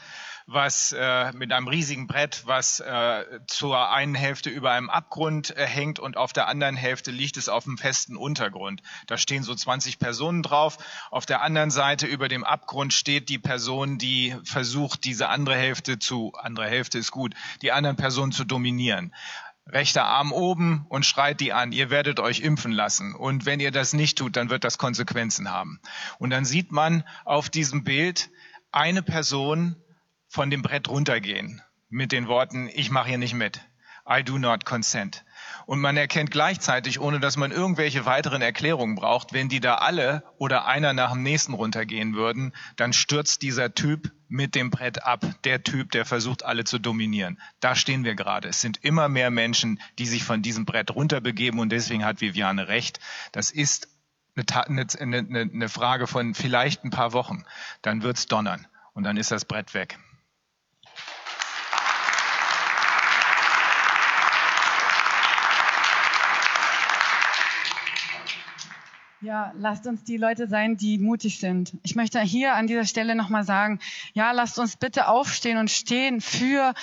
was 0.48 0.94
äh, 0.98 1.32
mit 1.34 1.52
einem 1.52 1.68
riesigen 1.68 2.08
Brett, 2.08 2.44
was 2.46 2.80
äh, 2.80 3.26
zur 3.48 3.90
einen 3.90 4.16
Hälfte 4.16 4.50
über 4.50 4.72
einem 4.72 4.90
Abgrund 4.90 5.56
äh, 5.56 5.66
hängt 5.66 6.00
und 6.00 6.18
auf 6.18 6.34
der 6.34 6.48
anderen 6.48 6.76
Hälfte 6.76 7.12
liegt 7.12 7.38
es 7.38 7.50
auf 7.50 7.68
einem 7.68 7.78
festen 7.78 8.16
Untergrund. 8.16 8.82
Da 9.08 9.18
stehen 9.18 9.44
so 9.44 9.54
20 9.54 10.00
Personen 10.00 10.42
drauf. 10.42 10.78
Auf 11.12 11.26
der 11.26 11.42
anderen 11.42 11.70
Seite 11.70 12.08
über 12.08 12.30
dem 12.30 12.44
Abgrund 12.44 12.94
steht 12.94 13.30
die 13.30 13.40
Person, 13.40 13.98
die 13.98 14.36
versucht, 14.44 15.04
diese 15.04 15.30
andere 15.30 15.56
Hälfte 15.56 16.00
zu, 16.00 16.34
andere 16.34 16.68
Hälfte 16.68 16.98
ist 16.98 17.12
gut, 17.12 17.34
die 17.62 17.72
anderen 17.72 17.98
Personen 17.98 18.32
zu 18.32 18.46
dominieren 18.46 19.14
rechter 19.70 20.06
Arm 20.06 20.32
oben 20.32 20.86
und 20.90 21.06
schreit 21.06 21.40
die 21.40 21.54
an, 21.54 21.72
ihr 21.72 21.90
werdet 21.90 22.20
euch 22.20 22.42
impfen 22.42 22.72
lassen. 22.72 23.16
Und 23.16 23.46
wenn 23.46 23.60
ihr 23.60 23.72
das 23.72 23.94
nicht 23.94 24.18
tut, 24.18 24.36
dann 24.36 24.50
wird 24.50 24.64
das 24.64 24.78
Konsequenzen 24.78 25.52
haben. 25.52 25.80
Und 26.20 26.30
dann 26.30 26.46
sieht 26.46 26.72
man 26.72 27.04
auf 27.26 27.50
diesem 27.50 27.84
Bild 27.84 28.30
eine 28.72 29.02
Person 29.02 29.76
von 30.28 30.50
dem 30.50 30.62
Brett 30.62 30.90
runtergehen 30.90 31.62
mit 31.90 32.12
den 32.12 32.28
Worten, 32.28 32.70
ich 32.74 32.92
mache 32.92 33.10
hier 33.10 33.18
nicht 33.18 33.34
mit. 33.34 33.62
I 34.10 34.24
do 34.24 34.38
not 34.38 34.66
consent. 34.66 35.26
Und 35.66 35.80
man 35.80 35.98
erkennt 35.98 36.32
gleichzeitig, 36.32 37.00
ohne 37.00 37.20
dass 37.20 37.36
man 37.36 37.52
irgendwelche 37.52 38.06
weiteren 38.06 38.42
Erklärungen 38.42 38.96
braucht, 38.96 39.34
wenn 39.34 39.50
die 39.50 39.60
da 39.60 39.76
alle 39.76 40.24
oder 40.38 40.66
einer 40.66 40.94
nach 40.94 41.12
dem 41.12 41.24
nächsten 41.24 41.54
runtergehen 41.54 42.16
würden, 42.16 42.54
dann 42.78 42.94
stürzt 42.94 43.42
dieser 43.42 43.74
Typ 43.74 44.12
mit 44.30 44.56
dem 44.56 44.70
Brett 44.70 45.04
ab. 45.04 45.26
Der 45.44 45.64
Typ, 45.64 45.92
der 45.92 46.06
versucht, 46.06 46.44
alle 46.44 46.64
zu 46.64 46.80
dominieren. 46.80 47.40
Da 47.60 47.76
stehen 47.76 48.04
wir 48.04 48.16
gerade. 48.16 48.50
Es 48.50 48.62
sind 48.62 48.84
immer 48.84 49.10
mehr 49.10 49.30
Menschen, 49.30 49.80
die 50.00 50.06
sich 50.06 50.24
von 50.24 50.42
diesem 50.42 50.66
Brett 50.66 50.94
runterbegeben 50.94 51.60
und 51.60 51.70
deswegen 51.70 52.06
hat 52.06 52.22
Viviane 52.22 52.68
recht. 52.68 53.00
Das 53.32 53.52
ist 53.52 53.88
eine, 54.36 54.86
eine, 55.00 55.42
eine 55.42 55.70
Frage 55.70 56.08
von 56.08 56.34
vielleicht 56.34 56.84
ein 56.84 56.92
paar 56.92 57.14
Wochen. 57.14 57.44
Dann 57.82 58.04
wird's 58.04 58.28
donnern 58.28 58.68
und 58.94 59.04
dann 59.04 59.18
ist 59.18 59.32
das 59.32 59.46
Brett 59.46 59.74
weg. 59.74 59.98
Ja, 69.28 69.52
lasst 69.58 69.86
uns 69.88 70.06
die 70.06 70.16
Leute 70.16 70.48
sein, 70.48 70.78
die 70.78 70.98
mutig 70.98 71.40
sind. 71.42 71.74
Ich 71.84 71.98
möchte 71.98 72.22
hier 72.22 72.54
an 72.56 72.66
dieser 72.66 72.86
Stelle 72.86 73.14
nochmal 73.14 73.44
sagen, 73.44 73.80
ja, 74.14 74.32
lasst 74.32 74.58
uns 74.58 74.78
bitte 74.78 75.10
aufstehen 75.10 75.58
und 75.58 75.70
stehen 75.70 76.22
für 76.22 76.74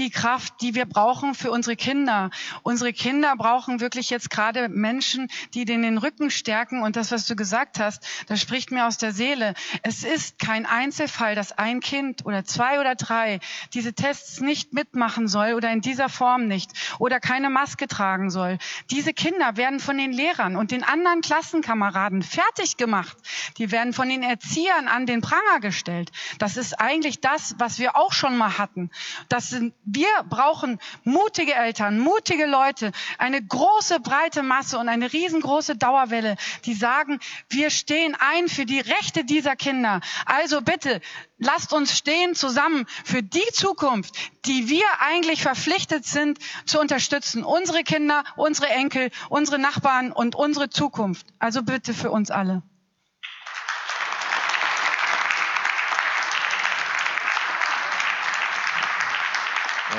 die 0.00 0.10
Kraft, 0.10 0.54
die 0.62 0.74
wir 0.74 0.86
brauchen 0.86 1.34
für 1.34 1.50
unsere 1.50 1.76
Kinder. 1.76 2.30
Unsere 2.62 2.92
Kinder 2.92 3.36
brauchen 3.36 3.80
wirklich 3.80 4.10
jetzt 4.10 4.30
gerade 4.30 4.68
Menschen, 4.68 5.28
die 5.54 5.64
denen 5.64 5.82
den 5.82 5.98
Rücken 5.98 6.30
stärken. 6.30 6.82
Und 6.82 6.96
das, 6.96 7.12
was 7.12 7.26
du 7.26 7.36
gesagt 7.36 7.78
hast, 7.78 8.06
das 8.26 8.40
spricht 8.40 8.70
mir 8.70 8.86
aus 8.86 8.96
der 8.96 9.12
Seele. 9.12 9.54
Es 9.82 10.02
ist 10.02 10.38
kein 10.38 10.66
Einzelfall, 10.66 11.34
dass 11.34 11.52
ein 11.52 11.80
Kind 11.80 12.24
oder 12.24 12.44
zwei 12.44 12.80
oder 12.80 12.94
drei 12.94 13.40
diese 13.74 13.92
Tests 13.92 14.40
nicht 14.40 14.72
mitmachen 14.72 15.28
soll 15.28 15.52
oder 15.52 15.70
in 15.70 15.82
dieser 15.82 16.08
Form 16.08 16.48
nicht 16.48 16.70
oder 16.98 17.20
keine 17.20 17.50
Maske 17.50 17.86
tragen 17.86 18.30
soll. 18.30 18.58
Diese 18.90 19.12
Kinder 19.12 19.56
werden 19.56 19.80
von 19.80 19.98
den 19.98 20.12
Lehrern 20.12 20.56
und 20.56 20.70
den 20.70 20.82
anderen 20.82 21.20
Klassenkameraden 21.20 22.22
fertig 22.22 22.78
gemacht. 22.78 23.16
Die 23.58 23.70
werden 23.70 23.92
von 23.92 24.08
den 24.08 24.22
Erziehern 24.22 24.88
an 24.88 25.04
den 25.04 25.20
Pranger 25.20 25.60
gestellt. 25.60 26.10
Das 26.38 26.56
ist 26.56 26.80
eigentlich 26.80 27.20
das, 27.20 27.54
was 27.58 27.78
wir 27.78 27.96
auch 27.96 28.12
schon 28.12 28.36
mal 28.38 28.56
hatten. 28.56 28.90
Das 29.28 29.50
sind 29.50 29.74
wir 29.92 30.08
brauchen 30.28 30.78
mutige 31.04 31.54
Eltern, 31.54 31.98
mutige 31.98 32.46
Leute, 32.46 32.92
eine 33.18 33.42
große, 33.42 34.00
breite 34.00 34.42
Masse 34.42 34.78
und 34.78 34.88
eine 34.88 35.12
riesengroße 35.12 35.76
Dauerwelle, 35.76 36.36
die 36.64 36.74
sagen, 36.74 37.20
wir 37.48 37.70
stehen 37.70 38.16
ein 38.18 38.48
für 38.48 38.66
die 38.66 38.80
Rechte 38.80 39.24
dieser 39.24 39.56
Kinder. 39.56 40.00
Also 40.26 40.60
bitte, 40.60 41.00
lasst 41.38 41.72
uns 41.72 41.96
stehen 41.96 42.34
zusammen 42.34 42.86
für 43.04 43.22
die 43.22 43.48
Zukunft, 43.52 44.14
die 44.44 44.68
wir 44.68 44.86
eigentlich 45.00 45.42
verpflichtet 45.42 46.04
sind 46.06 46.38
zu 46.66 46.80
unterstützen. 46.80 47.44
Unsere 47.44 47.82
Kinder, 47.82 48.24
unsere 48.36 48.68
Enkel, 48.68 49.10
unsere 49.28 49.58
Nachbarn 49.58 50.12
und 50.12 50.34
unsere 50.34 50.70
Zukunft. 50.70 51.26
Also 51.38 51.62
bitte 51.62 51.94
für 51.94 52.10
uns 52.10 52.30
alle. 52.30 52.62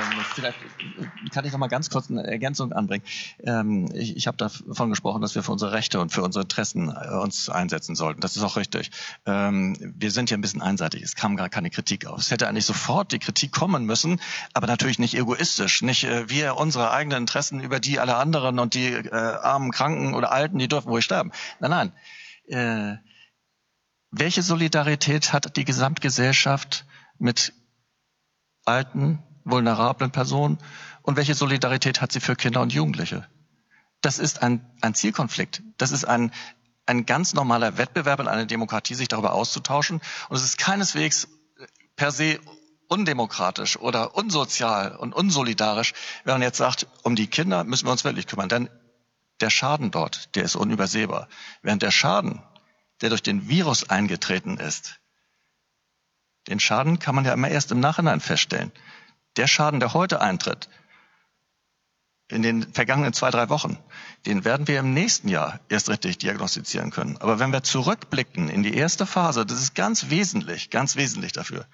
Ähm, 0.01 0.25
vielleicht 0.33 0.57
kann 1.31 1.45
ich 1.45 1.51
noch 1.51 1.59
mal 1.59 1.67
ganz 1.67 1.89
kurz 1.89 2.09
eine 2.09 2.25
Ergänzung 2.25 2.73
anbringen. 2.73 3.03
Ähm, 3.43 3.89
ich 3.93 4.15
ich 4.15 4.27
habe 4.27 4.37
davon 4.37 4.89
gesprochen, 4.89 5.21
dass 5.21 5.35
wir 5.35 5.43
für 5.43 5.51
unsere 5.51 5.71
Rechte 5.71 5.99
und 5.99 6.11
für 6.11 6.23
unsere 6.23 6.43
Interessen 6.43 6.89
äh, 6.89 7.15
uns 7.15 7.49
einsetzen 7.49 7.95
sollten. 7.95 8.21
Das 8.21 8.35
ist 8.35 8.43
auch 8.43 8.57
richtig. 8.57 8.91
Ähm, 9.25 9.75
wir 9.97 10.11
sind 10.11 10.29
hier 10.29 10.37
ein 10.37 10.41
bisschen 10.41 10.61
einseitig. 10.61 11.03
Es 11.03 11.15
kam 11.15 11.35
gar 11.35 11.49
keine 11.49 11.69
Kritik 11.69 12.05
auf. 12.05 12.19
Es 12.19 12.31
hätte 12.31 12.47
eigentlich 12.47 12.65
sofort 12.65 13.11
die 13.11 13.19
Kritik 13.19 13.51
kommen 13.51 13.85
müssen, 13.85 14.19
aber 14.53 14.67
natürlich 14.67 14.99
nicht 14.99 15.15
egoistisch. 15.15 15.81
Nicht 15.81 16.03
äh, 16.03 16.29
wir 16.29 16.57
unsere 16.57 16.91
eigenen 16.91 17.19
Interessen 17.19 17.59
über 17.59 17.79
die 17.79 17.99
aller 17.99 18.17
anderen 18.17 18.59
und 18.59 18.73
die 18.73 18.87
äh, 18.87 19.11
armen, 19.11 19.71
Kranken 19.71 20.13
oder 20.13 20.31
Alten, 20.31 20.57
die 20.59 20.67
dürfen 20.67 20.89
ruhig 20.89 21.05
sterben. 21.05 21.31
Nein, 21.59 21.71
nein. 21.71 21.93
Äh, 22.47 22.97
welche 24.11 24.41
Solidarität 24.41 25.31
hat 25.31 25.55
die 25.55 25.63
Gesamtgesellschaft 25.63 26.85
mit 27.17 27.53
Alten, 28.65 29.23
vulnerablen 29.43 30.11
Personen 30.11 30.57
und 31.01 31.17
welche 31.17 31.35
Solidarität 31.35 32.01
hat 32.01 32.11
sie 32.11 32.19
für 32.19 32.35
Kinder 32.35 32.61
und 32.61 32.73
Jugendliche? 32.73 33.27
Das 34.01 34.19
ist 34.19 34.41
ein, 34.41 34.65
ein 34.81 34.95
Zielkonflikt. 34.95 35.61
Das 35.77 35.91
ist 35.91 36.05
ein, 36.05 36.31
ein 36.85 37.05
ganz 37.05 37.33
normaler 37.33 37.77
Wettbewerb 37.77 38.19
in 38.19 38.27
einer 38.27 38.45
Demokratie, 38.45 38.95
sich 38.95 39.07
darüber 39.07 39.33
auszutauschen. 39.33 40.01
Und 40.29 40.35
es 40.35 40.43
ist 40.43 40.57
keineswegs 40.57 41.27
per 41.95 42.11
se 42.11 42.39
undemokratisch 42.87 43.77
oder 43.77 44.15
unsozial 44.15 44.95
und 44.95 45.13
unsolidarisch, 45.13 45.93
wenn 46.25 46.33
man 46.33 46.41
jetzt 46.41 46.57
sagt, 46.57 46.87
um 47.03 47.15
die 47.15 47.27
Kinder 47.27 47.63
müssen 47.63 47.85
wir 47.85 47.91
uns 47.91 48.03
wirklich 48.03 48.27
kümmern. 48.27 48.49
Denn 48.49 48.69
der 49.39 49.49
Schaden 49.49 49.91
dort, 49.91 50.35
der 50.35 50.43
ist 50.43 50.55
unübersehbar. 50.55 51.27
Während 51.61 51.83
der 51.83 51.91
Schaden, 51.91 52.43
der 53.01 53.09
durch 53.09 53.23
den 53.23 53.47
Virus 53.47 53.89
eingetreten 53.89 54.57
ist, 54.57 54.99
den 56.47 56.59
Schaden 56.59 56.99
kann 56.99 57.15
man 57.15 57.23
ja 57.23 57.33
immer 57.33 57.49
erst 57.49 57.71
im 57.71 57.79
Nachhinein 57.79 58.19
feststellen. 58.19 58.71
Der 59.37 59.47
Schaden, 59.47 59.79
der 59.79 59.93
heute 59.93 60.21
eintritt, 60.21 60.69
in 62.31 62.41
den 62.41 62.73
vergangenen 62.73 63.13
zwei, 63.13 63.29
drei 63.29 63.49
Wochen, 63.49 63.77
den 64.25 64.45
werden 64.45 64.67
wir 64.67 64.79
im 64.79 64.93
nächsten 64.93 65.27
Jahr 65.27 65.59
erst 65.69 65.89
richtig 65.89 66.17
diagnostizieren 66.17 66.91
können. 66.91 67.17
Aber 67.17 67.39
wenn 67.39 67.51
wir 67.51 67.63
zurückblicken 67.63 68.49
in 68.49 68.63
die 68.63 68.73
erste 68.73 69.05
Phase, 69.05 69.45
das 69.45 69.61
ist 69.61 69.75
ganz 69.75 70.09
wesentlich, 70.09 70.69
ganz 70.69 70.95
wesentlich 70.95 71.33
dafür. 71.33 71.65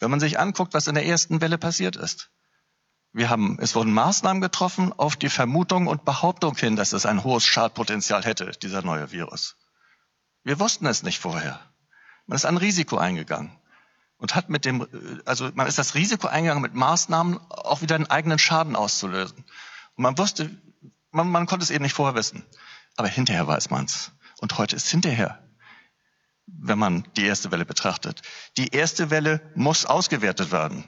Wenn 0.00 0.10
man 0.10 0.20
sich 0.20 0.38
anguckt, 0.38 0.74
was 0.74 0.88
in 0.88 0.94
der 0.94 1.06
ersten 1.06 1.40
Welle 1.40 1.58
passiert 1.58 1.96
ist. 1.96 2.30
Wir 3.12 3.30
haben, 3.30 3.58
es 3.60 3.76
wurden 3.76 3.92
Maßnahmen 3.92 4.42
getroffen 4.42 4.92
auf 4.92 5.14
die 5.14 5.28
Vermutung 5.28 5.86
und 5.86 6.04
Behauptung 6.04 6.56
hin, 6.56 6.74
dass 6.74 6.92
es 6.92 7.06
ein 7.06 7.22
hohes 7.22 7.46
Schadpotenzial 7.46 8.24
hätte, 8.24 8.50
dieser 8.60 8.82
neue 8.82 9.12
Virus. 9.12 9.56
Wir 10.42 10.58
wussten 10.58 10.86
es 10.86 11.04
nicht 11.04 11.20
vorher. 11.20 11.60
Man 12.26 12.34
ist 12.34 12.44
ein 12.44 12.56
Risiko 12.56 12.96
eingegangen 12.96 13.56
und 14.18 14.34
hat 14.34 14.48
mit 14.48 14.64
dem, 14.64 14.86
also 15.24 15.50
man 15.54 15.66
ist 15.66 15.78
das 15.78 15.94
Risiko 15.94 16.26
eingegangen, 16.28 16.62
mit 16.62 16.74
Maßnahmen 16.74 17.38
auch 17.50 17.82
wieder 17.82 17.94
einen 17.94 18.06
eigenen 18.06 18.38
Schaden 18.38 18.76
auszulösen. 18.76 19.44
Und 19.96 20.02
man 20.02 20.18
wusste, 20.18 20.50
man, 21.10 21.28
man 21.28 21.46
konnte 21.46 21.64
es 21.64 21.70
eben 21.70 21.82
nicht 21.82 21.94
vorher 21.94 22.14
wissen. 22.14 22.44
Aber 22.96 23.08
hinterher 23.08 23.46
weiß 23.46 23.70
man's. 23.70 24.12
Und 24.38 24.58
heute 24.58 24.76
ist 24.76 24.88
hinterher, 24.88 25.38
wenn 26.46 26.78
man 26.78 27.06
die 27.16 27.24
erste 27.24 27.50
Welle 27.50 27.64
betrachtet. 27.64 28.22
Die 28.56 28.68
erste 28.68 29.10
Welle 29.10 29.40
muss 29.54 29.86
ausgewertet 29.86 30.52
werden. 30.52 30.84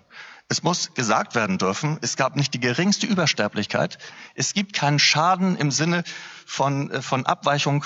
Es 0.48 0.62
muss 0.62 0.94
gesagt 0.94 1.34
werden 1.34 1.58
dürfen, 1.58 1.98
es 2.02 2.16
gab 2.16 2.36
nicht 2.36 2.54
die 2.54 2.60
geringste 2.60 3.06
Übersterblichkeit. 3.06 3.98
Es 4.34 4.54
gibt 4.54 4.74
keinen 4.74 5.00
Schaden 5.00 5.56
im 5.56 5.72
Sinne 5.72 6.04
von, 6.46 6.90
äh, 6.90 7.02
von 7.02 7.26
Abweichung 7.26 7.84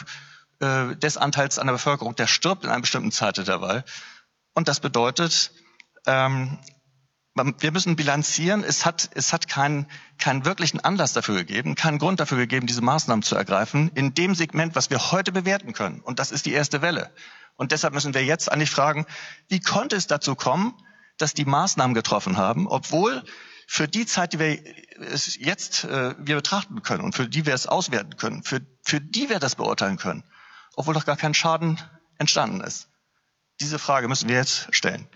äh, 0.61 0.95
des 0.97 1.16
Anteils 1.16 1.59
an 1.59 1.68
der 1.68 1.74
Bevölkerung, 1.74 2.14
der 2.16 2.26
stirbt 2.26 2.64
in 2.64 2.70
einer 2.70 2.82
bestimmten 2.82 3.12
Zeitintervall. 3.12 3.84
Und 4.55 4.68
das 4.68 4.80
bedeutet, 4.80 5.53
ähm, 6.07 6.59
wir 7.34 7.72
müssen 7.72 7.96
bilanzieren, 7.96 8.64
es 8.64 8.84
hat, 8.84 9.11
es 9.14 9.32
hat 9.32 9.48
keinen, 9.48 9.86
keinen 10.18 10.44
wirklichen 10.44 10.80
Anlass 10.80 11.12
dafür 11.12 11.36
gegeben, 11.36 11.74
keinen 11.74 11.98
Grund 11.98 12.20
dafür 12.20 12.38
gegeben, 12.38 12.66
diese 12.66 12.82
Maßnahmen 12.82 13.22
zu 13.22 13.36
ergreifen, 13.36 13.90
in 13.94 14.14
dem 14.14 14.34
Segment, 14.34 14.74
was 14.74 14.90
wir 14.90 15.12
heute 15.12 15.32
bewerten 15.32 15.72
können. 15.72 16.01
Und 16.01 16.18
das 16.18 16.32
ist 16.32 16.46
die 16.46 16.53
erste 16.53 16.82
Welle. 16.82 17.14
Und 17.57 17.72
deshalb 17.72 17.94
müssen 17.94 18.14
wir 18.14 18.24
jetzt 18.24 18.51
eigentlich 18.51 18.70
fragen, 18.70 19.07
wie 19.48 19.61
konnte 19.61 19.96
es 19.96 20.07
dazu 20.07 20.34
kommen, 20.34 20.74
dass 21.18 21.34
die 21.34 21.44
Maßnahmen 21.44 21.94
getroffen 21.94 22.36
haben, 22.36 22.66
obwohl 22.66 23.22
für 23.66 23.86
die 23.86 24.07
Zeit, 24.07 24.32
die 24.32 24.38
wir 24.40 24.59
es 24.98 25.36
jetzt 25.36 25.84
äh, 25.84 26.14
wir 26.18 26.36
betrachten 26.36 26.82
können 26.82 27.05
und 27.05 27.14
für 27.14 27.28
die 27.28 27.46
wir 27.46 27.55
es 27.55 27.66
auswerten 27.66 28.16
können, 28.16 28.42
für, 28.42 28.61
für 28.82 29.01
die 29.01 29.28
wir 29.28 29.38
das 29.38 29.55
beurteilen 29.55 29.96
können, 29.96 30.24
obwohl 30.74 30.94
doch 30.94 31.07
gar 31.07 31.16
kein 31.16 31.34
Schaden 31.34 31.78
entstanden 32.18 32.61
ist. 32.62 32.89
Diese 33.61 33.78
Frage 33.78 34.08
müssen 34.08 34.28
wir 34.28 34.36
jetzt 34.36 34.74
stellen. 34.74 35.06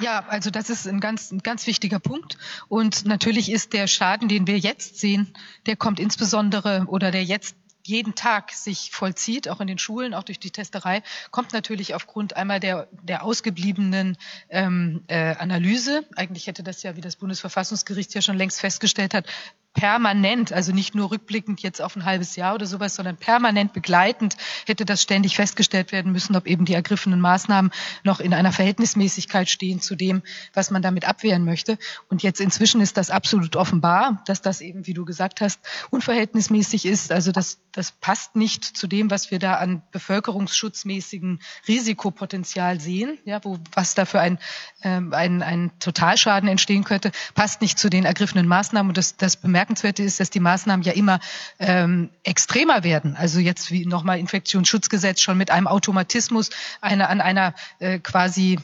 Ja, 0.00 0.24
also 0.28 0.50
das 0.50 0.70
ist 0.70 0.88
ein 0.88 0.98
ganz, 0.98 1.30
ein 1.30 1.40
ganz 1.40 1.66
wichtiger 1.66 2.00
Punkt. 2.00 2.38
Und 2.68 3.04
natürlich 3.04 3.52
ist 3.52 3.72
der 3.72 3.86
Schaden, 3.86 4.28
den 4.28 4.46
wir 4.46 4.58
jetzt 4.58 4.98
sehen, 4.98 5.32
der 5.66 5.76
kommt 5.76 6.00
insbesondere 6.00 6.86
oder 6.88 7.10
der 7.10 7.22
jetzt 7.22 7.54
jeden 7.84 8.14
Tag 8.14 8.52
sich 8.52 8.90
vollzieht, 8.92 9.48
auch 9.48 9.60
in 9.60 9.66
den 9.66 9.78
Schulen, 9.78 10.14
auch 10.14 10.22
durch 10.22 10.38
die 10.38 10.50
Testerei, 10.50 11.02
kommt 11.30 11.52
natürlich 11.52 11.94
aufgrund 11.94 12.36
einmal 12.36 12.60
der, 12.60 12.88
der 13.02 13.24
ausgebliebenen 13.24 14.16
ähm, 14.48 15.02
äh, 15.08 15.34
Analyse. 15.36 16.04
Eigentlich 16.16 16.46
hätte 16.46 16.62
das 16.62 16.82
ja, 16.82 16.96
wie 16.96 17.00
das 17.00 17.16
Bundesverfassungsgericht 17.16 18.14
ja 18.14 18.22
schon 18.22 18.36
längst 18.36 18.60
festgestellt 18.60 19.14
hat, 19.14 19.26
permanent, 19.72 20.52
also 20.52 20.72
nicht 20.72 20.94
nur 20.94 21.10
rückblickend 21.10 21.62
jetzt 21.62 21.80
auf 21.80 21.94
ein 21.94 22.04
halbes 22.04 22.34
Jahr 22.34 22.54
oder 22.54 22.66
sowas, 22.66 22.96
sondern 22.96 23.16
permanent 23.16 23.72
begleitend 23.72 24.36
hätte 24.66 24.84
das 24.84 25.02
ständig 25.02 25.36
festgestellt 25.36 25.92
werden 25.92 26.10
müssen, 26.12 26.34
ob 26.34 26.46
eben 26.46 26.64
die 26.64 26.74
ergriffenen 26.74 27.20
Maßnahmen 27.20 27.70
noch 28.02 28.18
in 28.18 28.34
einer 28.34 28.52
Verhältnismäßigkeit 28.52 29.48
stehen 29.48 29.80
zu 29.80 29.94
dem, 29.94 30.22
was 30.54 30.70
man 30.70 30.82
damit 30.82 31.06
abwehren 31.06 31.44
möchte. 31.44 31.78
Und 32.08 32.22
jetzt 32.22 32.40
inzwischen 32.40 32.80
ist 32.80 32.96
das 32.96 33.10
absolut 33.10 33.54
offenbar, 33.54 34.22
dass 34.26 34.42
das 34.42 34.60
eben, 34.60 34.86
wie 34.86 34.94
du 34.94 35.04
gesagt 35.04 35.40
hast, 35.40 35.60
unverhältnismäßig 35.90 36.84
ist. 36.84 37.12
Also 37.12 37.30
das, 37.30 37.58
das 37.72 37.92
passt 37.92 38.34
nicht 38.34 38.64
zu 38.64 38.88
dem, 38.88 39.10
was 39.10 39.30
wir 39.30 39.38
da 39.38 39.54
an 39.54 39.82
bevölkerungsschutzmäßigen 39.92 41.40
Risikopotenzial 41.68 42.80
sehen, 42.80 43.18
ja, 43.24 43.42
wo, 43.44 43.58
was 43.72 43.94
da 43.94 44.04
für 44.04 44.20
ein, 44.20 44.38
ähm, 44.82 45.12
ein, 45.14 45.42
ein 45.42 45.70
Totalschaden 45.78 46.48
entstehen 46.48 46.82
könnte, 46.82 47.12
passt 47.34 47.60
nicht 47.62 47.78
zu 47.78 47.88
den 47.88 48.04
ergriffenen 48.04 48.48
Maßnahmen. 48.48 48.90
Und 48.90 48.98
das, 48.98 49.16
das 49.16 49.36
bemerkt 49.36 49.59
Bemerkenswerte 49.60 50.02
ist, 50.02 50.18
dass 50.20 50.30
die 50.30 50.40
Maßnahmen 50.40 50.82
ja 50.84 50.92
immer 50.94 51.20
ähm, 51.58 52.08
extremer 52.24 52.82
werden. 52.82 53.14
Also 53.14 53.40
jetzt 53.40 53.70
wie 53.70 53.84
nochmal 53.84 54.18
Infektionsschutzgesetz 54.18 55.20
schon 55.20 55.36
mit 55.36 55.50
einem 55.50 55.66
Automatismus 55.66 56.48
eine, 56.80 57.10
an 57.10 57.20
einer 57.20 57.52
äh, 57.78 57.98
quasi 57.98 58.58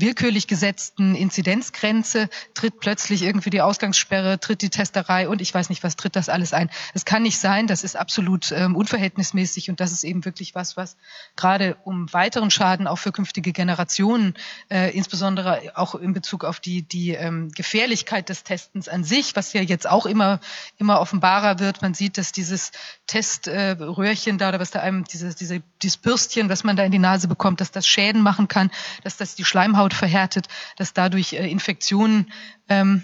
willkürlich 0.00 0.46
gesetzten 0.46 1.14
Inzidenzgrenze 1.14 2.28
tritt 2.54 2.80
plötzlich 2.80 3.22
irgendwie 3.22 3.50
die 3.50 3.60
Ausgangssperre, 3.60 4.40
tritt 4.40 4.62
die 4.62 4.70
Testerei 4.70 5.28
und 5.28 5.40
ich 5.40 5.52
weiß 5.52 5.68
nicht, 5.68 5.82
was 5.82 5.96
tritt 5.96 6.16
das 6.16 6.28
alles 6.28 6.52
ein. 6.52 6.70
Es 6.94 7.04
kann 7.04 7.22
nicht 7.22 7.38
sein, 7.38 7.66
das 7.66 7.84
ist 7.84 7.96
absolut 7.96 8.52
ähm, 8.52 8.76
unverhältnismäßig 8.76 9.70
und 9.70 9.80
das 9.80 9.92
ist 9.92 10.04
eben 10.04 10.24
wirklich 10.24 10.54
was, 10.54 10.76
was 10.76 10.96
gerade 11.36 11.76
um 11.84 12.12
weiteren 12.12 12.50
Schaden 12.50 12.86
auch 12.86 12.98
für 12.98 13.12
künftige 13.12 13.52
Generationen, 13.52 14.34
äh, 14.70 14.90
insbesondere 14.96 15.72
auch 15.74 15.94
in 15.94 16.12
Bezug 16.12 16.44
auf 16.44 16.60
die, 16.60 16.82
die 16.82 17.10
ähm, 17.10 17.50
Gefährlichkeit 17.52 18.28
des 18.28 18.42
Testens 18.42 18.88
an 18.88 19.04
sich, 19.04 19.36
was 19.36 19.52
ja 19.52 19.62
jetzt 19.62 19.88
auch 19.88 20.06
immer, 20.06 20.40
immer 20.78 21.00
offenbarer 21.00 21.58
wird. 21.58 21.82
Man 21.82 21.94
sieht, 21.94 22.18
dass 22.18 22.32
dieses 22.32 22.72
Teströhrchen 23.06 24.36
äh, 24.36 24.38
da 24.38 24.48
oder 24.50 24.60
was 24.60 24.70
da 24.70 24.80
einem, 24.80 25.04
dieses, 25.04 25.36
diese, 25.36 25.62
dieses 25.82 25.96
Bürstchen, 25.96 26.48
was 26.48 26.64
man 26.64 26.76
da 26.76 26.84
in 26.84 26.92
die 26.92 26.98
Nase 26.98 27.28
bekommt, 27.28 27.60
dass 27.60 27.70
das 27.70 27.86
Schäden 27.86 28.22
machen 28.22 28.48
kann, 28.48 28.70
dass 29.04 29.16
das 29.16 29.34
die 29.34 29.44
Schleimhaut 29.44 29.89
Schleimhaut 29.90 29.94
verhärtet, 29.94 30.48
dass 30.76 30.92
dadurch 30.92 31.32
äh, 31.32 31.50
Infektionen 31.50 32.32
ähm, 32.68 33.02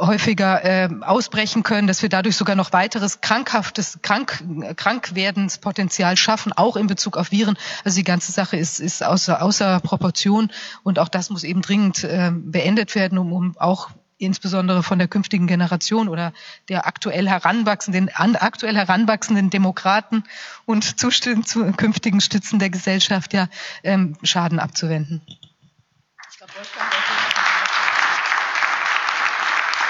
häufiger 0.00 0.64
äh, 0.64 0.88
ausbrechen 1.02 1.62
können, 1.62 1.86
dass 1.86 2.02
wir 2.02 2.08
dadurch 2.08 2.36
sogar 2.36 2.56
noch 2.56 2.72
weiteres 2.72 3.20
krankhaftes 3.20 4.00
Krank, 4.02 4.42
Krankwerdenspotenzial 4.76 6.16
schaffen, 6.16 6.52
auch 6.52 6.76
in 6.76 6.88
Bezug 6.88 7.16
auf 7.16 7.30
Viren. 7.30 7.56
Also 7.84 7.96
die 7.98 8.04
ganze 8.04 8.32
Sache 8.32 8.56
ist, 8.56 8.80
ist 8.80 9.04
außer, 9.04 9.40
außer 9.40 9.80
Proportion 9.80 10.50
und 10.82 10.98
auch 10.98 11.08
das 11.08 11.30
muss 11.30 11.44
eben 11.44 11.62
dringend 11.62 12.02
äh, 12.02 12.32
beendet 12.34 12.96
werden, 12.96 13.18
um, 13.18 13.32
um 13.32 13.56
auch 13.58 13.90
insbesondere 14.18 14.82
von 14.82 14.98
der 14.98 15.08
künftigen 15.08 15.46
Generation 15.46 16.08
oder 16.08 16.32
der 16.68 16.86
aktuell 16.86 17.28
heranwachsenden, 17.28 18.10
an, 18.14 18.36
aktuell 18.36 18.76
heranwachsenden 18.76 19.50
Demokraten 19.50 20.24
und 20.64 20.98
zu, 20.98 21.10
zu 21.10 21.72
künftigen 21.72 22.20
Stützen 22.20 22.58
der 22.58 22.70
Gesellschaft 22.70 23.34
ja 23.34 23.48
ähm, 23.82 24.16
Schaden 24.22 24.58
abzuwenden. 24.58 25.20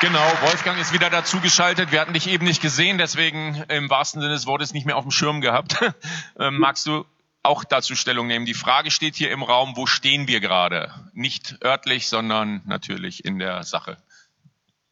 Genau, 0.01 0.31
Wolfgang 0.43 0.79
ist 0.79 0.93
wieder 0.93 1.09
dazugeschaltet. 1.09 1.91
Wir 1.91 2.01
hatten 2.01 2.13
dich 2.13 2.29
eben 2.29 2.45
nicht 2.45 2.61
gesehen, 2.61 2.99
deswegen 2.99 3.65
im 3.69 3.89
wahrsten 3.89 4.21
Sinne 4.21 4.35
des 4.35 4.47
Wortes 4.47 4.75
nicht 4.75 4.85
mehr 4.85 4.97
auf 4.97 5.05
dem 5.05 5.11
Schirm 5.11 5.41
gehabt. 5.41 5.79
ähm, 6.39 6.59
magst 6.59 6.87
du 6.87 7.07
auch 7.43 7.65
dazu 7.65 7.95
Stellung 7.95 8.27
nehmen? 8.27 8.45
Die 8.45 8.55
Frage 8.55 8.91
steht 8.91 9.17
hier 9.17 9.31
im 9.31 9.43
Raum, 9.43 9.73
wo 9.77 9.87
stehen 9.87 10.29
wir 10.29 10.41
gerade? 10.41 10.93
Nicht 11.15 11.57
örtlich, 11.65 12.09
sondern 12.09 12.61
natürlich 12.67 13.25
in 13.25 13.39
der 13.39 13.63
Sache. 13.63 13.97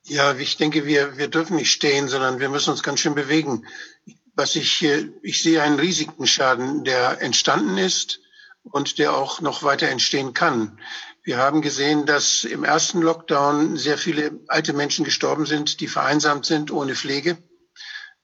Ja, 0.04 0.34
ich 0.34 0.56
denke, 0.56 0.86
wir, 0.86 1.18
wir 1.18 1.28
dürfen 1.28 1.56
nicht 1.56 1.72
stehen, 1.72 2.08
sondern 2.08 2.40
wir 2.40 2.48
müssen 2.48 2.70
uns 2.70 2.82
ganz 2.82 3.00
schön 3.00 3.14
bewegen. 3.14 3.66
Was 4.34 4.56
ich, 4.56 4.86
ich 5.22 5.42
sehe 5.42 5.62
einen 5.62 5.78
riesigen 5.78 6.26
Schaden, 6.26 6.84
der 6.84 7.20
entstanden 7.20 7.78
ist 7.78 8.20
und 8.62 8.98
der 8.98 9.14
auch 9.14 9.40
noch 9.40 9.62
weiter 9.62 9.88
entstehen 9.88 10.34
kann. 10.34 10.78
Wir 11.26 11.38
haben 11.38 11.62
gesehen, 11.62 12.04
dass 12.04 12.44
im 12.44 12.64
ersten 12.64 13.00
Lockdown 13.00 13.78
sehr 13.78 13.96
viele 13.96 14.38
alte 14.46 14.74
Menschen 14.74 15.06
gestorben 15.06 15.46
sind, 15.46 15.80
die 15.80 15.88
vereinsamt 15.88 16.44
sind 16.44 16.70
ohne 16.70 16.94
Pflege. 16.94 17.38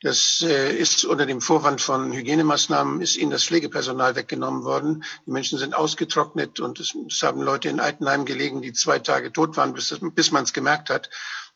Das 0.03 0.45
äh, 0.47 0.77
ist 0.77 1.07
unter 1.07 1.25
dem 1.25 1.41
Vorwand 1.41 1.81
von 1.81 2.13
Hygienemaßnahmen 2.13 3.01
ist 3.01 3.17
ihnen 3.17 3.31
das 3.31 3.45
Pflegepersonal 3.45 4.17
weggenommen 4.17 4.65
worden. 4.65 5.03
Die 5.25 5.31
Menschen 5.31 5.59
sind 5.59 5.75
ausgetrocknet 5.75 6.61
und 6.61 6.79
es, 6.79 6.93
haben 7.23 7.41
Leute 7.41 7.71
in 7.71 7.81
Altenheim 7.81 8.27
gelegen, 8.27 8.61
die 8.61 8.75
zwei 8.75 8.99
Tage 8.99 9.33
tot 9.33 9.57
waren, 9.57 9.73
bis, 9.73 9.99
bis 10.15 10.31
man 10.31 10.45
es 10.45 10.53
gemerkt 10.53 10.91
hat. 10.91 11.09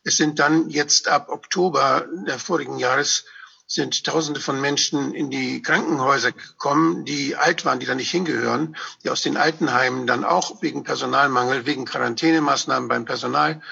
Es 0.02 0.16
sind 0.16 0.38
dann 0.38 0.70
jetzt 0.70 1.08
ab 1.08 1.28
Oktober 1.28 2.06
der 2.26 2.38
vorigen 2.38 2.78
Jahres 2.78 3.26
sind 3.66 4.04
Tausende 4.04 4.40
von 4.40 4.60
Menschen 4.60 5.14
in 5.14 5.30
die 5.30 5.62
Krankenhäuser 5.62 6.32
gekommen, 6.32 7.04
die 7.04 7.36
alt 7.36 7.64
waren, 7.64 7.80
die 7.80 7.86
da 7.86 7.94
nicht 7.94 8.10
hingehören, 8.10 8.76
die 9.02 9.10
aus 9.10 9.22
den 9.22 9.36
Altenheimen 9.36 10.06
dann 10.06 10.24
auch 10.24 10.62
wegen 10.62 10.84
Personalmangel, 10.84 11.66
wegen 11.66 11.84
Quarantänemaßnahmen 11.84 12.88
beim 12.88 13.04
Personal 13.04 13.62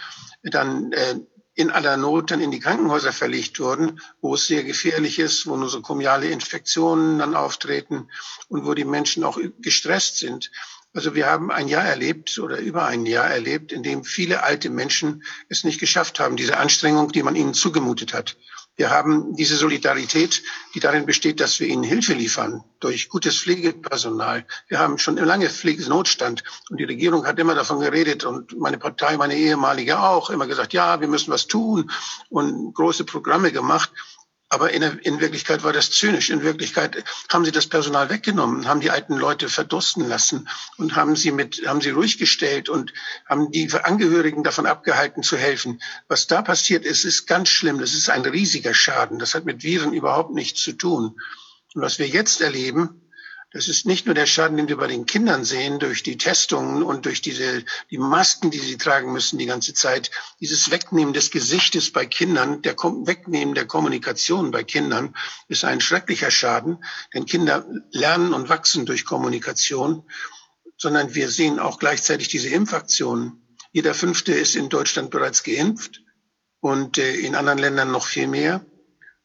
dann 0.42 0.92
äh, 0.92 1.16
in 1.54 1.70
aller 1.70 1.96
Not 1.96 2.30
dann 2.30 2.40
in 2.40 2.50
die 2.50 2.60
Krankenhäuser 2.60 3.12
verlegt 3.12 3.60
wurden, 3.60 4.00
wo 4.20 4.34
es 4.34 4.46
sehr 4.46 4.64
gefährlich 4.64 5.18
ist, 5.18 5.46
wo 5.46 5.56
nosokomiale 5.56 6.28
Infektionen 6.28 7.18
dann 7.18 7.34
auftreten 7.34 8.08
und 8.48 8.64
wo 8.64 8.74
die 8.74 8.84
Menschen 8.84 9.22
auch 9.22 9.38
gestresst 9.60 10.18
sind. 10.18 10.50
Also 10.94 11.14
wir 11.14 11.26
haben 11.26 11.50
ein 11.50 11.68
Jahr 11.68 11.84
erlebt 11.84 12.38
oder 12.38 12.58
über 12.58 12.86
ein 12.86 13.06
Jahr 13.06 13.28
erlebt, 13.28 13.72
in 13.72 13.82
dem 13.82 14.04
viele 14.04 14.42
alte 14.42 14.70
Menschen 14.70 15.22
es 15.48 15.64
nicht 15.64 15.80
geschafft 15.80 16.20
haben, 16.20 16.36
diese 16.36 16.56
Anstrengung, 16.56 17.12
die 17.12 17.22
man 17.22 17.36
ihnen 17.36 17.54
zugemutet 17.54 18.12
hat, 18.14 18.36
Wir 18.76 18.88
haben 18.88 19.36
diese 19.36 19.56
Solidarität, 19.56 20.42
die 20.74 20.80
darin 20.80 21.04
besteht, 21.04 21.40
dass 21.40 21.60
wir 21.60 21.68
ihnen 21.68 21.82
Hilfe 21.82 22.14
liefern 22.14 22.64
durch 22.80 23.10
gutes 23.10 23.38
Pflegepersonal. 23.38 24.46
Wir 24.66 24.78
haben 24.78 24.96
schon 24.98 25.16
lange 25.16 25.50
Pflegenotstand 25.50 26.42
und 26.70 26.80
die 26.80 26.84
Regierung 26.84 27.26
hat 27.26 27.38
immer 27.38 27.54
davon 27.54 27.80
geredet 27.80 28.24
und 28.24 28.58
meine 28.58 28.78
Partei, 28.78 29.18
meine 29.18 29.36
ehemalige 29.36 30.00
auch, 30.00 30.30
immer 30.30 30.46
gesagt, 30.46 30.72
ja, 30.72 31.00
wir 31.00 31.08
müssen 31.08 31.30
was 31.30 31.46
tun 31.46 31.90
und 32.30 32.72
große 32.74 33.04
Programme 33.04 33.52
gemacht. 33.52 33.92
Aber 34.52 34.70
in, 34.70 34.82
in, 34.82 35.18
Wirklichkeit 35.18 35.64
war 35.64 35.72
das 35.72 35.90
zynisch. 35.90 36.28
In 36.28 36.42
Wirklichkeit 36.42 37.04
haben 37.30 37.46
sie 37.46 37.52
das 37.52 37.66
Personal 37.68 38.10
weggenommen, 38.10 38.68
haben 38.68 38.80
die 38.80 38.90
alten 38.90 39.16
Leute 39.16 39.48
verdursten 39.48 40.06
lassen 40.06 40.46
und 40.76 40.94
haben 40.94 41.16
sie 41.16 41.32
mit, 41.32 41.66
haben 41.66 41.80
sie 41.80 41.88
ruhig 41.88 42.18
gestellt 42.18 42.68
und 42.68 42.92
haben 43.26 43.50
die 43.50 43.72
Angehörigen 43.72 44.44
davon 44.44 44.66
abgehalten 44.66 45.22
zu 45.22 45.38
helfen. 45.38 45.80
Was 46.06 46.26
da 46.26 46.42
passiert 46.42 46.84
ist, 46.84 47.06
ist 47.06 47.24
ganz 47.24 47.48
schlimm. 47.48 47.78
Das 47.78 47.94
ist 47.94 48.10
ein 48.10 48.26
riesiger 48.26 48.74
Schaden. 48.74 49.18
Das 49.18 49.34
hat 49.34 49.46
mit 49.46 49.62
Viren 49.62 49.94
überhaupt 49.94 50.34
nichts 50.34 50.60
zu 50.60 50.72
tun. 50.72 51.18
Und 51.74 51.80
was 51.80 51.98
wir 51.98 52.06
jetzt 52.06 52.42
erleben, 52.42 53.01
das 53.52 53.68
ist 53.68 53.84
nicht 53.84 54.06
nur 54.06 54.14
der 54.14 54.26
Schaden, 54.26 54.56
den 54.56 54.68
wir 54.68 54.78
bei 54.78 54.86
den 54.86 55.04
Kindern 55.04 55.44
sehen, 55.44 55.78
durch 55.78 56.02
die 56.02 56.16
Testungen 56.16 56.82
und 56.82 57.04
durch 57.04 57.20
diese, 57.20 57.64
die 57.90 57.98
Masken, 57.98 58.50
die 58.50 58.58
sie 58.58 58.78
tragen 58.78 59.12
müssen 59.12 59.38
die 59.38 59.46
ganze 59.46 59.74
Zeit. 59.74 60.10
Dieses 60.40 60.70
Wegnehmen 60.70 61.12
des 61.12 61.30
Gesichtes 61.30 61.92
bei 61.92 62.06
Kindern, 62.06 62.62
der 62.62 62.74
Wegnehmen 62.76 63.54
der 63.54 63.66
Kommunikation 63.66 64.50
bei 64.50 64.64
Kindern 64.64 65.14
ist 65.48 65.64
ein 65.64 65.82
schrecklicher 65.82 66.30
Schaden, 66.30 66.82
denn 67.12 67.26
Kinder 67.26 67.66
lernen 67.90 68.32
und 68.32 68.48
wachsen 68.48 68.86
durch 68.86 69.04
Kommunikation, 69.04 70.08
sondern 70.78 71.14
wir 71.14 71.28
sehen 71.28 71.58
auch 71.58 71.78
gleichzeitig 71.78 72.28
diese 72.28 72.48
Impfaktionen. 72.48 73.42
Jeder 73.70 73.94
Fünfte 73.94 74.32
ist 74.32 74.56
in 74.56 74.70
Deutschland 74.70 75.10
bereits 75.10 75.42
geimpft 75.42 76.02
und 76.60 76.96
äh, 76.96 77.16
in 77.16 77.34
anderen 77.34 77.58
Ländern 77.58 77.90
noch 77.90 78.06
viel 78.06 78.28
mehr. 78.28 78.64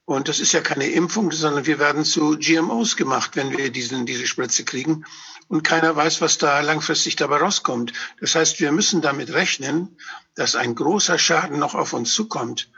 Und 0.07 0.29
das 0.29 0.39
ist 0.39 0.53
ja 0.53 0.61
keine 0.61 0.87
Impfung, 0.87 1.33
sondern 1.33 1.65
wir 1.65 1.79
werden 1.79 2.05
zu 2.05 2.37
GMOs 2.39 2.95
gemacht, 2.95 3.31
wenn 3.35 3.57
wir 3.57 3.69
diesen, 3.69 4.05
diese 4.05 4.25
Spritze 4.25 4.63
kriegen. 4.63 5.03
Und 5.49 5.63
keiner 5.65 5.93
weiß, 5.97 6.21
was 6.21 6.37
da 6.37 6.61
langfristig 6.61 7.17
dabei 7.17 7.39
rauskommt. 7.39 7.91
Das 8.21 8.33
heißt, 8.33 8.61
wir 8.61 8.71
müssen 8.71 9.01
damit 9.01 9.33
rechnen, 9.33 9.97
dass 10.33 10.55
ein 10.55 10.75
großer 10.75 11.19
Schaden 11.19 11.59
noch 11.59 11.75
auf 11.75 11.91
uns 11.91 12.13
zukommt. 12.13 12.71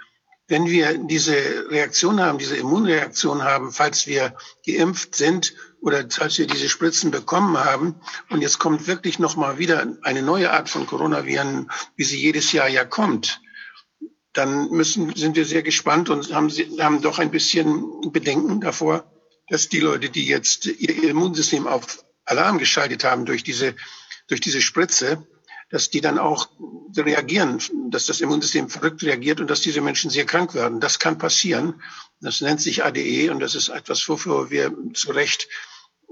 Wenn 0.47 0.65
wir 0.65 0.97
diese 0.97 1.36
Reaktion 1.69 2.19
haben, 2.19 2.39
diese 2.39 2.57
Immunreaktion 2.57 3.43
haben, 3.43 3.71
falls 3.71 4.07
wir 4.07 4.36
geimpft 4.65 5.13
sind 5.13 5.53
oder 5.82 6.03
falls 6.09 6.39
wir 6.39 6.47
diese 6.47 6.67
Spritzen 6.67 7.11
bekommen 7.11 7.59
haben, 7.59 8.01
und 8.32 8.41
jetzt 8.41 8.57
kommt 8.57 8.88
wirklich 8.88 9.19
noch 9.19 9.36
mal 9.36 9.59
wieder 9.59 9.86
eine 10.01 10.23
neue 10.23 10.51
Art 10.51 10.67
von 10.67 10.88
Coronaviren, 10.88 11.69
wie 11.95 12.05
sie 12.05 12.19
jedes 12.19 12.51
Jahr 12.53 12.69
ja 12.69 12.86
kommt, 12.86 13.39
dann 14.39 14.69
müssen, 14.69 15.13
sind 15.15 15.35
wir 15.35 15.43
sehr 15.43 15.63
gespannt 15.63 16.09
und 16.09 16.33
haben, 16.33 16.49
haben 16.79 17.01
doch 17.01 17.19
ein 17.19 17.29
bisschen 17.29 18.09
Bedenken 18.11 18.61
davor, 18.61 19.03
dass 19.49 19.67
die 19.67 19.81
Leute, 19.81 20.09
die 20.09 20.25
jetzt 20.25 20.65
ihr 20.65 21.03
Immunsystem 21.03 21.67
auf 21.67 22.05
Alarm 22.23 22.57
geschaltet 22.57 23.03
haben 23.03 23.25
durch 23.25 23.43
diese, 23.43 23.75
durch 24.29 24.39
diese 24.39 24.61
Spritze, 24.61 25.27
dass 25.69 25.89
die 25.89 25.99
dann 25.99 26.17
auch 26.17 26.47
reagieren, 26.95 27.61
dass 27.89 28.05
das 28.05 28.21
Immunsystem 28.21 28.69
verrückt 28.69 29.03
reagiert 29.03 29.41
und 29.41 29.49
dass 29.49 29.59
diese 29.59 29.81
Menschen 29.81 30.09
sehr 30.09 30.25
krank 30.25 30.55
werden. 30.55 30.79
Das 30.79 30.99
kann 30.99 31.17
passieren. 31.17 31.81
Das 32.21 32.39
nennt 32.39 32.61
sich 32.61 32.85
ADE 32.85 33.31
und 33.31 33.41
das 33.41 33.55
ist 33.55 33.67
etwas, 33.67 34.07
wofür 34.07 34.49
wir 34.49 34.73
zu 34.93 35.11
Recht 35.11 35.49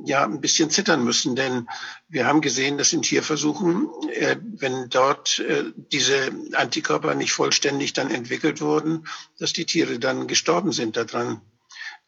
ja 0.04 0.24
ein 0.24 0.41
bisschen 0.41 0.70
zittern 0.70 1.04
müssen, 1.04 1.36
denn 1.36 1.68
wir 2.08 2.28
haben 2.28 2.41
gesehen, 2.41 2.78
dass 2.78 2.93
in 2.93 3.02
Tierversuchen, 3.02 3.89
äh, 4.12 4.38
wenn 4.41 4.89
dort 4.89 5.39
äh, 5.39 5.66
diese 5.76 6.32
Antikörper 6.54 7.16
nicht 7.16 7.32
vollständig 7.32 7.93
dann 7.93 8.12
entwickelt 8.12 8.62
wurden, 8.62 9.08
dass 9.39 9.54
die 9.54 9.66
Tiere 9.66 10.00
dann 10.00 10.28
gestorben 10.28 10.72
sind 10.72 10.98
daran. 10.98 11.41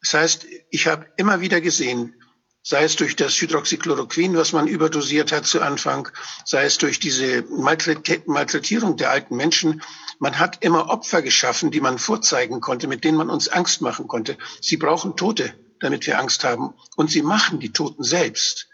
Das 0.00 0.14
heißt, 0.14 0.46
ich 0.70 0.86
habe 0.86 1.06
immer 1.16 1.40
wieder 1.40 1.60
gesehen, 1.60 2.14
sei 2.62 2.84
es 2.84 2.96
durch 2.96 3.16
das 3.16 3.40
Hydroxychloroquin, 3.40 4.36
was 4.36 4.52
man 4.52 4.66
überdosiert 4.66 5.32
hat 5.32 5.46
zu 5.46 5.60
Anfang, 5.60 6.08
sei 6.44 6.64
es 6.64 6.78
durch 6.78 7.00
diese 7.00 7.42
Malträtierung 7.48 8.96
der 8.96 9.10
alten 9.10 9.36
Menschen. 9.36 9.82
Man 10.18 10.38
hat 10.38 10.62
immer 10.62 10.90
Opfer 10.90 11.22
geschaffen, 11.22 11.70
die 11.70 11.80
man 11.80 11.98
vorzeigen 11.98 12.60
konnte, 12.60 12.86
mit 12.86 13.04
denen 13.04 13.18
man 13.18 13.30
uns 13.30 13.48
Angst 13.48 13.80
machen 13.80 14.08
konnte. 14.08 14.36
Sie 14.60 14.76
brauchen 14.76 15.16
Tote 15.16 15.54
damit 15.80 16.06
wir 16.06 16.18
Angst 16.18 16.44
haben. 16.44 16.74
Und 16.96 17.10
sie 17.10 17.22
machen 17.22 17.60
die 17.60 17.72
Toten 17.72 18.04
selbst. 18.04 18.68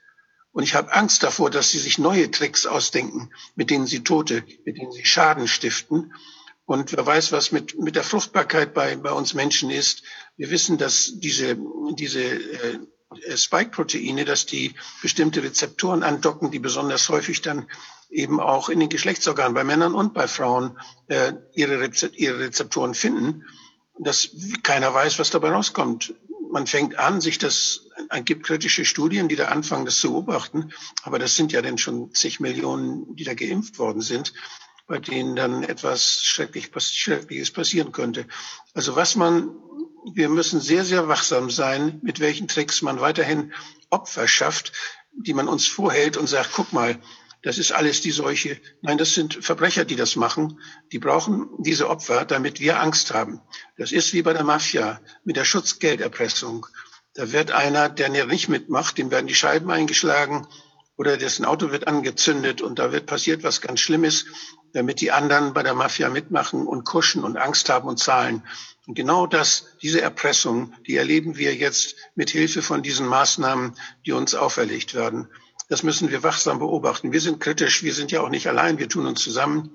Und 0.52 0.62
ich 0.62 0.74
habe 0.74 0.94
Angst 0.94 1.22
davor, 1.22 1.50
dass 1.50 1.70
sie 1.70 1.78
sich 1.78 1.98
neue 1.98 2.30
Tricks 2.30 2.64
ausdenken, 2.64 3.30
mit 3.56 3.70
denen 3.70 3.86
sie 3.86 4.02
Tote, 4.02 4.42
mit 4.64 4.78
denen 4.78 4.90
sie 4.90 5.04
Schaden 5.04 5.48
stiften. 5.48 6.14
Und 6.64 6.92
wer 6.92 7.04
weiß, 7.04 7.30
was 7.32 7.52
mit, 7.52 7.78
mit 7.78 7.94
der 7.94 8.04
Fruchtbarkeit 8.04 8.72
bei, 8.72 8.96
bei 8.96 9.12
uns 9.12 9.34
Menschen 9.34 9.70
ist. 9.70 10.02
Wir 10.36 10.50
wissen, 10.50 10.78
dass 10.78 11.12
diese, 11.14 11.58
diese 11.92 12.22
äh, 12.22 12.78
Spike-Proteine, 13.36 14.24
dass 14.24 14.46
die 14.46 14.74
bestimmte 15.02 15.42
Rezeptoren 15.42 16.02
andocken, 16.02 16.50
die 16.50 16.58
besonders 16.58 17.08
häufig 17.08 17.42
dann 17.42 17.68
eben 18.08 18.40
auch 18.40 18.68
in 18.68 18.80
den 18.80 18.88
Geschlechtsorganen 18.88 19.52
bei 19.52 19.62
Männern 19.62 19.94
und 19.94 20.14
bei 20.14 20.26
Frauen 20.26 20.78
äh, 21.08 21.34
ihre 21.54 21.80
Rezeptoren 21.80 22.94
finden. 22.94 23.44
Dass 23.98 24.30
keiner 24.62 24.92
weiß, 24.92 25.18
was 25.18 25.30
dabei 25.30 25.50
rauskommt 25.50 26.14
man 26.56 26.66
fängt 26.66 26.98
an, 26.98 27.20
sich 27.20 27.36
das, 27.36 27.90
es 28.08 28.24
gibt 28.24 28.46
kritische 28.46 28.86
Studien, 28.86 29.28
die 29.28 29.36
da 29.36 29.48
anfangen, 29.48 29.84
das 29.84 29.98
zu 29.98 30.12
beobachten, 30.12 30.72
aber 31.02 31.18
das 31.18 31.36
sind 31.36 31.52
ja 31.52 31.60
dann 31.60 31.76
schon 31.76 32.14
zig 32.14 32.40
Millionen, 32.40 33.14
die 33.14 33.24
da 33.24 33.34
geimpft 33.34 33.78
worden 33.78 34.00
sind, 34.00 34.32
bei 34.86 34.98
denen 34.98 35.36
dann 35.36 35.64
etwas 35.64 36.24
Schrecklich, 36.24 36.70
Schreckliches 36.74 37.50
passieren 37.50 37.92
könnte. 37.92 38.24
Also 38.72 38.96
was 38.96 39.16
man, 39.16 39.50
wir 40.14 40.30
müssen 40.30 40.62
sehr, 40.62 40.86
sehr 40.86 41.08
wachsam 41.08 41.50
sein, 41.50 42.00
mit 42.02 42.20
welchen 42.20 42.48
Tricks 42.48 42.80
man 42.80 43.00
weiterhin 43.00 43.52
Opfer 43.90 44.26
schafft, 44.26 44.72
die 45.12 45.34
man 45.34 45.48
uns 45.48 45.66
vorhält 45.66 46.16
und 46.16 46.26
sagt, 46.26 46.52
guck 46.54 46.72
mal, 46.72 46.98
das 47.46 47.58
ist 47.58 47.70
alles 47.70 48.00
die 48.00 48.10
Seuche. 48.10 48.58
Nein, 48.82 48.98
das 48.98 49.14
sind 49.14 49.44
Verbrecher, 49.44 49.84
die 49.84 49.94
das 49.94 50.16
machen. 50.16 50.60
Die 50.90 50.98
brauchen 50.98 51.48
diese 51.58 51.88
Opfer, 51.88 52.24
damit 52.24 52.58
wir 52.58 52.80
Angst 52.80 53.14
haben. 53.14 53.40
Das 53.78 53.92
ist 53.92 54.12
wie 54.14 54.22
bei 54.22 54.32
der 54.32 54.42
Mafia 54.42 55.00
mit 55.22 55.36
der 55.36 55.44
Schutzgelderpressung. 55.44 56.66
Da 57.14 57.30
wird 57.30 57.52
einer, 57.52 57.88
der 57.88 58.08
nicht 58.26 58.48
mitmacht, 58.48 58.98
dem 58.98 59.12
werden 59.12 59.28
die 59.28 59.36
Scheiben 59.36 59.70
eingeschlagen 59.70 60.48
oder 60.96 61.16
dessen 61.16 61.44
Auto 61.44 61.70
wird 61.70 61.86
angezündet 61.86 62.62
und 62.62 62.80
da 62.80 62.90
wird 62.90 63.06
passiert 63.06 63.44
was 63.44 63.60
ganz 63.60 63.78
Schlimmes, 63.78 64.26
damit 64.72 65.00
die 65.00 65.12
anderen 65.12 65.54
bei 65.54 65.62
der 65.62 65.74
Mafia 65.74 66.08
mitmachen 66.08 66.66
und 66.66 66.82
kuschen 66.82 67.22
und 67.22 67.36
Angst 67.36 67.68
haben 67.68 67.86
und 67.86 68.00
zahlen. 68.00 68.42
Und 68.88 68.96
genau 68.96 69.28
das, 69.28 69.66
diese 69.80 70.00
Erpressung, 70.00 70.74
die 70.88 70.96
erleben 70.96 71.36
wir 71.36 71.54
jetzt 71.54 71.94
mit 72.16 72.30
Hilfe 72.30 72.60
von 72.60 72.82
diesen 72.82 73.06
Maßnahmen, 73.06 73.76
die 74.04 74.10
uns 74.10 74.34
auferlegt 74.34 74.94
werden. 74.94 75.28
Das 75.68 75.82
müssen 75.82 76.10
wir 76.10 76.22
wachsam 76.22 76.60
beobachten. 76.60 77.12
Wir 77.12 77.20
sind 77.20 77.40
kritisch, 77.40 77.82
wir 77.82 77.92
sind 77.92 78.12
ja 78.12 78.20
auch 78.20 78.28
nicht 78.28 78.46
allein, 78.46 78.78
wir 78.78 78.88
tun 78.88 79.06
uns 79.06 79.20
zusammen 79.20 79.70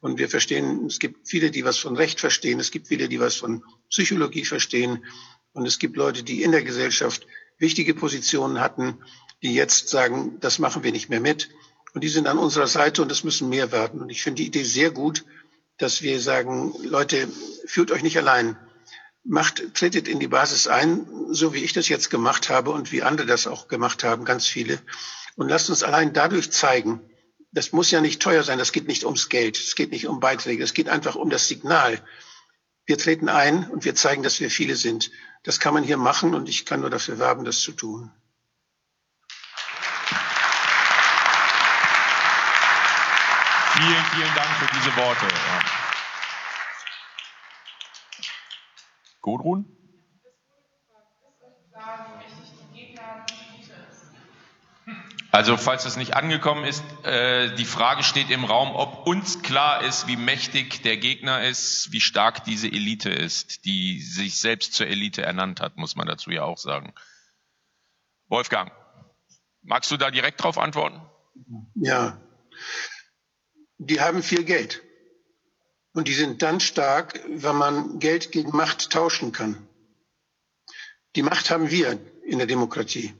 und 0.00 0.18
wir 0.18 0.28
verstehen, 0.28 0.86
es 0.86 0.98
gibt 0.98 1.28
viele, 1.28 1.52
die 1.52 1.64
was 1.64 1.78
von 1.78 1.96
Recht 1.96 2.18
verstehen, 2.18 2.58
es 2.58 2.72
gibt 2.72 2.88
viele, 2.88 3.08
die 3.08 3.20
was 3.20 3.36
von 3.36 3.62
Psychologie 3.88 4.44
verstehen 4.44 5.04
und 5.52 5.64
es 5.66 5.78
gibt 5.78 5.96
Leute, 5.96 6.24
die 6.24 6.42
in 6.42 6.50
der 6.50 6.64
Gesellschaft 6.64 7.26
wichtige 7.58 7.94
Positionen 7.94 8.60
hatten, 8.60 8.98
die 9.42 9.54
jetzt 9.54 9.88
sagen, 9.88 10.38
das 10.40 10.58
machen 10.58 10.82
wir 10.82 10.92
nicht 10.92 11.08
mehr 11.08 11.20
mit. 11.20 11.50
Und 11.94 12.04
die 12.04 12.08
sind 12.08 12.26
an 12.26 12.38
unserer 12.38 12.66
Seite 12.66 13.00
und 13.00 13.10
es 13.10 13.24
müssen 13.24 13.48
mehr 13.48 13.72
werden. 13.72 14.00
Und 14.00 14.10
ich 14.10 14.22
finde 14.22 14.42
die 14.42 14.48
Idee 14.48 14.64
sehr 14.64 14.90
gut, 14.90 15.24
dass 15.78 16.02
wir 16.02 16.20
sagen, 16.20 16.74
Leute, 16.82 17.28
fühlt 17.66 17.90
euch 17.90 18.02
nicht 18.02 18.18
allein. 18.18 18.58
Macht, 19.24 19.74
tretet 19.74 20.08
in 20.08 20.20
die 20.20 20.28
Basis 20.28 20.68
ein, 20.68 21.06
so 21.30 21.54
wie 21.54 21.64
ich 21.64 21.72
das 21.72 21.88
jetzt 21.88 22.10
gemacht 22.10 22.50
habe 22.50 22.70
und 22.70 22.92
wie 22.92 23.02
andere 23.02 23.26
das 23.26 23.46
auch 23.46 23.68
gemacht 23.68 24.04
haben, 24.04 24.24
ganz 24.24 24.46
viele. 24.46 24.78
Und 25.36 25.48
lasst 25.48 25.70
uns 25.70 25.82
allein 25.82 26.12
dadurch 26.12 26.50
zeigen, 26.50 27.00
das 27.52 27.72
muss 27.72 27.90
ja 27.90 28.00
nicht 28.00 28.20
teuer 28.20 28.42
sein, 28.42 28.58
das 28.58 28.72
geht 28.72 28.88
nicht 28.88 29.04
ums 29.04 29.28
Geld, 29.28 29.56
es 29.56 29.74
geht 29.74 29.90
nicht 29.90 30.06
um 30.06 30.18
Beiträge, 30.18 30.64
es 30.64 30.74
geht 30.74 30.88
einfach 30.88 31.14
um 31.14 31.30
das 31.30 31.46
Signal. 31.46 32.02
Wir 32.86 32.98
treten 32.98 33.28
ein 33.28 33.70
und 33.70 33.84
wir 33.84 33.94
zeigen, 33.94 34.22
dass 34.22 34.40
wir 34.40 34.50
viele 34.50 34.76
sind. 34.76 35.10
Das 35.42 35.60
kann 35.60 35.74
man 35.74 35.84
hier 35.84 35.96
machen 35.96 36.34
und 36.34 36.48
ich 36.48 36.64
kann 36.66 36.80
nur 36.80 36.90
dafür 36.90 37.18
werben, 37.18 37.44
das 37.44 37.60
zu 37.60 37.72
tun. 37.72 38.10
Vielen, 43.76 44.04
vielen 44.04 44.34
Dank 44.34 44.48
für 44.58 44.74
diese 44.74 44.96
Worte. 44.96 45.26
Ja. 45.26 45.60
Gudrun? 49.20 49.76
Also 55.30 55.56
falls 55.56 55.84
das 55.84 55.96
nicht 55.96 56.14
angekommen 56.14 56.64
ist, 56.64 56.82
äh, 57.04 57.54
die 57.56 57.64
Frage 57.64 58.02
steht 58.02 58.30
im 58.30 58.44
Raum, 58.44 58.74
ob 58.74 59.06
uns 59.06 59.42
klar 59.42 59.82
ist, 59.82 60.06
wie 60.06 60.16
mächtig 60.16 60.82
der 60.82 60.96
Gegner 60.96 61.42
ist, 61.42 61.92
wie 61.92 62.00
stark 62.00 62.44
diese 62.44 62.68
Elite 62.68 63.10
ist, 63.10 63.64
die 63.64 64.00
sich 64.00 64.38
selbst 64.38 64.72
zur 64.72 64.86
Elite 64.86 65.22
ernannt 65.22 65.60
hat, 65.60 65.76
muss 65.76 65.94
man 65.94 66.06
dazu 66.06 66.30
ja 66.30 66.44
auch 66.44 66.58
sagen. 66.58 66.94
Wolfgang, 68.28 68.72
magst 69.62 69.90
du 69.90 69.96
da 69.96 70.10
direkt 70.10 70.42
drauf 70.42 70.58
antworten? 70.58 71.02
Ja, 71.74 72.18
die 73.78 74.00
haben 74.00 74.22
viel 74.22 74.44
Geld. 74.44 74.82
Und 75.92 76.08
die 76.08 76.14
sind 76.14 76.42
dann 76.42 76.60
stark, 76.60 77.20
wenn 77.28 77.56
man 77.56 77.98
Geld 77.98 78.32
gegen 78.32 78.50
Macht 78.50 78.90
tauschen 78.90 79.32
kann. 79.32 79.66
Die 81.14 81.22
Macht 81.22 81.50
haben 81.50 81.70
wir 81.70 81.98
in 82.24 82.38
der 82.38 82.46
Demokratie. 82.46 83.14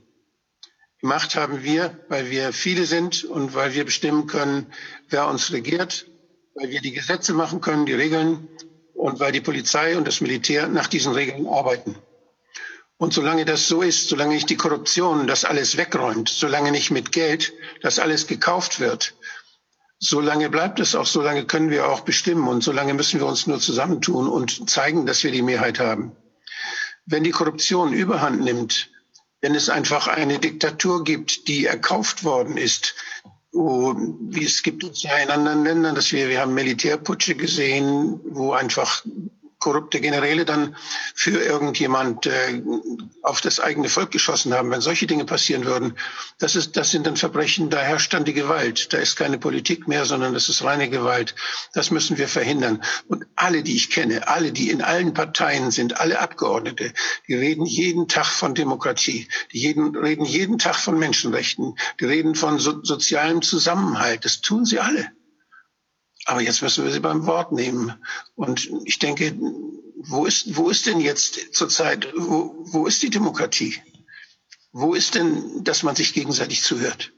Macht 1.01 1.35
haben 1.35 1.63
wir, 1.63 1.99
weil 2.09 2.29
wir 2.29 2.53
viele 2.53 2.85
sind 2.85 3.23
und 3.23 3.53
weil 3.53 3.73
wir 3.73 3.85
bestimmen 3.85 4.27
können, 4.27 4.71
wer 5.09 5.27
uns 5.27 5.51
regiert, 5.51 6.07
weil 6.55 6.69
wir 6.69 6.81
die 6.81 6.91
Gesetze 6.91 7.33
machen 7.33 7.61
können, 7.61 7.85
die 7.85 7.93
Regeln 7.93 8.47
und 8.93 9.19
weil 9.19 9.31
die 9.31 9.41
Polizei 9.41 9.97
und 9.97 10.07
das 10.07 10.21
Militär 10.21 10.67
nach 10.67 10.87
diesen 10.87 11.13
Regeln 11.13 11.47
arbeiten. 11.47 11.95
Und 12.97 13.13
solange 13.13 13.45
das 13.45 13.67
so 13.67 13.83
ist, 13.83 14.09
solange 14.09 14.33
nicht 14.33 14.49
die 14.49 14.57
Korruption 14.57 15.27
das 15.27 15.45
alles 15.45 15.77
wegräumt, 15.77 16.29
solange 16.29 16.71
nicht 16.71 16.89
mit 16.89 17.11
Geld 17.11 17.53
das 17.81 17.99
alles 17.99 18.25
gekauft 18.25 18.79
wird, 18.79 19.13
Solange 19.99 20.49
bleibt 20.51 20.79
es 20.79 20.93
auch, 20.93 21.07
solange 21.07 21.45
können 21.45 21.71
wir 21.71 21.89
auch 21.89 22.01
bestimmen 22.01 22.47
und 22.47 22.63
solange 22.63 22.93
müssen 22.93 23.19
wir 23.19 23.25
uns 23.25 23.47
nur 23.47 23.59
zusammentun 23.59 24.27
und 24.27 24.69
zeigen, 24.69 25.07
dass 25.07 25.23
wir 25.23 25.31
die 25.31 25.41
Mehrheit 25.41 25.79
haben. 25.79 26.15
Wenn 27.05 27.23
die 27.23 27.31
Korruption 27.31 27.93
überhand 27.93 28.43
nimmt, 28.43 28.91
wenn 29.41 29.55
es 29.55 29.69
einfach 29.69 30.07
eine 30.07 30.39
Diktatur 30.39 31.03
gibt, 31.03 31.47
die 31.47 31.65
erkauft 31.65 32.23
worden 32.23 32.57
ist, 32.57 32.95
wie 33.51 34.43
es 34.43 34.61
gibt 34.61 34.83
es 34.83 35.03
ja 35.03 35.17
in 35.17 35.29
anderen 35.29 35.63
Ländern, 35.63 35.95
dass 35.95 36.11
wir, 36.11 36.29
wir 36.29 36.41
haben 36.41 36.53
Militärputsche 36.53 37.35
gesehen, 37.35 38.19
wo 38.25 38.51
einfach 38.51 39.03
korrupte 39.59 39.99
Generäle 39.99 40.45
dann 40.45 40.75
für 41.15 41.41
irgendjemand 41.41 42.27
äh, 42.27 42.61
auf 43.23 43.41
das 43.41 43.59
eigene 43.59 43.89
Volk 43.89 44.11
geschossen 44.11 44.53
haben. 44.53 44.69
Wenn 44.69 44.81
solche 44.81 45.07
Dinge 45.07 45.25
passieren 45.25 45.65
würden, 45.65 45.97
das, 46.37 46.55
ist, 46.55 46.77
das 46.77 46.91
sind 46.91 47.07
dann 47.07 47.17
Verbrechen, 47.17 47.69
da 47.69 47.79
herrscht 47.79 48.13
dann 48.13 48.25
die 48.25 48.33
Gewalt. 48.33 48.93
Da 48.93 48.97
ist 48.97 49.15
keine 49.15 49.39
Politik 49.39 49.87
mehr, 49.87 50.05
sondern 50.05 50.33
das 50.33 50.49
ist 50.49 50.63
reine 50.63 50.89
Gewalt. 50.89 51.35
Das 51.73 51.89
müssen 51.89 52.17
wir 52.17 52.27
verhindern. 52.27 52.83
Und 53.07 53.25
alle, 53.35 53.63
die 53.63 53.75
ich 53.75 53.89
kenne, 53.89 54.27
alle, 54.27 54.51
die 54.51 54.69
in 54.69 54.81
allen 54.81 55.13
Parteien 55.13 55.71
sind, 55.71 55.99
alle 55.99 56.19
Abgeordnete, 56.19 56.93
die 57.27 57.35
reden 57.35 57.65
jeden 57.65 58.07
Tag 58.07 58.27
von 58.27 58.53
Demokratie, 58.53 59.27
die 59.51 59.59
jeden, 59.59 59.95
reden 59.95 60.25
jeden 60.25 60.59
Tag 60.59 60.75
von 60.75 60.99
Menschenrechten, 60.99 61.77
die 61.99 62.05
reden 62.05 62.35
von 62.35 62.59
so, 62.59 62.83
sozialem 62.83 63.41
Zusammenhalt. 63.41 64.23
Das 64.23 64.41
tun 64.41 64.65
sie 64.65 64.79
alle. 64.79 65.16
Aber 66.27 66.41
jetzt 66.41 66.61
müssen 66.61 66.83
wir 66.83 66.91
sie 66.91 66.99
beim 66.99 67.25
Wort 67.25 67.53
nehmen. 67.53 67.93
Und 68.35 68.69
ich 68.83 68.99
denke, 68.99 69.33
wo 69.95 70.25
ist, 70.25 70.57
wo 70.57 70.69
ist 70.69 70.85
denn 70.85 70.99
jetzt 70.99 71.55
zurzeit, 71.55 72.13
wo, 72.17 72.53
wo 72.59 72.85
ist 72.85 73.01
die 73.01 73.09
Demokratie? 73.09 73.81
Wo 74.73 74.93
ist 74.93 75.15
denn, 75.15 75.63
dass 75.63 75.83
man 75.83 75.95
sich 75.95 76.13
gegenseitig 76.13 76.63
zuhört? 76.63 77.13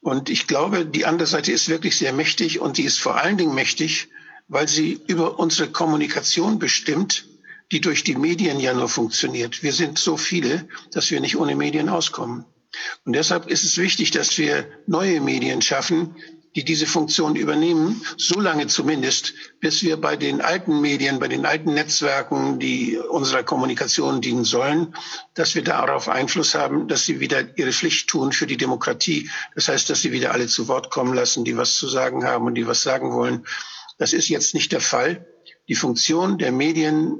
Und 0.00 0.28
ich 0.28 0.46
glaube, 0.46 0.84
die 0.84 1.06
andere 1.06 1.26
Seite 1.26 1.52
ist 1.52 1.70
wirklich 1.70 1.96
sehr 1.96 2.12
mächtig 2.12 2.60
und 2.60 2.76
die 2.76 2.84
ist 2.84 3.00
vor 3.00 3.16
allen 3.16 3.38
Dingen 3.38 3.54
mächtig, 3.54 4.08
weil 4.46 4.68
sie 4.68 5.00
über 5.06 5.38
unsere 5.38 5.70
Kommunikation 5.70 6.58
bestimmt, 6.58 7.26
die 7.72 7.80
durch 7.80 8.04
die 8.04 8.14
Medien 8.14 8.60
ja 8.60 8.74
nur 8.74 8.90
funktioniert. 8.90 9.62
Wir 9.62 9.72
sind 9.72 9.98
so 9.98 10.18
viele, 10.18 10.68
dass 10.92 11.10
wir 11.10 11.20
nicht 11.20 11.36
ohne 11.36 11.56
Medien 11.56 11.88
auskommen. 11.88 12.44
Und 13.06 13.14
deshalb 13.14 13.48
ist 13.48 13.64
es 13.64 13.78
wichtig, 13.78 14.10
dass 14.10 14.36
wir 14.36 14.68
neue 14.86 15.22
Medien 15.22 15.62
schaffen, 15.62 16.14
die 16.56 16.64
diese 16.64 16.86
Funktion 16.86 17.36
übernehmen, 17.36 18.02
so 18.16 18.40
lange 18.40 18.66
zumindest, 18.66 19.34
bis 19.60 19.82
wir 19.82 20.00
bei 20.00 20.16
den 20.16 20.40
alten 20.40 20.80
Medien, 20.80 21.18
bei 21.18 21.28
den 21.28 21.44
alten 21.44 21.74
Netzwerken, 21.74 22.58
die 22.58 22.96
unserer 22.96 23.42
Kommunikation 23.42 24.22
dienen 24.22 24.44
sollen, 24.44 24.96
dass 25.34 25.54
wir 25.54 25.62
darauf 25.62 26.08
Einfluss 26.08 26.54
haben, 26.54 26.88
dass 26.88 27.04
sie 27.04 27.20
wieder 27.20 27.58
ihre 27.58 27.72
Pflicht 27.72 28.08
tun 28.08 28.32
für 28.32 28.46
die 28.46 28.56
Demokratie. 28.56 29.30
Das 29.54 29.68
heißt, 29.68 29.90
dass 29.90 30.00
sie 30.00 30.12
wieder 30.12 30.32
alle 30.32 30.46
zu 30.46 30.66
Wort 30.66 30.90
kommen 30.90 31.12
lassen, 31.12 31.44
die 31.44 31.58
was 31.58 31.76
zu 31.76 31.88
sagen 31.88 32.24
haben 32.24 32.46
und 32.46 32.54
die 32.54 32.66
was 32.66 32.82
sagen 32.82 33.12
wollen. 33.12 33.46
Das 33.98 34.14
ist 34.14 34.30
jetzt 34.30 34.54
nicht 34.54 34.72
der 34.72 34.80
Fall. 34.80 35.26
Die 35.68 35.74
Funktion 35.74 36.38
der 36.38 36.52
Medien 36.52 37.18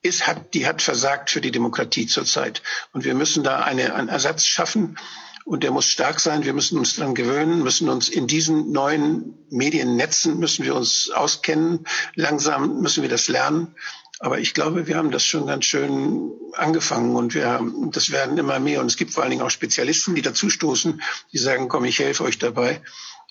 ist, 0.00 0.26
hat, 0.26 0.54
die 0.54 0.66
hat 0.66 0.80
versagt 0.80 1.28
für 1.28 1.42
die 1.42 1.50
Demokratie 1.50 2.06
zurzeit. 2.06 2.62
Und 2.92 3.04
wir 3.04 3.14
müssen 3.14 3.44
da 3.44 3.60
eine, 3.60 3.94
einen 3.94 4.08
Ersatz 4.08 4.46
schaffen 4.46 4.96
und 5.44 5.62
der 5.62 5.70
muss 5.70 5.86
stark 5.86 6.20
sein. 6.20 6.44
Wir 6.44 6.54
müssen 6.54 6.78
uns 6.78 6.96
daran 6.96 7.14
gewöhnen, 7.14 7.62
müssen 7.62 7.88
uns 7.88 8.08
in 8.08 8.26
diesen 8.26 8.72
neuen 8.72 9.34
Mediennetzen, 9.50 10.38
müssen 10.38 10.64
wir 10.64 10.74
uns 10.74 11.10
auskennen. 11.10 11.86
Langsam 12.14 12.80
müssen 12.80 13.02
wir 13.02 13.10
das 13.10 13.28
lernen. 13.28 13.74
Aber 14.20 14.38
ich 14.38 14.54
glaube, 14.54 14.86
wir 14.86 14.96
haben 14.96 15.10
das 15.10 15.24
schon 15.24 15.46
ganz 15.46 15.66
schön 15.66 16.30
angefangen 16.54 17.14
und 17.14 17.34
wir 17.34 17.46
haben, 17.46 17.90
das 17.90 18.10
werden 18.10 18.38
immer 18.38 18.58
mehr. 18.58 18.80
Und 18.80 18.86
es 18.86 18.96
gibt 18.96 19.12
vor 19.12 19.22
allen 19.22 19.30
Dingen 19.30 19.42
auch 19.42 19.50
Spezialisten, 19.50 20.14
die 20.14 20.22
dazustoßen, 20.22 21.02
die 21.32 21.38
sagen, 21.38 21.68
komm, 21.68 21.84
ich 21.84 21.98
helfe 21.98 22.24
euch 22.24 22.38
dabei. 22.38 22.80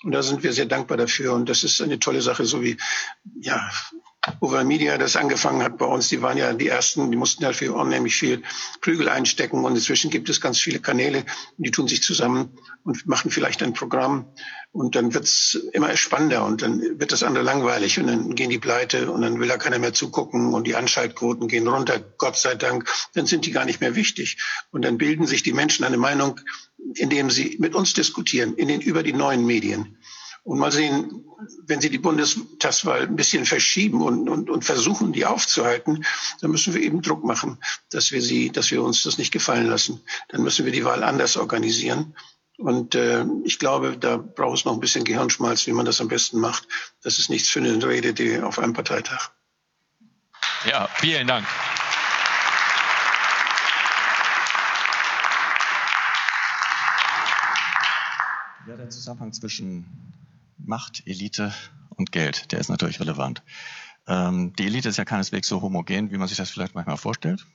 Und 0.04 0.12
da 0.12 0.22
sind 0.22 0.42
wir 0.42 0.52
sehr 0.52 0.66
dankbar 0.66 0.96
dafür. 0.96 1.32
Und 1.32 1.48
das 1.48 1.64
ist 1.64 1.80
eine 1.80 1.98
tolle 1.98 2.22
Sache, 2.22 2.44
so 2.44 2.62
wie, 2.62 2.76
ja, 3.40 3.70
Over 4.40 4.64
Media 4.64 4.96
das 4.98 5.16
angefangen 5.16 5.62
hat 5.62 5.78
bei 5.78 5.86
uns, 5.86 6.08
die 6.08 6.22
waren 6.22 6.38
ja 6.38 6.52
die 6.52 6.68
ersten, 6.68 7.10
die 7.10 7.16
mussten 7.16 7.42
dafür 7.42 7.74
unheimlich 7.74 8.16
viel 8.16 8.42
Prügel 8.80 9.08
einstecken 9.08 9.64
und 9.64 9.74
inzwischen 9.74 10.10
gibt 10.10 10.28
es 10.28 10.40
ganz 10.40 10.58
viele 10.58 10.80
Kanäle, 10.80 11.24
die 11.58 11.70
tun 11.70 11.88
sich 11.88 12.02
zusammen 12.02 12.56
und 12.84 13.06
machen 13.06 13.30
vielleicht 13.30 13.62
ein 13.62 13.74
Programm 13.74 14.26
und 14.72 14.96
dann 14.96 15.14
wird's 15.14 15.58
immer 15.72 15.96
spannender 15.96 16.44
und 16.44 16.62
dann 16.62 16.80
wird 16.98 17.12
das 17.12 17.22
andere 17.22 17.44
langweilig 17.44 17.98
und 17.98 18.06
dann 18.06 18.34
gehen 18.34 18.50
die 18.50 18.58
pleite 18.58 19.10
und 19.10 19.22
dann 19.22 19.38
will 19.40 19.48
da 19.48 19.56
keiner 19.56 19.78
mehr 19.78 19.92
zugucken 19.92 20.54
und 20.54 20.66
die 20.66 20.74
Anschaltquoten 20.74 21.46
gehen 21.46 21.68
runter, 21.68 22.00
Gott 22.18 22.36
sei 22.36 22.54
Dank, 22.54 22.88
dann 23.14 23.26
sind 23.26 23.46
die 23.46 23.52
gar 23.52 23.64
nicht 23.64 23.80
mehr 23.80 23.94
wichtig 23.94 24.38
und 24.70 24.84
dann 24.84 24.98
bilden 24.98 25.26
sich 25.26 25.42
die 25.42 25.52
Menschen 25.52 25.84
eine 25.84 25.98
Meinung, 25.98 26.40
indem 26.94 27.30
sie 27.30 27.56
mit 27.60 27.74
uns 27.74 27.92
diskutieren, 27.92 28.54
in 28.54 28.68
den, 28.68 28.80
über 28.80 29.02
die 29.02 29.12
neuen 29.12 29.46
Medien. 29.46 29.98
Und 30.44 30.58
mal 30.58 30.70
sehen, 30.70 31.24
wenn 31.66 31.80
Sie 31.80 31.88
die 31.88 31.98
Bundestagswahl 31.98 33.02
ein 33.02 33.16
bisschen 33.16 33.46
verschieben 33.46 34.02
und, 34.02 34.28
und, 34.28 34.50
und 34.50 34.64
versuchen, 34.64 35.14
die 35.14 35.24
aufzuhalten, 35.24 36.04
dann 36.40 36.50
müssen 36.50 36.74
wir 36.74 36.82
eben 36.82 37.00
Druck 37.00 37.24
machen, 37.24 37.58
dass 37.90 38.12
wir 38.12 38.20
sie, 38.20 38.50
dass 38.50 38.70
wir 38.70 38.82
uns 38.82 39.02
das 39.02 39.16
nicht 39.16 39.32
gefallen 39.32 39.66
lassen. 39.66 40.02
Dann 40.28 40.42
müssen 40.42 40.66
wir 40.66 40.72
die 40.72 40.84
Wahl 40.84 41.02
anders 41.02 41.38
organisieren. 41.38 42.14
Und 42.58 42.94
äh, 42.94 43.24
ich 43.44 43.58
glaube, 43.58 43.96
da 43.96 44.18
braucht 44.18 44.58
es 44.58 44.64
noch 44.66 44.74
ein 44.74 44.80
bisschen 44.80 45.04
Gehirnschmalz, 45.04 45.66
wie 45.66 45.72
man 45.72 45.86
das 45.86 46.02
am 46.02 46.08
besten 46.08 46.38
macht. 46.40 46.68
Das 47.02 47.18
ist 47.18 47.30
nichts 47.30 47.48
für 47.48 47.60
eine 47.60 47.84
Rede 47.84 48.12
die 48.12 48.40
auf 48.40 48.58
einem 48.58 48.74
Parteitag. 48.74 49.30
Ja, 50.68 50.88
vielen 50.96 51.26
Dank. 51.26 51.46
Ja, 58.68 58.76
der 58.76 58.90
Zusammenhang 58.90 59.32
zwischen 59.32 59.84
Macht, 60.66 61.02
Elite 61.06 61.52
und 61.90 62.12
Geld, 62.12 62.52
der 62.52 62.58
ist 62.58 62.68
natürlich 62.68 63.00
relevant. 63.00 63.42
Ähm, 64.06 64.52
die 64.58 64.66
Elite 64.66 64.88
ist 64.88 64.98
ja 64.98 65.04
keineswegs 65.04 65.48
so 65.48 65.62
homogen, 65.62 66.10
wie 66.10 66.18
man 66.18 66.28
sich 66.28 66.36
das 66.36 66.50
vielleicht 66.50 66.74
manchmal 66.74 66.96
vorstellt. 66.96 67.46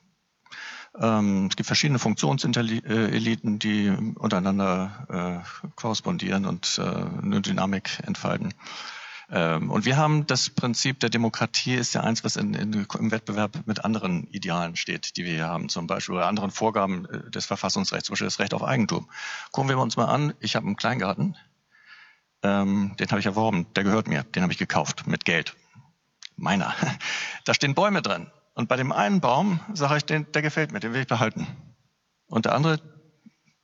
Ähm, 0.99 1.47
es 1.47 1.55
gibt 1.55 1.67
verschiedene 1.67 1.99
Funktionseliten, 1.99 3.59
die 3.59 3.89
untereinander 4.15 5.43
äh, 5.45 5.69
korrespondieren 5.75 6.45
und 6.45 6.79
äh, 6.79 6.81
eine 6.81 7.41
Dynamik 7.41 7.99
entfalten. 8.05 8.53
Ähm, 9.31 9.69
und 9.69 9.85
wir 9.85 9.97
haben 9.97 10.25
das 10.25 10.49
Prinzip 10.49 10.99
der 10.99 11.11
Demokratie 11.11 11.75
ist 11.75 11.93
ja 11.93 12.01
eins, 12.01 12.23
was 12.23 12.35
in, 12.35 12.55
in, 12.55 12.87
im 12.97 13.11
Wettbewerb 13.11 13.67
mit 13.67 13.85
anderen 13.85 14.25
Idealen 14.31 14.75
steht, 14.75 15.17
die 15.17 15.25
wir 15.25 15.33
hier 15.33 15.47
haben, 15.47 15.69
zum 15.69 15.85
Beispiel 15.85 16.15
oder 16.15 16.27
anderen 16.27 16.49
Vorgaben 16.49 17.05
äh, 17.05 17.29
des 17.29 17.45
Verfassungsrechts, 17.45 18.07
zum 18.07 18.13
Beispiel 18.13 18.27
das 18.27 18.39
Recht 18.39 18.55
auf 18.55 18.63
Eigentum. 18.63 19.07
Gucken 19.51 19.69
wir 19.69 19.77
uns 19.77 19.97
mal 19.97 20.05
an. 20.05 20.33
Ich 20.39 20.55
habe 20.55 20.65
einen 20.65 20.77
Kleingarten 20.77 21.37
ähm, 22.43 22.95
den 22.99 23.09
habe 23.09 23.19
ich 23.19 23.25
erworben, 23.25 23.67
der 23.75 23.83
gehört 23.83 24.07
mir, 24.07 24.23
den 24.23 24.43
habe 24.43 24.53
ich 24.53 24.59
gekauft 24.59 25.07
mit 25.07 25.25
Geld. 25.25 25.55
Meiner. 26.35 26.73
Da 27.45 27.53
stehen 27.53 27.73
Bäume 27.73 28.01
drin. 28.01 28.29
Und 28.53 28.67
bei 28.67 28.75
dem 28.75 28.91
einen 28.91 29.21
Baum 29.21 29.59
sage 29.73 29.97
ich, 29.97 30.05
den, 30.05 30.31
der 30.33 30.41
gefällt 30.41 30.71
mir, 30.71 30.79
den 30.79 30.93
will 30.93 31.01
ich 31.01 31.07
behalten. 31.07 31.47
Und 32.27 32.45
der 32.45 32.53
andere, 32.53 32.79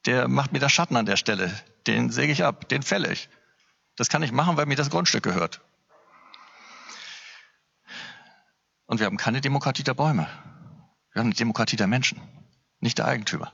der 0.05 0.27
macht 0.27 0.53
mir 0.53 0.59
das 0.59 0.71
Schatten 0.71 0.95
an 0.95 1.05
der 1.05 1.17
Stelle. 1.17 1.53
Den 1.85 2.09
säge 2.09 2.31
ich 2.31 2.43
ab, 2.43 2.67
den 2.69 2.81
fälle 2.81 3.11
ich. 3.11 3.29
Das 3.95 4.09
kann 4.09 4.23
ich 4.23 4.31
machen, 4.31 4.57
weil 4.57 4.65
mir 4.65 4.75
das 4.75 4.89
Grundstück 4.89 5.23
gehört. 5.23 5.61
Und 8.87 8.99
wir 8.99 9.05
haben 9.05 9.17
keine 9.17 9.41
Demokratie 9.41 9.83
der 9.83 9.93
Bäume. 9.93 10.27
Wir 11.11 11.19
haben 11.19 11.27
eine 11.27 11.35
Demokratie 11.35 11.75
der 11.75 11.87
Menschen, 11.87 12.21
nicht 12.79 12.97
der 12.97 13.05
Eigentümer. 13.05 13.53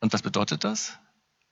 Und 0.00 0.12
was 0.12 0.22
bedeutet 0.22 0.64
das? 0.64 0.98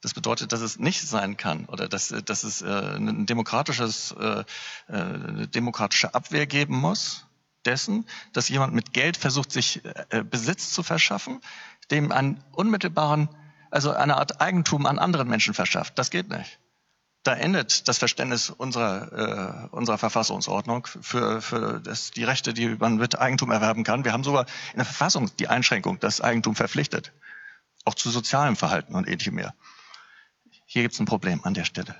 Das 0.01 0.15
bedeutet, 0.15 0.53
dass 0.53 0.61
es 0.61 0.79
nicht 0.79 1.03
sein 1.03 1.37
kann 1.37 1.65
oder 1.67 1.89
dass, 1.89 2.15
dass 2.25 2.45
es 2.45 2.63
äh, 2.63 2.67
ein 2.67 3.27
demokratisches, 3.27 4.13
äh, 4.13 4.45
eine 4.87 5.43
äh, 5.43 5.47
demokratische 5.49 6.15
Abwehr 6.15 6.47
geben 6.47 6.77
muss 6.77 7.27
dessen, 7.65 8.07
dass 8.33 8.49
jemand 8.49 8.75
mit 8.75 8.93
Geld 8.93 9.17
versucht, 9.17 9.51
sich 9.51 9.85
äh, 10.11 10.23
Besitz 10.23 10.71
zu 10.71 10.83
verschaffen, 10.83 11.41
dem 11.91 12.13
einen 12.13 12.43
unmittelbaren, 12.53 13.29
also 13.71 13.91
eine 13.91 14.17
Art 14.17 14.41
Eigentum 14.41 14.87
an 14.87 14.99
anderen 14.99 15.29
Menschen 15.29 15.53
verschafft. 15.53 15.99
Das 15.99 16.11
geht 16.11 16.29
nicht. 16.29 16.59
Da 17.25 17.35
endet 17.35 17.89
das 17.89 17.99
Verständnis 17.99 18.49
unserer, 18.49 19.69
äh, 19.73 19.77
unserer 19.77 19.99
Verfassungsordnung 19.99 20.87
für, 20.87 21.43
für 21.43 21.81
das, 21.81 22.13
die 22.13 22.25
Rechte, 22.25 22.55
die 22.55 22.69
man 22.69 22.97
mit 22.97 23.19
Eigentum 23.19 23.51
erwerben 23.51 23.85
kann. 23.85 24.05
Wir 24.05 24.13
haben 24.13 24.25
sogar 24.25 24.47
in 24.73 24.77
der 24.77 24.87
Verfassung 24.87 25.31
die 25.39 25.49
Einschränkung, 25.49 25.99
dass 25.99 26.21
Eigentum 26.21 26.55
verpflichtet. 26.55 27.13
Auch 27.85 27.95
zu 27.95 28.11
sozialem 28.11 28.55
Verhalten 28.57 28.95
und 28.95 29.09
ähnlichem 29.09 29.35
mehr 29.35 29.55
hier 30.71 30.83
gibt 30.83 30.93
es 30.93 31.01
ein 31.01 31.07
Problem 31.07 31.41
an 31.45 31.55
der 31.55 31.65
Stelle. 31.65 31.97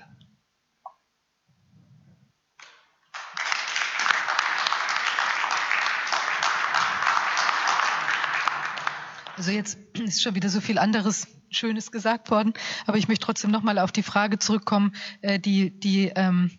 Also 9.35 9.51
jetzt 9.51 9.79
ist 9.93 10.21
schon 10.21 10.35
wieder 10.35 10.49
so 10.49 10.61
viel 10.61 10.77
anderes 10.77 11.27
Schönes 11.49 11.91
gesagt 11.91 12.29
worden, 12.29 12.53
aber 12.85 12.97
ich 12.97 13.07
möchte 13.07 13.25
trotzdem 13.25 13.49
nochmal 13.49 13.79
auf 13.79 13.91
die 13.91 14.03
Frage 14.03 14.37
zurückkommen, 14.37 14.93
äh, 15.21 15.39
die, 15.39 15.71
die 15.79 16.11
ähm, 16.15 16.51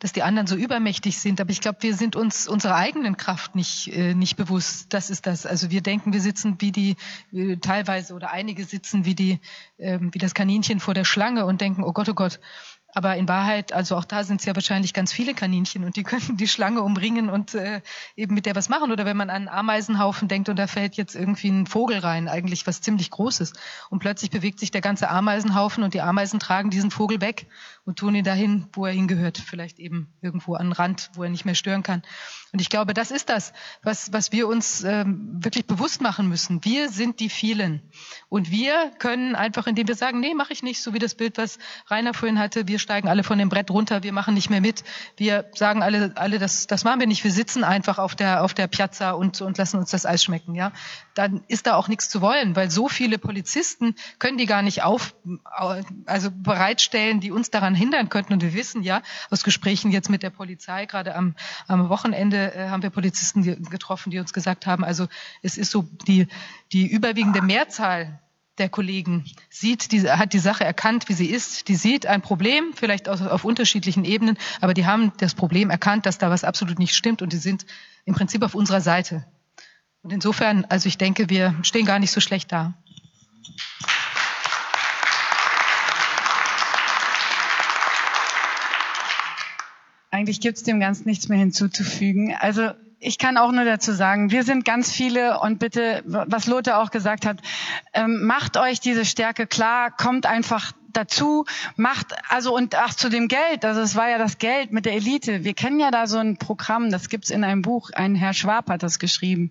dass 0.00 0.12
die 0.12 0.22
anderen 0.22 0.48
so 0.48 0.56
übermächtig 0.56 1.18
sind. 1.18 1.40
Aber 1.40 1.50
ich 1.50 1.60
glaube, 1.60 1.78
wir 1.82 1.94
sind 1.94 2.16
uns 2.16 2.48
unserer 2.48 2.74
eigenen 2.74 3.16
Kraft 3.16 3.54
nicht, 3.54 3.88
äh, 3.94 4.14
nicht 4.14 4.36
bewusst. 4.36 4.92
Das 4.92 5.10
ist 5.10 5.26
das. 5.26 5.46
Also 5.46 5.70
wir 5.70 5.82
denken, 5.82 6.12
wir 6.12 6.20
sitzen 6.20 6.56
wie 6.58 6.72
die, 6.72 6.96
äh, 7.32 7.58
teilweise 7.58 8.14
oder 8.14 8.32
einige 8.32 8.64
sitzen 8.64 9.04
wie 9.04 9.14
die, 9.14 9.40
äh, 9.76 9.98
wie 10.00 10.18
das 10.18 10.34
Kaninchen 10.34 10.80
vor 10.80 10.94
der 10.94 11.04
Schlange 11.04 11.44
und 11.44 11.60
denken, 11.60 11.84
oh 11.84 11.92
Gott, 11.92 12.08
oh 12.08 12.14
Gott, 12.14 12.40
aber 12.94 13.16
in 13.16 13.28
Wahrheit, 13.28 13.72
also 13.72 13.96
auch 13.96 14.04
da 14.04 14.24
sind 14.24 14.40
es 14.40 14.46
ja 14.46 14.54
wahrscheinlich 14.54 14.92
ganz 14.92 15.12
viele 15.12 15.34
Kaninchen 15.34 15.84
und 15.84 15.96
die 15.96 16.02
könnten 16.02 16.36
die 16.36 16.48
Schlange 16.48 16.82
umringen 16.82 17.30
und 17.30 17.54
äh, 17.54 17.80
eben 18.16 18.34
mit 18.34 18.46
der 18.46 18.56
was 18.56 18.68
machen. 18.68 18.90
Oder 18.90 19.04
wenn 19.04 19.16
man 19.16 19.30
an 19.30 19.48
einen 19.48 19.48
Ameisenhaufen 19.48 20.28
denkt 20.28 20.48
und 20.48 20.58
da 20.58 20.66
fällt 20.66 20.96
jetzt 20.96 21.14
irgendwie 21.14 21.48
ein 21.48 21.66
Vogel 21.66 21.98
rein, 21.98 22.28
eigentlich 22.28 22.66
was 22.66 22.80
ziemlich 22.80 23.10
Großes. 23.10 23.52
Und 23.90 24.00
plötzlich 24.00 24.30
bewegt 24.30 24.58
sich 24.58 24.70
der 24.70 24.80
ganze 24.80 25.08
Ameisenhaufen 25.08 25.84
und 25.84 25.94
die 25.94 26.00
Ameisen 26.00 26.40
tragen 26.40 26.70
diesen 26.70 26.90
Vogel 26.90 27.20
weg 27.20 27.46
und 27.84 27.98
tun 27.98 28.14
ihn 28.14 28.24
dahin, 28.24 28.66
wo 28.72 28.86
er 28.86 28.92
hingehört. 28.92 29.38
Vielleicht 29.38 29.78
eben 29.78 30.12
irgendwo 30.20 30.54
an 30.54 30.68
den 30.68 30.72
Rand, 30.72 31.10
wo 31.14 31.22
er 31.22 31.30
nicht 31.30 31.44
mehr 31.44 31.54
stören 31.54 31.82
kann. 31.82 32.02
Und 32.52 32.60
ich 32.60 32.68
glaube, 32.68 32.94
das 32.94 33.10
ist 33.10 33.28
das, 33.28 33.52
was, 33.82 34.12
was 34.12 34.32
wir 34.32 34.48
uns 34.48 34.82
ähm, 34.82 35.38
wirklich 35.42 35.66
bewusst 35.66 36.00
machen 36.00 36.28
müssen. 36.28 36.64
Wir 36.64 36.88
sind 36.88 37.20
die 37.20 37.28
vielen. 37.28 37.82
Und 38.28 38.50
wir 38.50 38.90
können 38.98 39.36
einfach, 39.36 39.66
indem 39.68 39.86
wir 39.86 39.94
sagen, 39.94 40.18
nee, 40.20 40.34
mache 40.34 40.52
ich 40.52 40.62
nicht, 40.62 40.82
so 40.82 40.92
wie 40.92 40.98
das 40.98 41.14
Bild, 41.14 41.38
was 41.38 41.58
Rainer 41.88 42.14
vorhin 42.14 42.38
hatte, 42.38 42.66
wir 42.66 42.79
steigen 42.80 43.08
alle 43.08 43.22
von 43.22 43.38
dem 43.38 43.48
Brett 43.48 43.70
runter, 43.70 44.02
wir 44.02 44.12
machen 44.12 44.34
nicht 44.34 44.50
mehr 44.50 44.60
mit. 44.60 44.84
Wir 45.16 45.46
sagen 45.54 45.82
alle, 45.82 46.12
alle 46.16 46.38
das, 46.38 46.66
das 46.66 46.84
machen 46.84 47.00
wir 47.00 47.06
nicht. 47.06 47.22
Wir 47.22 47.30
sitzen 47.30 47.64
einfach 47.64 47.98
auf 47.98 48.14
der, 48.14 48.42
auf 48.42 48.54
der 48.54 48.66
Piazza 48.66 49.12
und, 49.12 49.40
und 49.40 49.58
lassen 49.58 49.78
uns 49.78 49.90
das 49.90 50.06
Eis 50.06 50.24
schmecken. 50.24 50.54
Ja, 50.54 50.72
dann 51.14 51.42
ist 51.48 51.66
da 51.66 51.74
auch 51.74 51.88
nichts 51.88 52.08
zu 52.08 52.20
wollen, 52.20 52.56
weil 52.56 52.70
so 52.70 52.88
viele 52.88 53.18
Polizisten 53.18 53.94
können 54.18 54.38
die 54.38 54.46
gar 54.46 54.62
nicht 54.62 54.82
auf, 54.82 55.14
also 56.06 56.30
bereitstellen, 56.32 57.20
die 57.20 57.30
uns 57.30 57.50
daran 57.50 57.74
hindern 57.74 58.08
könnten. 58.08 58.32
Und 58.32 58.42
wir 58.42 58.54
wissen 58.54 58.82
ja 58.82 59.02
aus 59.30 59.44
Gesprächen 59.44 59.90
jetzt 59.92 60.10
mit 60.10 60.22
der 60.22 60.30
Polizei, 60.30 60.86
gerade 60.86 61.14
am, 61.14 61.34
am 61.68 61.88
Wochenende 61.88 62.54
äh, 62.54 62.68
haben 62.68 62.82
wir 62.82 62.90
Polizisten 62.90 63.42
getroffen, 63.70 64.10
die 64.10 64.18
uns 64.18 64.32
gesagt 64.32 64.66
haben, 64.66 64.84
also 64.84 65.06
es 65.42 65.56
ist 65.56 65.70
so 65.70 65.82
die, 66.06 66.26
die 66.72 66.86
überwiegende 66.86 67.42
Mehrzahl 67.42 68.20
der 68.60 68.68
Kollegen 68.68 69.24
sieht, 69.48 69.90
die, 69.90 70.08
hat 70.08 70.32
die 70.32 70.38
Sache 70.38 70.64
erkannt, 70.64 71.08
wie 71.08 71.14
sie 71.14 71.26
ist. 71.26 71.66
Die 71.68 71.74
sieht 71.74 72.06
ein 72.06 72.22
Problem, 72.22 72.72
vielleicht 72.74 73.08
auf, 73.08 73.20
auf 73.22 73.44
unterschiedlichen 73.44 74.04
Ebenen, 74.04 74.38
aber 74.60 74.74
die 74.74 74.86
haben 74.86 75.12
das 75.16 75.34
Problem 75.34 75.70
erkannt, 75.70 76.06
dass 76.06 76.18
da 76.18 76.30
was 76.30 76.44
absolut 76.44 76.78
nicht 76.78 76.94
stimmt 76.94 77.22
und 77.22 77.32
die 77.32 77.38
sind 77.38 77.66
im 78.04 78.14
Prinzip 78.14 78.42
auf 78.42 78.54
unserer 78.54 78.80
Seite. 78.80 79.26
Und 80.02 80.12
insofern, 80.12 80.64
also 80.66 80.86
ich 80.86 80.98
denke, 80.98 81.28
wir 81.28 81.56
stehen 81.62 81.86
gar 81.86 81.98
nicht 81.98 82.12
so 82.12 82.20
schlecht 82.20 82.52
da. 82.52 82.74
Eigentlich 90.10 90.40
gibt 90.40 90.58
es 90.58 90.64
dem 90.64 90.80
Ganzen 90.80 91.08
nichts 91.08 91.28
mehr 91.28 91.38
hinzuzufügen. 91.38 92.34
Also 92.38 92.72
ich 93.00 93.16
kann 93.16 93.38
auch 93.38 93.50
nur 93.50 93.64
dazu 93.64 93.92
sagen, 93.92 94.30
wir 94.30 94.44
sind 94.44 94.64
ganz 94.64 94.92
viele 94.92 95.40
und 95.40 95.58
bitte, 95.58 96.02
was 96.04 96.46
Lothar 96.46 96.82
auch 96.82 96.90
gesagt 96.90 97.24
hat, 97.24 97.38
ähm, 97.94 98.24
macht 98.24 98.58
euch 98.58 98.78
diese 98.78 99.06
Stärke 99.06 99.46
klar, 99.46 99.90
kommt 99.90 100.26
einfach 100.26 100.72
dazu, 100.92 101.46
macht, 101.76 102.14
also 102.28 102.54
und 102.54 102.74
ach 102.74 102.94
zu 102.94 103.08
dem 103.08 103.28
Geld, 103.28 103.64
also 103.64 103.80
es 103.80 103.96
war 103.96 104.10
ja 104.10 104.18
das 104.18 104.38
Geld 104.38 104.72
mit 104.72 104.84
der 104.84 104.92
Elite. 104.94 105.44
Wir 105.44 105.54
kennen 105.54 105.80
ja 105.80 105.90
da 105.90 106.06
so 106.06 106.18
ein 106.18 106.36
Programm, 106.36 106.90
das 106.90 107.08
gibt's 107.08 107.30
in 107.30 107.42
einem 107.42 107.62
Buch, 107.62 107.90
ein 107.94 108.14
Herr 108.14 108.34
Schwab 108.34 108.68
hat 108.68 108.82
das 108.82 108.98
geschrieben. 108.98 109.50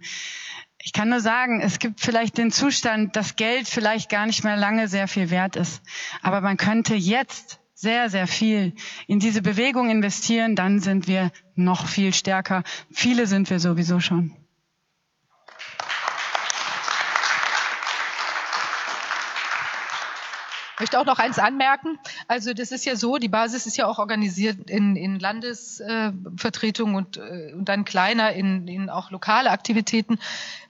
Ich 0.81 0.93
kann 0.93 1.09
nur 1.09 1.19
sagen, 1.19 1.59
es 1.59 1.79
gibt 1.79 1.99
vielleicht 1.99 2.37
den 2.37 2.51
Zustand, 2.51 3.15
dass 3.15 3.35
Geld 3.35 3.67
vielleicht 3.67 4.09
gar 4.09 4.27
nicht 4.27 4.43
mehr 4.43 4.57
lange 4.57 4.87
sehr 4.87 5.07
viel 5.07 5.29
wert 5.29 5.55
ist. 5.57 5.81
Aber 6.21 6.39
man 6.39 6.55
könnte 6.55 6.95
jetzt 6.95 7.59
sehr, 7.79 8.09
sehr 8.09 8.27
viel 8.27 8.73
in 9.07 9.19
diese 9.19 9.41
Bewegung 9.41 9.89
investieren, 9.89 10.57
dann 10.57 10.81
sind 10.81 11.07
wir 11.07 11.31
noch 11.55 11.87
viel 11.87 12.13
stärker. 12.13 12.63
Viele 12.91 13.25
sind 13.25 13.49
wir 13.49 13.61
sowieso 13.61 14.01
schon. 14.01 14.35
Ich 20.73 20.81
möchte 20.81 20.99
auch 20.99 21.05
noch 21.05 21.19
eins 21.19 21.39
anmerken. 21.39 21.99
Also 22.27 22.53
das 22.53 22.71
ist 22.71 22.85
ja 22.85 22.97
so, 22.97 23.17
die 23.17 23.27
Basis 23.29 23.65
ist 23.65 23.77
ja 23.77 23.85
auch 23.87 23.99
organisiert 23.99 24.69
in, 24.69 24.97
in 24.97 25.17
Landesvertretungen 25.17 26.95
und, 26.95 27.17
äh, 27.17 27.53
und 27.53 27.67
dann 27.69 27.85
kleiner 27.85 28.33
in, 28.33 28.67
in 28.67 28.89
auch 28.89 29.11
lokale 29.11 29.51
Aktivitäten 29.51 30.19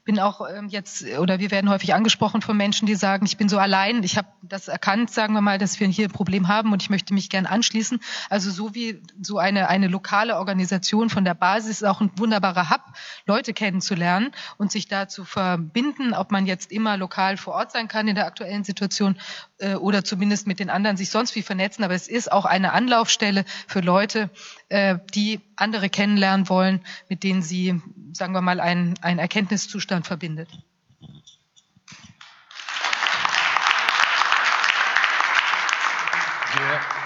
bin 0.09 0.17
auch 0.17 0.41
ähm, 0.49 0.69
jetzt, 0.69 1.05
oder 1.19 1.37
wir 1.37 1.51
werden 1.51 1.69
häufig 1.69 1.93
angesprochen 1.93 2.41
von 2.41 2.57
Menschen, 2.57 2.87
die 2.87 2.95
sagen, 2.95 3.27
ich 3.27 3.37
bin 3.37 3.47
so 3.47 3.59
allein, 3.59 4.01
ich 4.01 4.17
habe 4.17 4.27
das 4.41 4.67
erkannt, 4.67 5.11
sagen 5.11 5.35
wir 5.35 5.41
mal, 5.41 5.59
dass 5.59 5.79
wir 5.79 5.87
hier 5.87 6.07
ein 6.07 6.11
Problem 6.11 6.47
haben 6.47 6.73
und 6.73 6.81
ich 6.81 6.89
möchte 6.89 7.13
mich 7.13 7.29
gern 7.29 7.45
anschließen. 7.45 7.99
Also 8.27 8.49
so 8.49 8.73
wie 8.73 9.03
so 9.21 9.37
eine, 9.37 9.69
eine 9.69 9.87
lokale 9.87 10.37
Organisation 10.37 11.11
von 11.11 11.25
der 11.25 11.35
Basis 11.35 11.81
ist 11.81 11.83
auch 11.83 12.01
ein 12.01 12.09
wunderbarer 12.15 12.71
Hub, 12.71 12.81
Leute 13.27 13.53
kennenzulernen 13.53 14.31
und 14.57 14.71
sich 14.71 14.87
da 14.87 15.07
zu 15.07 15.25
verbinden, 15.25 16.15
ob 16.15 16.31
man 16.31 16.47
jetzt 16.47 16.71
immer 16.71 16.97
lokal 16.97 17.37
vor 17.37 17.53
Ort 17.53 17.71
sein 17.71 17.87
kann 17.87 18.07
in 18.07 18.15
der 18.15 18.25
aktuellen 18.25 18.63
Situation 18.63 19.15
äh, 19.59 19.75
oder 19.75 20.03
zumindest 20.03 20.47
mit 20.47 20.59
den 20.59 20.71
anderen 20.71 20.97
sich 20.97 21.11
sonst 21.11 21.35
wie 21.35 21.43
vernetzen. 21.43 21.83
Aber 21.83 21.93
es 21.93 22.07
ist 22.07 22.31
auch 22.31 22.45
eine 22.45 22.73
Anlaufstelle 22.73 23.45
für 23.67 23.81
Leute, 23.81 24.31
die 24.69 25.41
andere 25.55 25.89
kennenlernen 25.89 26.47
wollen, 26.47 26.81
mit 27.07 27.23
denen 27.23 27.41
sie, 27.41 27.81
sagen 28.13 28.33
wir 28.33 28.41
mal, 28.41 28.59
einen, 28.59 28.99
einen 29.01 29.17
Erkenntniszustand 29.17 30.05
verbindet. 30.05 30.49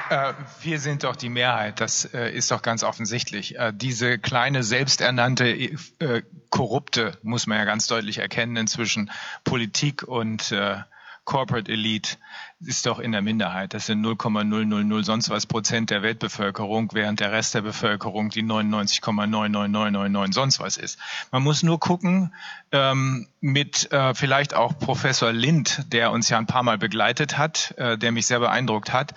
Wir, 0.10 0.30
äh, 0.30 0.34
wir, 0.62 0.80
sind 0.80 1.04
doch 1.04 1.16
die 1.16 1.30
Mehrheit, 1.30 1.80
das 1.80 2.06
äh, 2.14 2.30
ist 2.32 2.52
doch 2.52 2.62
ganz 2.62 2.84
offensichtlich. 2.84 3.58
Äh, 3.58 3.74
diese 3.76 4.18
kleine 4.18 4.64
selbsternannte 4.64 5.50
äh, 5.50 6.24
Korrupte 6.50 7.18
muss 7.24 7.48
man 7.48 7.58
ja 7.58 7.66
ganz 7.66 7.88
deutlich 7.88 8.20
erkennen 8.20 8.56
inzwischen 8.56 9.12
Politik 9.44 10.04
und 10.04 10.52
äh, 10.52 10.78
Corporate 11.26 11.72
Elite 11.72 12.18
ist 12.60 12.86
doch 12.86 13.00
in 13.00 13.12
der 13.12 13.22
Minderheit. 13.22 13.74
Das 13.74 13.86
sind 13.86 14.02
0,000 14.02 15.04
sonst 15.06 15.30
was 15.30 15.46
Prozent 15.46 15.90
der 15.90 16.02
Weltbevölkerung, 16.02 16.90
während 16.94 17.20
der 17.20 17.32
Rest 17.32 17.56
der 17.56 17.62
Bevölkerung 17.62 18.30
die 18.30 18.44
99,99999 18.44 20.34
sonst 20.34 20.60
was 20.60 20.78
ist. 20.78 21.00
Man 21.32 21.44
muss 21.44 21.64
nur 21.64 21.80
gucken, 21.80 22.34
ähm, 22.72 23.28
mit 23.40 23.92
äh, 23.92 24.14
vielleicht 24.14 24.54
auch 24.54 24.78
Professor 24.78 25.32
Lind, 25.32 25.86
der 25.94 26.12
uns 26.12 26.30
ja 26.30 26.38
ein 26.38 26.48
paar 26.48 26.64
Mal 26.64 26.78
begleitet 26.78 27.38
hat, 27.38 27.74
äh, 27.78 27.98
der 27.98 28.12
mich 28.12 28.28
sehr 28.28 28.40
beeindruckt 28.40 28.92
hat. 28.92 29.14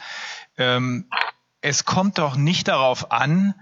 Ähm, 0.57 1.07
es 1.61 1.85
kommt 1.85 2.19
doch 2.19 2.37
nicht 2.37 2.69
darauf 2.69 3.11
an, 3.11 3.55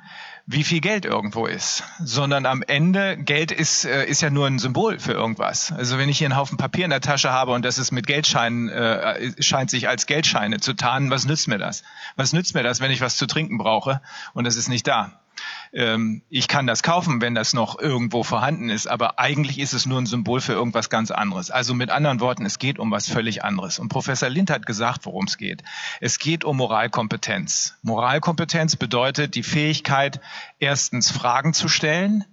wie 0.46 0.62
viel 0.62 0.80
Geld 0.80 1.06
irgendwo 1.06 1.46
ist, 1.46 1.84
sondern 2.00 2.44
am 2.44 2.62
Ende, 2.62 3.16
Geld 3.16 3.50
ist, 3.50 3.86
äh, 3.86 4.04
ist 4.04 4.20
ja 4.20 4.28
nur 4.28 4.46
ein 4.46 4.58
Symbol 4.58 4.98
für 4.98 5.12
irgendwas. 5.12 5.72
Also 5.72 5.96
wenn 5.96 6.10
ich 6.10 6.18
hier 6.18 6.26
einen 6.26 6.36
Haufen 6.36 6.58
Papier 6.58 6.84
in 6.84 6.90
der 6.90 7.00
Tasche 7.00 7.32
habe 7.32 7.52
und 7.52 7.64
das 7.64 7.78
ist 7.78 7.92
mit 7.92 8.06
Geldscheinen, 8.06 8.68
äh, 8.68 9.42
scheint 9.42 9.70
sich 9.70 9.88
als 9.88 10.04
Geldscheine 10.06 10.60
zu 10.60 10.74
tarnen, 10.74 11.10
was 11.10 11.24
nützt 11.24 11.48
mir 11.48 11.58
das? 11.58 11.82
Was 12.16 12.34
nützt 12.34 12.54
mir 12.54 12.62
das, 12.62 12.80
wenn 12.80 12.90
ich 12.90 13.00
was 13.00 13.16
zu 13.16 13.26
trinken 13.26 13.56
brauche 13.56 14.02
und 14.34 14.46
es 14.46 14.56
ist 14.56 14.68
nicht 14.68 14.86
da? 14.86 15.23
Ähm, 15.74 16.22
ich 16.30 16.46
kann 16.46 16.66
das 16.66 16.82
kaufen, 16.82 17.20
wenn 17.20 17.34
das 17.34 17.52
noch 17.52 17.78
irgendwo 17.78 18.22
vorhanden 18.22 18.70
ist, 18.70 18.86
aber 18.86 19.18
eigentlich 19.18 19.58
ist 19.58 19.72
es 19.72 19.86
nur 19.86 20.00
ein 20.00 20.06
Symbol 20.06 20.40
für 20.40 20.52
irgendwas 20.52 20.88
ganz 20.88 21.10
anderes. 21.10 21.50
Also 21.50 21.74
mit 21.74 21.90
anderen 21.90 22.20
Worten, 22.20 22.46
es 22.46 22.58
geht 22.58 22.78
um 22.78 22.90
was 22.90 23.08
völlig 23.08 23.44
anderes. 23.44 23.78
Und 23.78 23.88
Professor 23.88 24.28
Lind 24.28 24.50
hat 24.50 24.66
gesagt, 24.66 25.04
worum 25.04 25.24
es 25.24 25.36
geht. 25.36 25.64
Es 26.00 26.18
geht 26.18 26.44
um 26.44 26.56
Moralkompetenz. 26.56 27.74
Moralkompetenz 27.82 28.76
bedeutet 28.76 29.34
die 29.34 29.42
Fähigkeit, 29.42 30.20
erstens 30.60 31.10
Fragen 31.10 31.52
zu 31.52 31.68
stellen, 31.68 32.24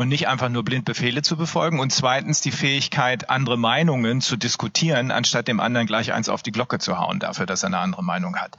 und 0.00 0.08
nicht 0.08 0.28
einfach 0.28 0.48
nur 0.48 0.64
blind 0.64 0.86
Befehle 0.86 1.20
zu 1.20 1.36
befolgen 1.36 1.78
und 1.78 1.92
zweitens 1.92 2.40
die 2.40 2.52
Fähigkeit, 2.52 3.28
andere 3.28 3.58
Meinungen 3.58 4.22
zu 4.22 4.38
diskutieren, 4.38 5.10
anstatt 5.10 5.46
dem 5.46 5.60
anderen 5.60 5.86
gleich 5.86 6.14
eins 6.14 6.30
auf 6.30 6.42
die 6.42 6.52
Glocke 6.52 6.78
zu 6.78 6.98
hauen 6.98 7.18
dafür, 7.18 7.44
dass 7.44 7.64
er 7.64 7.66
eine 7.66 7.80
andere 7.80 8.02
Meinung 8.02 8.36
hat. 8.36 8.56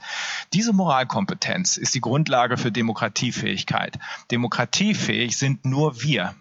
Diese 0.52 0.72
Moralkompetenz 0.72 1.78
ist 1.78 1.96
die 1.96 2.00
Grundlage 2.00 2.58
für 2.58 2.70
Demokratiefähigkeit. 2.70 3.98
Demokratiefähig 4.30 5.36
sind 5.36 5.64
nur 5.64 6.00
wir. 6.00 6.32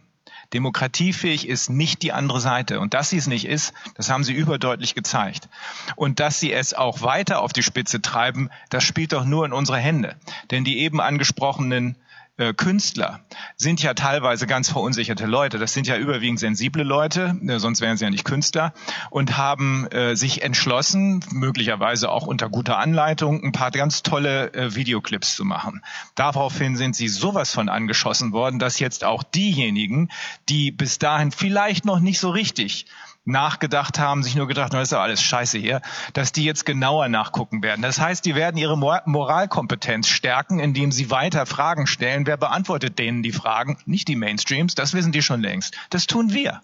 Demokratiefähig 0.54 1.48
ist 1.48 1.72
nicht 1.72 2.04
die 2.04 2.12
andere 2.12 2.40
Seite. 2.40 2.80
Und 2.80 2.94
dass 2.94 3.10
sie 3.10 3.18
es 3.18 3.26
nicht 3.26 3.46
ist, 3.46 3.74
das 3.96 4.12
haben 4.12 4.24
sie 4.24 4.34
überdeutlich 4.34 4.94
gezeigt. 4.94 5.50
Und 5.96 6.20
dass 6.20 6.40
sie 6.40 6.54
es 6.54 6.76
auch 6.76 7.02
weiter 7.02 7.42
auf 7.42 7.54
die 7.54 7.64
Spitze 7.64 8.04
treiben, 8.04 8.52
das 8.70 8.84
spielt 8.84 9.14
doch 9.14 9.26
nur 9.26 9.46
in 9.46 9.54
unsere 9.54 9.80
Hände. 9.80 10.16
Denn 10.52 10.64
die 10.64 10.78
eben 10.78 11.02
angesprochenen 11.02 11.96
äh, 12.38 12.54
Künstler 12.54 13.26
sind 13.58 13.84
ja 13.84 13.94
teilweise 13.94 14.48
ganz 14.48 14.70
verunsicherte 14.70 15.26
Leute. 15.26 15.60
Das 15.60 15.74
sind 15.74 15.88
ja 15.88 15.98
überwiegend 15.98 16.40
sensible 16.40 16.84
Leute, 16.84 17.36
äh, 17.46 17.60
sonst 17.60 17.82
wären 17.82 17.98
sie 17.98 18.06
ja 18.06 18.10
nicht 18.10 18.26
Künstler 18.26 18.74
und 19.10 19.38
haben 19.38 19.88
äh, 19.88 20.16
sich 20.16 20.42
entschlossen, 20.42 21.24
möglicherweise 21.32 22.10
auch 22.10 22.26
unter 22.26 22.50
guter 22.50 22.78
Anleitung, 22.78 23.44
ein 23.44 23.52
paar 23.52 23.72
ganz 23.72 24.04
tolle 24.04 24.54
äh, 24.54 24.76
Videoclips 24.76 25.36
zu 25.36 25.46
machen. 25.46 25.82
Daraufhin 26.16 26.78
sind 26.78 26.96
sie 26.96 27.08
sowas 27.08 27.54
von 27.54 27.70
angeschossen 27.70 28.32
worden, 28.32 28.60
dass 28.60 28.80
jetzt 28.80 29.04
auch 29.04 29.24
diejenigen, 29.24 30.10
die 30.50 30.72
bis 30.72 31.00
dahin 31.00 31.32
vielleicht 31.32 31.86
noch 31.86 32.00
nicht 32.00 32.20
so 32.20 32.30
richtig 32.30 32.86
nachgedacht 33.24 34.00
haben, 34.00 34.24
sich 34.24 34.36
nur 34.36 34.48
gedacht, 34.48 34.74
das 34.74 34.84
ist 34.84 34.92
ja 34.92 35.02
alles 35.02 35.22
scheiße 35.22 35.58
hier, 35.58 35.82
dass 36.14 36.32
die 36.32 36.44
jetzt 36.44 36.66
genauer 36.66 37.08
nachgucken 37.08 37.62
werden. 37.62 37.82
Das 37.82 38.00
heißt, 38.00 38.26
die 38.26 38.36
werden 38.36 38.58
ihre 38.58 38.78
Moralkompetenz 38.78 40.08
stärken, 40.08 40.60
indem 40.60 40.92
sie 40.92 41.12
weiter 41.12 41.46
Fragen 41.46 41.88
stellen. 41.88 42.26
Wer 42.26 42.38
beantwortet 42.38 42.98
denen 42.98 43.22
die 43.22 43.32
Fragen? 43.32 43.78
Nicht 43.86 44.08
die 44.08 44.16
Mainstreams, 44.16 44.76
das 44.76 44.94
wissen 44.94 45.12
die 45.12 45.22
schon 45.22 45.42
längst. 45.42 45.76
Das 45.90 46.08
tun 46.08 46.34
wir 46.34 46.62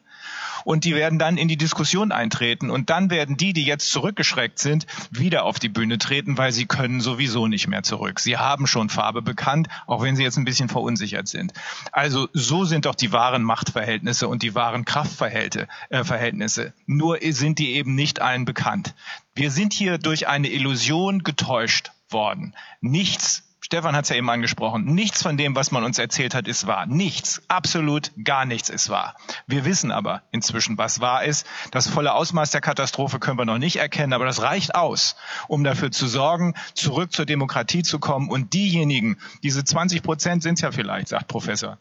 und 0.67 0.83
die 0.83 0.95
werden 0.95 1.17
dann 1.17 1.37
in 1.37 1.47
die 1.47 1.55
Diskussion 1.55 2.11
eintreten 2.11 2.69
und 2.69 2.89
dann 2.89 3.09
werden 3.09 3.37
die, 3.37 3.53
die 3.53 3.63
jetzt 3.63 3.89
zurückgeschreckt 3.89 4.59
sind, 4.59 4.85
wieder 5.11 5.45
auf 5.45 5.59
die 5.59 5.69
Bühne 5.69 5.97
treten, 5.97 6.37
weil 6.37 6.51
sie 6.51 6.65
können 6.65 6.99
sowieso 6.99 7.47
nicht 7.47 7.69
mehr 7.69 7.83
zurück. 7.83 8.19
Sie 8.19 8.35
haben 8.35 8.67
schon 8.67 8.89
Farbe 8.89 9.21
bekannt, 9.21 9.69
auch 9.85 10.03
wenn 10.03 10.17
sie 10.17 10.23
jetzt 10.23 10.35
ein 10.35 10.43
bisschen 10.43 10.67
verunsichert 10.67 11.29
sind. 11.29 11.53
Also 11.93 12.27
so 12.33 12.65
sind 12.65 12.83
doch 12.83 12.95
die 12.95 13.13
wahren 13.13 13.43
Machtverhältnisse 13.43 14.27
und 14.27 14.43
die 14.43 14.55
wahren 14.55 14.83
Kraftverhältnisse. 14.83 16.65
Äh, 16.65 16.71
Nur 16.85 17.19
sind 17.21 17.59
die 17.59 17.71
eben 17.75 17.95
nicht 17.95 18.21
allen 18.21 18.43
bekannt. 18.43 18.93
Wir 19.35 19.51
sind 19.51 19.71
hier 19.71 19.97
durch 19.97 20.27
eine 20.27 20.49
Illusion 20.49 21.23
getäuscht 21.23 21.91
worden. 22.09 22.53
Nichts 22.81 23.46
Stefan 23.67 23.97
hat 23.97 24.05
es 24.05 24.09
ja 24.11 24.15
eben 24.15 24.29
angesprochen. 24.29 24.85
Nichts 24.85 25.21
von 25.21 25.35
dem, 25.35 25.53
was 25.53 25.71
man 25.71 25.83
uns 25.83 25.99
erzählt 25.99 26.33
hat, 26.33 26.47
ist 26.47 26.67
wahr. 26.67 26.85
Nichts, 26.85 27.41
absolut 27.49 28.13
gar 28.23 28.45
nichts 28.45 28.69
ist 28.69 28.87
wahr. 28.87 29.17
Wir 29.45 29.65
wissen 29.65 29.91
aber 29.91 30.23
inzwischen, 30.31 30.77
was 30.77 31.01
wahr 31.01 31.25
ist. 31.25 31.45
Das 31.71 31.89
volle 31.89 32.13
Ausmaß 32.13 32.51
der 32.51 32.61
Katastrophe 32.61 33.19
können 33.19 33.37
wir 33.37 33.43
noch 33.43 33.57
nicht 33.57 33.75
erkennen, 33.75 34.13
aber 34.13 34.23
das 34.23 34.41
reicht 34.41 34.73
aus, 34.73 35.17
um 35.49 35.65
dafür 35.65 35.91
zu 35.91 36.07
sorgen, 36.07 36.53
zurück 36.75 37.11
zur 37.11 37.25
Demokratie 37.25 37.83
zu 37.83 37.99
kommen. 37.99 38.29
Und 38.29 38.53
diejenigen, 38.53 39.17
diese 39.43 39.65
20 39.65 40.01
Prozent 40.01 40.43
sind 40.43 40.53
es 40.53 40.61
ja 40.61 40.71
vielleicht, 40.71 41.09
sagt 41.09 41.27
Professor 41.27 41.77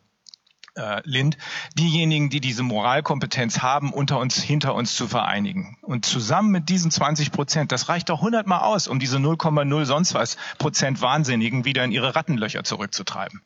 äh, 0.77 1.01
Lind, 1.05 1.37
diejenigen, 1.79 2.31
die 2.31 2.41
diese 2.41 2.63
Moralkompetenz 2.63 3.61
haben, 3.61 3.93
unter 3.93 4.19
uns, 4.19 4.37
hinter 4.37 4.75
uns 4.75 4.95
zu 4.95 5.09
vereinigen. 5.09 5.77
Und 5.83 6.05
zusammen 6.05 6.51
mit 6.51 6.69
diesen 6.69 6.91
20 6.91 7.33
Prozent, 7.33 7.73
das 7.73 7.89
reicht 7.89 8.09
doch 8.09 8.21
hundertmal 8.21 8.61
aus, 8.61 8.89
um 8.89 8.99
diese 8.99 9.19
0,0 9.19 9.85
sonst 9.85 10.15
was 10.15 10.37
Prozent 10.59 11.01
Wahnsinnigen 11.01 11.65
wieder 11.65 11.85
in 11.85 11.93
ihre 11.93 12.15
Rattenlöcher 12.15 12.65
zurückzutreiben. 12.65 13.43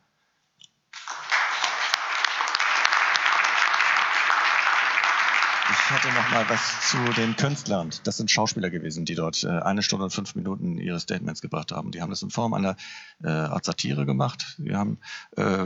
Ich 5.91 5.97
hätte 6.05 6.15
noch 6.15 6.31
mal 6.31 6.47
was 6.47 6.89
zu 6.89 6.97
den 7.17 7.35
Künstlern. 7.35 7.89
Das 8.05 8.15
sind 8.15 8.31
Schauspieler 8.31 8.69
gewesen, 8.69 9.03
die 9.03 9.13
dort 9.13 9.43
äh, 9.43 9.49
eine 9.49 9.83
Stunde 9.83 10.05
und 10.05 10.11
fünf 10.11 10.35
Minuten 10.35 10.77
ihre 10.77 11.01
Statements 11.01 11.41
gebracht 11.41 11.73
haben. 11.73 11.91
Die 11.91 12.01
haben 12.01 12.09
das 12.09 12.21
in 12.21 12.29
Form 12.29 12.53
einer 12.53 12.77
äh, 13.21 13.27
Art 13.27 13.65
Satire 13.65 14.05
gemacht. 14.05 14.55
Die 14.57 14.73
haben 14.73 14.99
äh, 15.35 15.65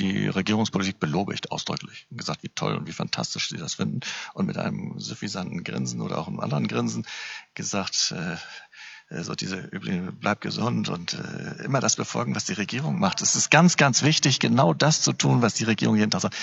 die 0.00 0.26
Regierungspolitik 0.26 0.98
belobigt, 0.98 1.52
ausdrücklich. 1.52 2.08
Und 2.10 2.16
gesagt, 2.16 2.42
wie 2.42 2.48
toll 2.48 2.74
und 2.74 2.88
wie 2.88 2.92
fantastisch 2.92 3.50
sie 3.50 3.56
das 3.56 3.74
finden. 3.74 4.00
Und 4.34 4.46
mit 4.46 4.58
einem 4.58 4.98
suffisanten 4.98 5.62
Grinsen 5.62 6.00
oder 6.00 6.18
auch 6.18 6.26
einem 6.26 6.40
anderen 6.40 6.66
Grinsen 6.66 7.06
gesagt, 7.54 8.12
äh, 8.18 9.22
so 9.22 9.36
diese 9.36 9.60
üblichen, 9.60 10.18
bleib 10.18 10.40
gesund 10.40 10.88
und 10.88 11.14
äh, 11.14 11.62
immer 11.62 11.78
das 11.78 11.94
befolgen, 11.94 12.34
was 12.34 12.46
die 12.46 12.54
Regierung 12.54 12.98
macht. 12.98 13.22
Es 13.22 13.36
ist 13.36 13.48
ganz, 13.52 13.76
ganz 13.76 14.02
wichtig, 14.02 14.40
genau 14.40 14.74
das 14.74 15.02
zu 15.02 15.12
tun, 15.12 15.40
was 15.40 15.54
die 15.54 15.64
Regierung 15.64 15.94
jeden 15.94 16.10
Tag 16.10 16.22
sagt. 16.22 16.36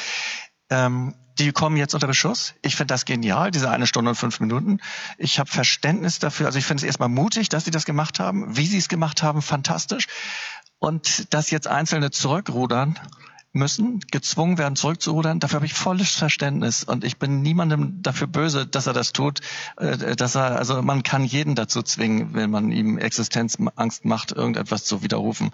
Ähm, 0.70 1.16
die 1.40 1.52
kommen 1.54 1.78
jetzt 1.78 1.94
unter 1.94 2.08
Beschuss. 2.08 2.54
Ich 2.62 2.76
finde 2.76 2.94
das 2.94 3.06
genial, 3.06 3.50
diese 3.50 3.70
eine 3.70 3.88
Stunde 3.88 4.10
und 4.10 4.16
fünf 4.16 4.40
Minuten. 4.42 4.80
Ich 5.18 5.40
habe 5.40 5.50
Verständnis 5.50 6.20
dafür. 6.20 6.48
Also 6.48 6.60
ich 6.60 6.66
finde 6.66 6.82
es 6.82 6.86
erstmal 6.86 7.10
mutig, 7.10 7.48
dass 7.48 7.64
sie 7.64 7.72
das 7.72 7.86
gemacht 7.86 8.20
haben. 8.20 8.58
Wie 8.58 8.66
sie 8.68 8.78
es 8.78 8.90
gemacht 8.90 9.24
haben, 9.24 9.42
fantastisch. 9.42 10.08
Und 10.80 11.34
dass 11.34 11.50
jetzt 11.50 11.68
Einzelne 11.68 12.12
zurückrudern 12.12 13.00
müssen, 13.52 14.00
gezwungen 14.12 14.58
werden, 14.58 14.76
zurückzurudern, 14.76 15.40
dafür 15.40 15.58
habe 15.58 15.66
ich 15.66 15.74
volles 15.74 16.12
Verständnis. 16.12 16.84
Und 16.84 17.04
ich 17.04 17.18
bin 17.18 17.42
niemandem 17.42 18.02
dafür 18.02 18.28
böse, 18.28 18.68
dass 18.68 18.88
er 18.88 18.94
das 18.94 19.14
tut. 19.14 19.40
Äh, 19.78 20.16
dass 20.16 20.36
er, 20.36 20.58
also 20.58 20.82
man 20.82 21.04
kann 21.04 21.24
jeden 21.24 21.56
dazu 21.56 21.82
zwingen, 21.84 22.34
wenn 22.34 22.52
man 22.52 22.72
ihm 22.72 22.98
Existenzangst 22.98 24.04
macht, 24.04 24.34
irgendetwas 24.34 24.84
zu 24.84 25.04
widerrufen. 25.04 25.52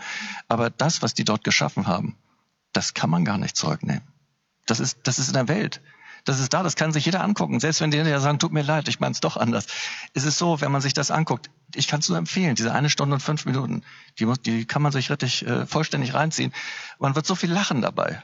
Aber 0.47 0.71
das, 0.71 1.03
was 1.03 1.13
die 1.13 1.23
dort 1.23 1.43
geschaffen 1.43 1.85
haben, 1.85 2.15
das 2.73 2.95
kann 2.95 3.09
man 3.11 3.23
gar 3.23 3.37
nicht 3.37 3.55
zurücknehmen. 3.55 4.14
Das 4.65 4.79
ist, 4.79 4.99
das 5.03 5.19
ist 5.19 5.27
in 5.27 5.33
der 5.33 5.47
Welt. 5.47 5.81
Das 6.25 6.39
ist 6.39 6.53
da, 6.53 6.63
das 6.63 6.75
kann 6.75 6.91
sich 6.91 7.05
jeder 7.05 7.23
angucken. 7.23 7.59
Selbst 7.59 7.81
wenn 7.81 7.91
die 7.91 7.97
ja 7.97 8.19
sagen, 8.19 8.39
tut 8.39 8.51
mir 8.51 8.63
leid, 8.63 8.87
ich 8.87 8.99
meine 8.99 9.13
es 9.13 9.19
doch 9.19 9.37
anders. 9.37 9.67
Es 10.13 10.23
ist 10.23 10.39
so, 10.39 10.59
wenn 10.59 10.71
man 10.71 10.81
sich 10.81 10.93
das 10.93 11.11
anguckt, 11.11 11.51
ich 11.75 11.87
kann 11.87 11.99
es 11.99 12.09
nur 12.09 12.17
empfehlen, 12.17 12.55
diese 12.55 12.73
eine 12.73 12.89
Stunde 12.89 13.13
und 13.13 13.21
fünf 13.21 13.45
Minuten, 13.45 13.83
die, 14.17 14.25
muss, 14.25 14.41
die 14.41 14.65
kann 14.65 14.81
man 14.81 14.91
sich 14.91 15.11
richtig 15.11 15.45
äh, 15.45 15.67
vollständig 15.67 16.15
reinziehen. 16.15 16.51
Man 16.97 17.15
wird 17.15 17.27
so 17.27 17.35
viel 17.35 17.51
lachen 17.51 17.81
dabei. 17.81 18.23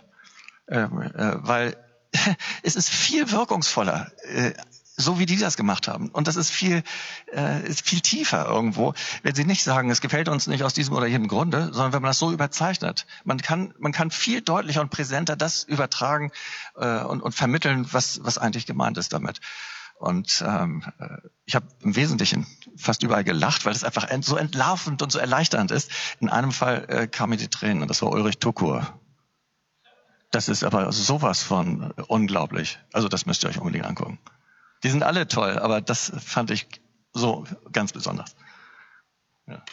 Ähm, 0.67 1.01
äh, 1.01 1.35
weil 1.37 1.77
es 2.63 2.75
ist 2.75 2.89
viel 2.89 3.31
wirkungsvoller, 3.31 4.11
äh, 4.23 4.53
so 5.01 5.19
wie 5.19 5.25
die 5.25 5.37
das 5.37 5.57
gemacht 5.57 5.87
haben. 5.87 6.09
Und 6.09 6.27
das 6.27 6.35
ist 6.35 6.49
viel, 6.49 6.83
äh, 7.33 7.67
ist 7.67 7.87
viel 7.87 8.01
tiefer 8.01 8.45
irgendwo, 8.45 8.93
wenn 9.23 9.35
sie 9.35 9.45
nicht 9.45 9.63
sagen, 9.63 9.89
es 9.89 10.01
gefällt 10.01 10.29
uns 10.29 10.47
nicht 10.47 10.63
aus 10.63 10.73
diesem 10.73 10.95
oder 10.95 11.07
jenem 11.07 11.27
Grunde, 11.27 11.69
sondern 11.73 11.93
wenn 11.93 12.01
man 12.01 12.09
das 12.09 12.19
so 12.19 12.31
überzeichnet. 12.31 13.05
Man 13.23 13.39
kann, 13.39 13.73
man 13.79 13.91
kann 13.91 14.11
viel 14.11 14.41
deutlicher 14.41 14.81
und 14.81 14.89
präsenter 14.91 15.35
das 15.35 15.63
übertragen 15.63 16.31
äh, 16.75 16.99
und, 16.99 17.21
und 17.21 17.33
vermitteln, 17.33 17.87
was, 17.91 18.21
was 18.23 18.37
eigentlich 18.37 18.65
gemeint 18.65 18.97
ist 18.97 19.13
damit. 19.13 19.39
Und 20.01 20.43
ähm, 20.47 20.83
äh, 20.97 21.17
ich 21.45 21.53
habe 21.53 21.67
im 21.81 21.95
Wesentlichen 21.95 22.47
fast 22.75 23.03
überall 23.03 23.23
gelacht, 23.23 23.65
weil 23.65 23.73
es 23.73 23.83
einfach 23.83 24.05
ent, 24.05 24.25
so 24.25 24.35
entlarvend 24.35 25.03
und 25.03 25.11
so 25.11 25.19
erleichternd 25.19 25.69
ist. 25.69 25.91
In 26.19 26.27
einem 26.29 26.51
Fall 26.51 26.85
äh, 26.87 27.07
kamen 27.07 27.37
die 27.37 27.49
Tränen 27.49 27.83
und 27.83 27.87
das 27.87 28.01
war 28.01 28.09
Ulrich 28.09 28.39
Tukur. 28.39 28.99
Das 30.31 30.49
ist 30.49 30.63
aber 30.63 30.91
sowas 30.91 31.43
von 31.43 31.91
unglaublich. 32.07 32.79
Also 32.93 33.09
das 33.09 33.27
müsst 33.27 33.43
ihr 33.43 33.49
euch 33.49 33.59
unbedingt 33.59 33.85
angucken. 33.85 34.17
Die 34.83 34.89
sind 34.89 35.03
alle 35.03 35.27
toll, 35.27 35.59
aber 35.59 35.81
das 35.81 36.11
fand 36.19 36.51
ich 36.51 36.67
so 37.13 37.45
ganz 37.71 37.93
besonders. 37.93 38.35
Ja. 39.47 39.63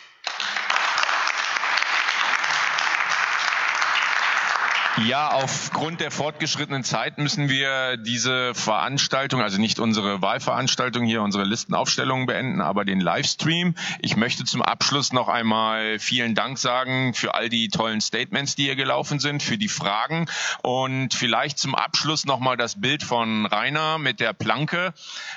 Ja, 5.07 5.29
aufgrund 5.29 6.01
der 6.01 6.11
fortgeschrittenen 6.11 6.83
Zeit 6.83 7.19
müssen 7.19 7.49
wir 7.49 7.97
diese 7.97 8.53
Veranstaltung, 8.55 9.41
also 9.41 9.61
nicht 9.61 9.79
unsere 9.79 10.21
Wahlveranstaltung 10.23 11.05
hier, 11.05 11.23
unsere 11.23 11.45
Listenaufstellung 11.45 12.27
beenden, 12.27 12.61
aber 12.61 12.85
den 12.85 13.01
Livestream. 13.01 13.77
Ich 14.01 14.17
möchte 14.17 14.45
zum 14.45 14.61
Abschluss 14.61 15.13
noch 15.13 15.29
einmal 15.29 16.01
vielen 16.01 16.35
Dank 16.35 16.59
sagen 16.59 17.15
für 17.15 17.35
all 17.35 17.49
die 17.49 17.69
tollen 17.69 18.01
Statements, 18.01 18.57
die 18.57 18.65
hier 18.65 18.77
gelaufen 18.77 19.21
sind, 19.21 19.41
für 19.43 19.57
die 19.57 19.69
Fragen 19.69 20.27
und 20.63 21.15
vielleicht 21.15 21.59
zum 21.59 21.77
Abschluss 21.77 22.27
nochmal 22.27 22.57
das 22.57 22.81
Bild 22.81 23.05
von 23.05 23.47
Rainer 23.47 23.99
mit 23.99 24.19
der 24.19 24.33
Planke. 24.33 24.93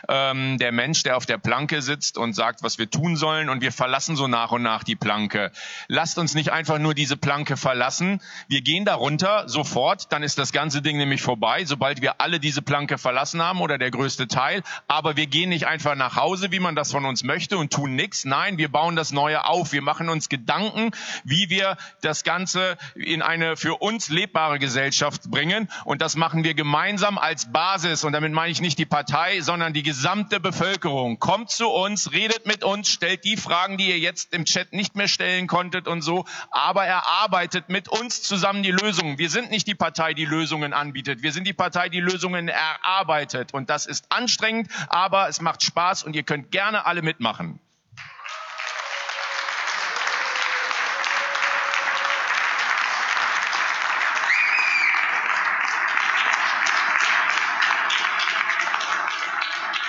Ähm, 0.09 0.57
der 0.57 0.71
Mensch, 0.71 1.03
der 1.03 1.17
auf 1.17 1.27
der 1.27 1.37
Planke 1.37 1.83
sitzt 1.83 2.17
und 2.17 2.33
sagt, 2.33 2.63
was 2.63 2.79
wir 2.79 2.89
tun 2.89 3.15
sollen 3.15 3.47
und 3.47 3.61
wir 3.61 3.71
verlassen 3.71 4.15
so 4.15 4.27
nach 4.27 4.51
und 4.51 4.63
nach 4.63 4.83
die 4.83 4.95
Planke. 4.95 5.51
Lasst 5.87 6.17
uns 6.17 6.33
nicht 6.33 6.51
einfach 6.51 6.79
nur 6.79 6.95
diese 6.95 7.15
Planke 7.15 7.57
verlassen. 7.57 8.21
Wir 8.47 8.61
gehen 8.61 8.85
darunter, 8.85 9.47
sofort, 9.51 10.11
dann 10.11 10.23
ist 10.23 10.37
das 10.37 10.51
ganze 10.51 10.81
Ding 10.81 10.97
nämlich 10.97 11.21
vorbei, 11.21 11.65
sobald 11.65 12.01
wir 12.01 12.21
alle 12.21 12.39
diese 12.39 12.61
Planke 12.61 12.97
verlassen 12.97 13.41
haben 13.41 13.61
oder 13.61 13.77
der 13.77 13.91
größte 13.91 14.27
Teil. 14.27 14.63
Aber 14.87 15.15
wir 15.15 15.27
gehen 15.27 15.49
nicht 15.49 15.67
einfach 15.67 15.95
nach 15.95 16.15
Hause, 16.15 16.51
wie 16.51 16.59
man 16.59 16.75
das 16.75 16.91
von 16.91 17.05
uns 17.05 17.23
möchte 17.23 17.57
und 17.57 17.71
tun 17.71 17.95
nichts. 17.95 18.25
Nein, 18.25 18.57
wir 18.57 18.71
bauen 18.71 18.95
das 18.95 19.11
Neue 19.11 19.45
auf. 19.45 19.71
Wir 19.71 19.81
machen 19.81 20.09
uns 20.09 20.29
Gedanken, 20.29 20.91
wie 21.23 21.49
wir 21.49 21.77
das 22.01 22.23
Ganze 22.23 22.77
in 22.95 23.21
eine 23.21 23.57
für 23.57 23.81
uns 23.81 24.09
lebbare 24.09 24.59
Gesellschaft 24.59 25.29
bringen. 25.29 25.69
Und 25.85 26.01
das 26.01 26.15
machen 26.15 26.43
wir 26.43 26.53
gemeinsam 26.53 27.17
als 27.17 27.51
Basis. 27.51 28.03
Und 28.03 28.13
damit 28.13 28.31
meine 28.31 28.51
ich 28.51 28.61
nicht 28.61 28.79
die 28.79 28.85
Partei, 28.85 29.41
sondern 29.41 29.73
die 29.73 29.83
gesamte 29.83 30.39
Bevölkerung. 30.39 31.19
Kommt 31.19 31.49
zu 31.49 31.67
uns, 31.67 32.11
redet 32.11 32.45
mit 32.45 32.63
uns, 32.63 32.89
stellt 32.89 33.23
die 33.23 33.37
Fragen, 33.37 33.77
die 33.77 33.89
ihr 33.89 33.99
jetzt 33.99 34.33
im 34.33 34.45
Chat 34.45 34.73
nicht 34.73 34.95
mehr 34.95 35.07
stellen 35.07 35.47
konntet 35.47 35.87
und 35.87 36.01
so. 36.01 36.25
Aber 36.51 36.85
erarbeitet 36.85 37.69
mit 37.69 37.89
uns 37.89 38.21
zusammen 38.21 38.63
die 38.63 38.71
Lösungen. 38.71 39.17
Wir 39.17 39.29
sind 39.29 39.40
sind 39.41 39.49
nicht 39.49 39.65
die 39.65 39.73
Partei, 39.73 40.13
die 40.13 40.25
Lösungen 40.25 40.71
anbietet. 40.71 41.23
Wir 41.23 41.31
sind 41.31 41.47
die 41.47 41.53
Partei, 41.53 41.89
die 41.89 41.99
Lösungen 41.99 42.47
erarbeitet. 42.47 43.55
Und 43.55 43.71
das 43.71 43.87
ist 43.87 44.05
anstrengend, 44.11 44.69
aber 44.87 45.29
es 45.29 45.41
macht 45.41 45.63
Spaß 45.63 46.03
und 46.03 46.15
ihr 46.15 46.21
könnt 46.21 46.51
gerne 46.51 46.85
alle 46.85 47.01
mitmachen. 47.01 47.59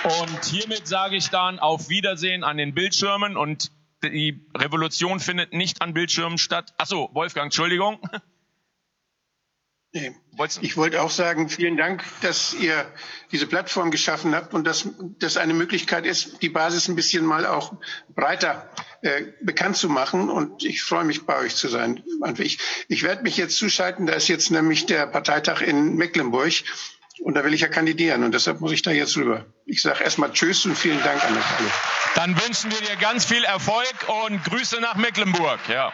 Und 0.03 0.45
hiermit 0.45 0.87
sage 0.87 1.15
ich 1.15 1.29
dann 1.29 1.59
auf 1.59 1.89
Wiedersehen 1.89 2.43
an 2.43 2.57
den 2.57 2.73
Bildschirmen 2.73 3.37
und 3.37 3.71
die 4.03 4.45
Revolution 4.57 5.19
findet 5.19 5.53
nicht 5.53 5.81
an 5.83 5.93
Bildschirmen 5.93 6.39
statt. 6.39 6.73
Achso, 6.77 7.11
Wolfgang, 7.13 7.45
Entschuldigung. 7.45 7.99
Nee. 9.93 10.11
Ich 10.61 10.75
wollte 10.75 11.03
auch 11.03 11.11
sagen, 11.11 11.49
vielen 11.49 11.77
Dank, 11.77 12.03
dass 12.21 12.55
ihr 12.55 12.91
diese 13.31 13.45
Plattform 13.45 13.91
geschaffen 13.91 14.33
habt 14.33 14.55
und 14.55 14.65
dass 14.65 14.89
das 15.19 15.37
eine 15.37 15.53
Möglichkeit 15.53 16.07
ist, 16.07 16.41
die 16.41 16.49
Basis 16.49 16.87
ein 16.87 16.95
bisschen 16.95 17.23
mal 17.23 17.45
auch 17.45 17.73
breiter 18.09 18.71
äh, 19.03 19.25
bekannt 19.41 19.77
zu 19.77 19.89
machen. 19.89 20.31
Und 20.31 20.63
ich 20.63 20.81
freue 20.81 21.03
mich, 21.03 21.27
bei 21.27 21.37
euch 21.37 21.55
zu 21.55 21.67
sein. 21.67 22.03
Ich, 22.39 22.57
ich 22.87 23.03
werde 23.03 23.21
mich 23.21 23.37
jetzt 23.37 23.55
zuschalten. 23.55 24.07
Da 24.07 24.13
ist 24.13 24.27
jetzt 24.27 24.49
nämlich 24.49 24.87
der 24.87 25.05
Parteitag 25.05 25.61
in 25.61 25.95
Mecklenburg. 25.95 26.63
Und 27.19 27.35
da 27.35 27.43
will 27.43 27.53
ich 27.53 27.61
ja 27.61 27.67
kandidieren 27.67 28.23
und 28.23 28.33
deshalb 28.33 28.59
muss 28.59 28.71
ich 28.71 28.81
da 28.81 28.89
jetzt 28.89 29.15
rüber. 29.15 29.45
Ich 29.65 29.83
sage 29.83 30.03
erstmal 30.03 30.33
Tschüss 30.33 30.65
und 30.65 30.75
vielen 30.75 31.01
Dank 31.03 31.23
an 31.23 31.37
euch 31.37 31.45
alle. 31.57 31.71
Dann 32.15 32.43
wünschen 32.43 32.71
wir 32.71 32.81
dir 32.81 32.95
ganz 32.95 33.25
viel 33.25 33.43
Erfolg 33.43 33.93
und 34.25 34.43
Grüße 34.43 34.81
nach 34.81 34.95
Mecklenburg. 34.95 35.59
Ja. 35.69 35.93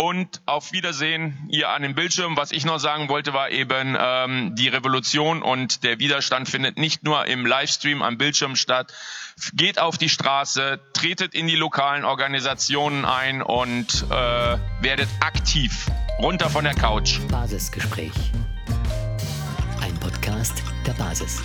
Und 0.00 0.42
auf 0.46 0.72
Wiedersehen 0.72 1.38
hier 1.48 1.68
an 1.68 1.82
dem 1.82 1.94
Bildschirm. 1.94 2.36
Was 2.36 2.50
ich 2.50 2.64
noch 2.64 2.78
sagen 2.78 3.08
wollte, 3.08 3.32
war 3.32 3.50
eben, 3.50 3.96
ähm, 3.98 4.56
die 4.56 4.66
Revolution 4.66 5.40
und 5.40 5.84
der 5.84 6.00
Widerstand 6.00 6.48
findet 6.48 6.78
nicht 6.78 7.04
nur 7.04 7.26
im 7.26 7.46
Livestream 7.46 8.02
am 8.02 8.18
Bildschirm 8.18 8.56
statt. 8.56 8.92
Geht 9.52 9.78
auf 9.78 9.96
die 9.96 10.08
Straße, 10.08 10.80
tretet 10.94 11.34
in 11.34 11.46
die 11.46 11.54
lokalen 11.54 12.04
Organisationen 12.04 13.04
ein 13.04 13.40
und 13.40 14.04
äh, 14.10 14.58
werdet 14.80 15.08
aktiv. 15.20 15.86
Runter 16.18 16.50
von 16.50 16.64
der 16.64 16.74
Couch. 16.74 17.20
Basisgespräch. 17.28 18.12
Ein 19.80 19.94
Podcast 20.00 20.62
der 20.86 20.92
Basis. 20.94 21.42